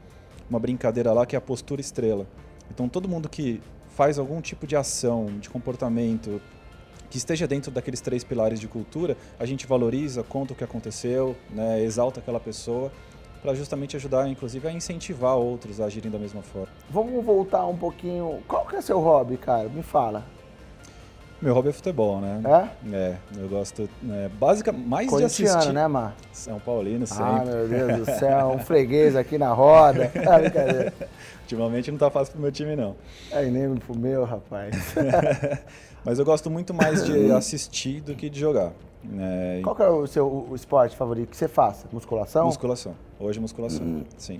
uma 0.49 0.59
brincadeira 0.59 1.13
lá 1.13 1.25
que 1.27 1.35
é 1.35 1.37
a 1.37 1.41
postura 1.41 1.79
estrela. 1.79 2.25
Então, 2.71 2.89
todo 2.89 3.07
mundo 3.07 3.29
que 3.29 3.61
faz 3.89 4.17
algum 4.17 4.41
tipo 4.41 4.65
de 4.65 4.75
ação, 4.75 5.27
de 5.39 5.49
comportamento, 5.49 6.41
que 7.09 7.17
esteja 7.17 7.47
dentro 7.47 7.71
daqueles 7.71 8.01
três 8.01 8.23
pilares 8.23 8.59
de 8.59 8.67
cultura, 8.67 9.15
a 9.39 9.45
gente 9.45 9.65
valoriza, 9.67 10.23
conta 10.23 10.53
o 10.53 10.55
que 10.55 10.63
aconteceu, 10.63 11.35
né? 11.51 11.81
exalta 11.83 12.19
aquela 12.19 12.39
pessoa, 12.39 12.91
para 13.41 13.53
justamente 13.53 13.95
ajudar, 13.95 14.27
inclusive, 14.27 14.67
a 14.67 14.71
incentivar 14.71 15.35
outros 15.35 15.79
a 15.79 15.85
agirem 15.85 16.11
da 16.11 16.19
mesma 16.19 16.41
forma. 16.41 16.69
Vamos 16.89 17.23
voltar 17.23 17.65
um 17.65 17.77
pouquinho. 17.77 18.39
Qual 18.47 18.65
que 18.65 18.75
é 18.75 18.81
seu 18.81 18.99
hobby, 18.99 19.37
cara? 19.37 19.69
Me 19.69 19.83
fala. 19.83 20.25
Meu 21.39 21.53
hobby 21.53 21.69
é 21.69 21.71
futebol, 21.71 22.19
né? 22.19 22.41
É? 22.43 22.95
É, 22.95 23.15
eu 23.37 23.47
gosto, 23.47 23.87
é, 24.09 24.27
básica, 24.39 24.71
mais 24.71 25.07
de 25.07 25.23
assistir. 25.23 25.71
né, 25.71 25.87
Mar? 25.87 26.15
São 26.33 26.59
Paulino 26.59 27.05
sempre. 27.05 27.23
Ah, 27.23 27.43
meu 27.45 27.67
Deus 27.67 27.97
do 27.99 28.05
céu, 28.17 28.47
um 28.49 28.59
freguês 28.59 29.15
aqui 29.15 29.37
na 29.37 29.53
roda. 29.53 30.11
Ah, 30.27 30.39
brincadeira. 30.39 30.93
Ultimamente 31.43 31.91
não 31.91 31.97
tá 31.99 32.09
fácil 32.09 32.33
pro 32.33 32.41
meu 32.41 32.51
time, 32.51 32.75
não. 32.75 32.95
Aí 33.31 33.51
nem 33.51 33.75
pro 33.75 33.95
meu, 33.95 34.25
rapaz. 34.25 34.75
Mas 36.03 36.17
eu 36.17 36.25
gosto 36.25 36.49
muito 36.49 36.73
mais 36.73 37.05
de 37.05 37.31
assistir 37.31 38.01
do 38.01 38.15
que 38.15 38.29
de 38.29 38.39
jogar. 38.39 38.71
né? 39.03 39.61
Qual 39.63 39.75
que 39.75 39.83
é 39.83 39.89
o 39.89 40.07
seu 40.07 40.47
o 40.49 40.55
esporte 40.55 40.95
favorito 40.95 41.29
que 41.29 41.37
você 41.37 41.47
faça? 41.47 41.85
Musculação? 41.91 42.45
Musculação. 42.45 42.95
Hoje 43.19 43.39
musculação, 43.39 44.03
sim. 44.17 44.39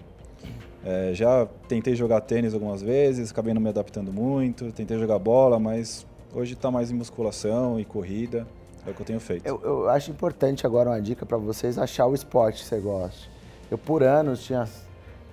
É, 0.84 1.12
já 1.14 1.48
tentei 1.68 1.96
jogar 1.96 2.22
tênis 2.22 2.54
algumas 2.54 2.82
vezes, 2.82 3.32
acabei 3.32 3.54
não 3.54 3.62
me 3.62 3.70
adaptando 3.70 4.12
muito. 4.12 4.72
Tentei 4.72 4.98
jogar 4.98 5.20
bola, 5.20 5.60
mas 5.60 6.06
hoje 6.38 6.56
tá 6.56 6.70
mais 6.70 6.92
em 6.92 6.94
musculação 6.94 7.80
e 7.80 7.86
corrida. 7.86 8.46
É 8.86 8.92
o 8.92 8.94
que 8.94 9.02
eu 9.02 9.06
tenho 9.06 9.20
feito. 9.20 9.46
Eu, 9.46 9.60
eu 9.64 9.90
acho 9.90 10.12
importante 10.12 10.66
agora 10.66 10.90
uma 10.90 11.02
dica 11.02 11.26
pra 11.26 11.38
vocês 11.38 11.78
achar 11.78 12.06
o 12.06 12.14
esporte 12.14 12.62
que 12.62 12.70
você 12.70 12.80
gosta. 12.80 13.28
Eu 13.70 13.78
por 13.78 14.04
anos 14.04 14.44
tinha. 14.44 14.68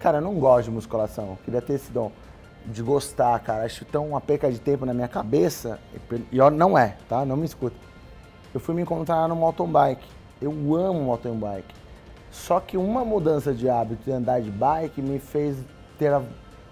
Cara, 0.00 0.18
eu 0.18 0.22
não 0.22 0.34
gosto 0.34 0.64
de 0.64 0.70
musculação. 0.70 1.38
Queria 1.44 1.62
ter 1.62 1.74
esse 1.74 1.92
dom 1.92 2.10
de 2.66 2.82
gostar, 2.82 3.38
cara. 3.40 3.64
Acho 3.64 3.84
tão 3.84 4.08
uma 4.08 4.20
perca 4.20 4.50
de 4.50 4.58
tempo 4.58 4.84
na 4.86 4.94
minha 4.94 5.06
cabeça. 5.06 5.78
E 6.32 6.38
não 6.56 6.76
é, 6.76 6.96
tá? 7.08 7.24
Não 7.24 7.36
me 7.36 7.44
escuta. 7.44 7.76
Eu 8.52 8.58
fui 8.58 8.74
me 8.74 8.82
encontrar 8.82 9.28
no 9.28 9.36
mountain 9.36 9.70
bike. 9.70 10.06
Eu 10.40 10.50
amo 10.74 11.04
mountain 11.04 11.36
bike. 11.36 11.74
Só 12.32 12.58
que 12.58 12.76
uma 12.76 13.04
mudança 13.04 13.52
de 13.54 13.68
hábito 13.68 14.02
de 14.04 14.10
andar 14.10 14.40
de 14.40 14.50
bike 14.50 15.00
me 15.00 15.20
fez 15.20 15.56
ter 15.96 16.12
a... 16.12 16.22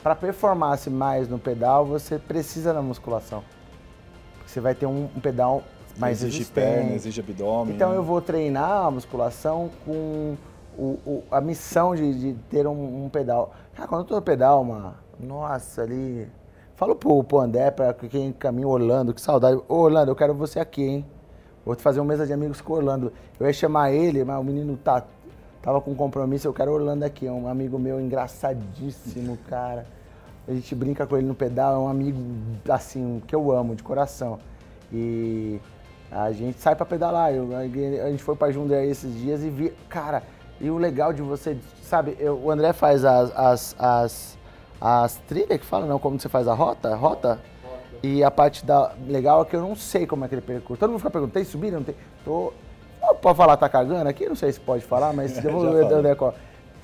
para 0.03 0.17
performar 0.17 0.79
mais 0.91 1.29
no 1.29 1.39
pedal, 1.39 1.87
você 1.87 2.19
precisa 2.19 2.75
da 2.75 2.83
musculação. 2.83 3.45
Você 4.53 4.61
vai 4.61 4.75
ter 4.75 4.85
um, 4.85 5.09
um 5.17 5.21
pedal 5.21 5.63
mais 5.97 6.19
exige 6.23 6.39
resistente. 6.41 6.67
perna, 6.67 6.93
exige 6.95 7.21
abdômen. 7.21 7.75
Então 7.75 7.93
eu 7.95 8.03
vou 8.03 8.21
treinar 8.21 8.85
a 8.87 8.91
musculação 8.91 9.71
com 9.87 10.37
o- 10.77 10.99
o- 11.07 11.23
a 11.31 11.41
missão 11.41 11.95
de, 11.97 12.13
de 12.19 12.33
ter 12.51 12.67
um, 12.67 13.05
um 13.05 13.09
pedal. 13.09 13.55
Cara, 13.75 13.89
quando 13.89 14.03
eu 14.03 14.07
tô 14.07 14.15
no 14.17 14.21
pedal, 14.23 14.63
mano, 14.63 14.95
nossa, 15.19 15.83
ali. 15.83 16.29
Falo 16.77 16.95
pro, 16.95 17.25
pro 17.25 17.39
André, 17.41 17.71
pra 17.71 17.95
quem 17.95 18.31
caminha 18.33 18.69
Orlando, 18.69 19.15
que 19.15 19.21
saudade. 19.23 19.59
Ô 19.69 19.75
Orlando, 19.77 20.11
eu 20.11 20.17
quero 20.17 20.35
você 20.35 20.61
aqui, 20.61 20.83
hein? 20.83 21.07
Vou 21.65 21.75
te 21.75 21.81
fazer 21.83 22.01
uma 22.01 22.07
mesa 22.07 22.27
de 22.27 22.33
amigos 22.35 22.61
com 22.61 22.75
o 22.75 22.77
Orlando. 22.77 23.11
Eu 23.41 23.47
ia 23.47 23.53
chamar 23.55 23.91
ele, 23.93 24.23
mas 24.25 24.39
o 24.39 24.45
menino 24.45 24.77
tá, 24.77 25.03
tava 25.63 25.81
com 25.81 25.95
compromisso, 25.95 26.47
eu 26.47 26.53
quero 26.53 26.73
o 26.73 26.75
Orlando 26.75 27.05
aqui. 27.07 27.27
É 27.27 27.33
um 27.33 27.49
amigo 27.49 27.79
meu 27.79 27.99
engraçadíssimo, 28.01 29.39
cara. 29.49 29.87
A 30.53 30.55
gente 30.55 30.75
brinca 30.75 31.07
com 31.07 31.17
ele 31.17 31.27
no 31.27 31.35
pedal, 31.35 31.75
é 31.75 31.79
um 31.79 31.89
amigo, 31.89 32.19
assim, 32.69 33.23
que 33.27 33.35
eu 33.35 33.51
amo, 33.51 33.75
de 33.75 33.83
coração. 33.83 34.39
E 34.93 35.59
a 36.11 36.31
gente 36.31 36.59
sai 36.61 36.77
pra 36.77 36.85
pedalar. 36.85 37.33
Eu- 37.33 37.57
a 37.57 38.11
gente 38.11 38.23
foi 38.23 38.37
pra 38.37 38.51
Jundiaí 38.53 38.91
esses 38.91 39.15
dias 39.19 39.43
e 39.43 39.49
vi. 39.49 39.73
Cara, 39.89 40.23
e 40.61 40.69
o 40.71 40.77
legal 40.77 41.11
de 41.11 41.23
você, 41.23 41.57
sabe, 41.83 42.19
eu- 42.21 42.39
o 42.39 42.51
André 42.51 42.75
faz 42.75 43.03
as, 43.03 43.33
as, 43.35 43.77
as, 43.79 44.39
as 44.79 45.17
trilhas 45.27 45.59
que 45.59 45.65
fala, 45.65 45.87
não? 45.87 45.99
Como 45.99 46.21
você 46.21 46.29
faz 46.29 46.47
a 46.47 46.53
rota? 46.53 46.95
Rota? 46.95 47.41
E 48.03 48.23
a 48.23 48.31
parte 48.31 48.67
da 48.67 48.93
legal 49.09 49.41
é 49.41 49.45
que 49.47 49.57
eu 49.57 49.61
não 49.63 49.75
sei 49.75 50.07
como 50.07 50.25
é 50.25 50.27
aquele 50.27 50.43
percurso. 50.43 50.79
Todo 50.79 50.91
mundo 50.91 50.99
fica 50.99 51.11
perguntando, 51.11 51.33
tem 51.35 51.45
subida? 51.45 51.79
Não 51.79 51.85
tem? 51.85 51.95
Tô. 52.27 52.53
Pode 53.23 53.37
falar, 53.39 53.57
tá 53.57 53.69
cagando 53.71 54.07
aqui? 54.09 54.29
Não 54.29 54.37
sei 54.37 54.53
se 54.53 54.61
pode 54.61 54.85
falar, 54.85 55.15
mas 55.15 55.33
eu 55.43 55.51
vou. 55.51 55.63
André 55.99 56.15
qual. 56.15 56.35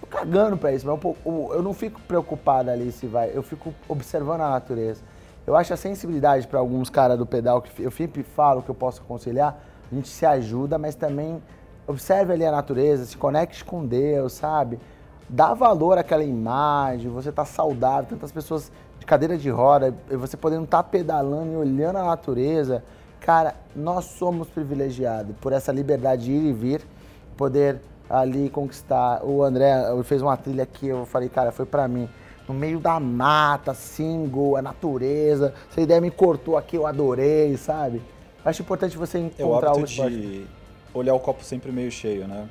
Tô 0.00 0.06
cagando 0.06 0.56
pra 0.56 0.72
isso, 0.72 0.87
mas 0.87 0.98
pouco- 1.00 1.52
eu 1.52 1.62
não 1.62 1.74
fico 1.74 2.00
preocupado 2.02 2.70
ali 2.70 2.92
se 2.92 3.06
vai. 3.06 3.30
Eu 3.34 3.42
fico 3.42 3.74
observando 3.88 4.42
a 4.42 4.50
natureza. 4.50 5.02
Eu 5.46 5.56
acho 5.56 5.72
a 5.72 5.76
sensibilidade 5.76 6.46
para 6.46 6.58
alguns 6.58 6.90
caras 6.90 7.18
do 7.18 7.24
pedal, 7.24 7.62
que 7.62 7.82
eu 7.82 7.90
sempre 7.90 8.22
falo 8.22 8.62
que 8.62 8.68
eu 8.68 8.74
posso 8.74 9.00
aconselhar, 9.00 9.58
a 9.90 9.94
gente 9.94 10.08
se 10.08 10.26
ajuda, 10.26 10.76
mas 10.78 10.94
também 10.94 11.42
observe 11.87 12.34
ali 12.34 12.44
a 12.44 12.52
natureza, 12.52 13.06
se 13.06 13.16
conecte 13.16 13.64
com 13.64 13.87
Deus, 13.87 14.34
sabe? 14.34 14.78
Dá 15.26 15.54
valor 15.54 15.96
àquela 15.96 16.22
imagem, 16.22 17.11
você 17.11 17.32
tá 17.32 17.44
saudável, 17.46 18.11
tantas 18.11 18.30
pessoas 18.30 18.70
de 18.98 19.06
cadeira 19.06 19.38
de 19.38 19.48
roda, 19.48 19.94
e 20.11 20.16
você 20.16 20.37
podendo 20.37 20.64
estar 20.64 20.82
pedalando 20.82 21.52
e 21.52 21.56
olhando 21.56 21.96
a 21.96 22.04
natureza. 22.04 22.84
Cara, 23.20 23.54
nós 23.74 24.04
somos 24.04 24.48
privilegiados 24.48 25.34
por 25.40 25.52
essa 25.52 25.72
liberdade 25.72 26.26
de 26.26 26.32
ir 26.32 26.44
e 26.48 26.52
vir, 26.52 26.82
poder 27.38 27.80
ali 28.08 28.48
conquistar. 28.50 29.24
O 29.24 29.42
André 29.42 29.74
fez 30.04 30.22
uma 30.22 30.36
trilha 30.36 30.66
que 30.66 30.88
eu 30.88 31.06
falei, 31.06 31.28
cara, 31.28 31.52
foi 31.52 31.66
pra 31.66 31.86
mim. 31.88 32.08
No 32.48 32.54
meio 32.54 32.80
da 32.80 32.98
mata, 32.98 33.74
single, 33.74 34.56
a 34.56 34.62
natureza. 34.62 35.52
Essa 35.70 35.80
ideia 35.80 36.00
me 36.00 36.10
cortou 36.10 36.56
aqui, 36.56 36.76
eu 36.76 36.86
adorei, 36.86 37.56
sabe? 37.56 38.00
Acho 38.44 38.62
importante 38.62 38.96
você 38.96 39.18
É 39.18 39.20
encontrar 39.20 39.72
o 39.72 39.84
de 39.84 40.46
olhar 40.94 41.14
o 41.14 41.20
copo 41.20 41.44
sempre 41.44 41.70
meio 41.70 41.90
cheio, 41.90 42.26
né? 42.26 42.48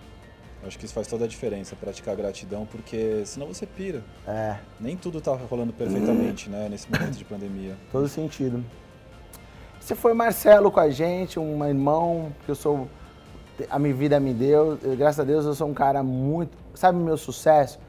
Acho 0.65 0.77
que 0.77 0.85
isso 0.85 0.93
faz 0.93 1.07
toda 1.07 1.25
a 1.25 1.27
diferença, 1.27 1.75
praticar 1.75 2.15
gratidão, 2.15 2.65
porque 2.65 3.21
senão 3.25 3.47
você 3.47 3.65
pira. 3.65 4.03
É, 4.27 4.57
Nem 4.79 4.97
tudo 4.97 5.21
tá 5.21 5.33
rolando 5.49 5.71
perfeitamente, 5.71 6.49
né, 6.49 6.67
nesse 6.69 6.91
momento 6.91 7.15
de 7.15 7.23
pandemia. 7.23 7.75
todo 7.91 8.07
sentido. 8.07 8.63
Você 9.79 9.95
foi 9.95 10.13
Marcelo 10.13 10.69
com 10.69 10.79
a 10.79 10.89
gente, 10.89 11.39
um 11.39 11.65
irmão 11.65 12.33
que 12.45 12.51
eu 12.51 12.55
sou. 12.55 12.89
A 13.69 13.79
minha 13.79 13.93
vida 13.93 14.19
me 14.19 14.33
deu. 14.33 14.77
Eu, 14.83 14.95
graças 14.95 15.19
a 15.19 15.23
Deus 15.23 15.45
eu 15.45 15.53
sou 15.53 15.67
um 15.67 15.73
cara 15.73 16.03
muito. 16.03 16.57
Sabe 16.75 16.97
meu 16.97 17.17
sucesso? 17.17 17.79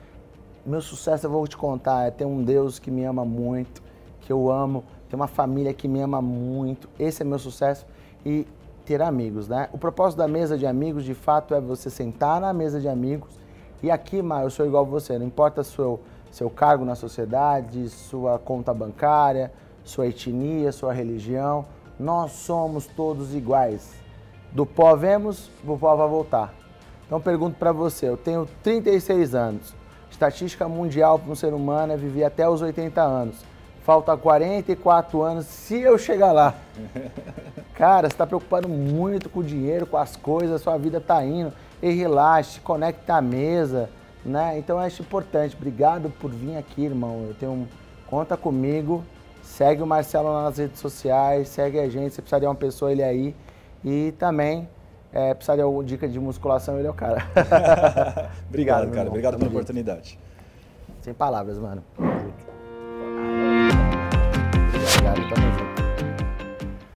Meu 0.64 0.80
sucesso 0.80 1.26
eu 1.26 1.30
vou 1.30 1.46
te 1.46 1.56
contar. 1.56 2.06
É 2.06 2.10
ter 2.10 2.24
um 2.24 2.42
Deus 2.42 2.78
que 2.78 2.90
me 2.90 3.04
ama 3.04 3.24
muito, 3.24 3.82
que 4.20 4.32
eu 4.32 4.50
amo, 4.50 4.84
ter 5.08 5.16
uma 5.16 5.26
família 5.26 5.72
que 5.74 5.86
me 5.86 6.00
ama 6.00 6.22
muito. 6.22 6.88
Esse 6.98 7.22
é 7.22 7.24
meu 7.24 7.38
sucesso. 7.38 7.86
E 8.24 8.46
ter 8.84 9.02
amigos, 9.02 9.48
né? 9.48 9.68
O 9.72 9.78
propósito 9.78 10.18
da 10.18 10.26
mesa 10.26 10.56
de 10.56 10.66
amigos, 10.66 11.04
de 11.04 11.12
fato, 11.14 11.54
é 11.54 11.60
você 11.60 11.90
sentar 11.90 12.40
na 12.40 12.52
mesa 12.52 12.80
de 12.80 12.88
amigos. 12.88 13.38
E 13.82 13.90
aqui, 13.90 14.22
Mar, 14.22 14.44
eu 14.44 14.50
sou 14.50 14.64
igual 14.66 14.84
a 14.84 14.88
você. 14.88 15.18
Não 15.18 15.26
importa 15.26 15.62
seu, 15.62 16.00
seu 16.30 16.48
cargo 16.48 16.84
na 16.84 16.94
sociedade, 16.94 17.88
sua 17.90 18.38
conta 18.38 18.72
bancária, 18.72 19.52
sua 19.84 20.06
etnia, 20.06 20.72
sua 20.72 20.92
religião. 20.92 21.66
Nós 22.00 22.32
somos 22.32 22.86
todos 22.86 23.34
iguais. 23.34 24.07
Do 24.52 24.64
pó 24.64 24.94
vemos, 24.96 25.50
do 25.62 25.76
pó 25.76 25.94
vai 25.94 26.08
voltar. 26.08 26.54
Então 27.06 27.20
pergunto 27.20 27.58
para 27.58 27.72
você, 27.72 28.08
eu 28.08 28.16
tenho 28.16 28.46
36 28.62 29.34
anos. 29.34 29.74
Estatística 30.10 30.68
mundial 30.68 31.18
para 31.18 31.30
um 31.30 31.34
ser 31.34 31.52
humano 31.54 31.92
é 31.92 31.96
viver 31.96 32.24
até 32.24 32.48
os 32.48 32.60
80 32.60 33.00
anos. 33.00 33.36
Falta 33.84 34.14
44 34.16 35.22
anos 35.22 35.46
se 35.46 35.80
eu 35.80 35.96
chegar 35.96 36.32
lá. 36.32 36.54
Cara, 37.74 38.08
você 38.08 38.14
está 38.14 38.26
preocupado 38.26 38.68
muito 38.68 39.30
com 39.30 39.40
o 39.40 39.44
dinheiro, 39.44 39.86
com 39.86 39.96
as 39.96 40.16
coisas, 40.16 40.60
sua 40.60 40.76
vida 40.76 41.00
tá 41.00 41.24
indo. 41.24 41.52
E 41.80 41.90
relaxe, 41.90 42.60
conecta 42.60 43.14
a 43.14 43.22
mesa, 43.22 43.88
né? 44.24 44.58
Então 44.58 44.76
eu 44.76 44.82
acho 44.82 45.00
importante. 45.00 45.56
Obrigado 45.56 46.10
por 46.20 46.30
vir 46.30 46.56
aqui, 46.56 46.84
irmão. 46.84 47.24
Eu 47.28 47.34
tenho 47.34 47.52
um... 47.52 47.66
Conta 48.06 48.36
comigo. 48.36 49.04
Segue 49.42 49.82
o 49.82 49.86
Marcelo 49.86 50.32
nas 50.42 50.58
redes 50.58 50.78
sociais, 50.78 51.48
segue 51.48 51.78
a 51.78 51.88
gente. 51.88 52.14
Se 52.14 52.20
precisar 52.20 52.40
de 52.40 52.46
uma 52.46 52.54
pessoa, 52.54 52.92
ele 52.92 53.00
é 53.00 53.08
aí. 53.08 53.34
E 53.84 54.12
também, 54.18 54.68
é, 55.12 55.34
precisar 55.34 55.56
de 55.56 55.62
alguma 55.62 55.84
dica 55.84 56.08
de 56.08 56.18
musculação, 56.18 56.78
ele 56.78 56.88
é 56.88 56.90
o 56.90 56.94
cara. 56.94 57.22
Obrigado, 58.48 58.90
cara. 58.92 59.08
Obrigado 59.08 59.38
pela 59.38 59.50
oportunidade. 59.50 60.18
Sem 61.00 61.14
palavras, 61.14 61.58
mano. 61.58 61.82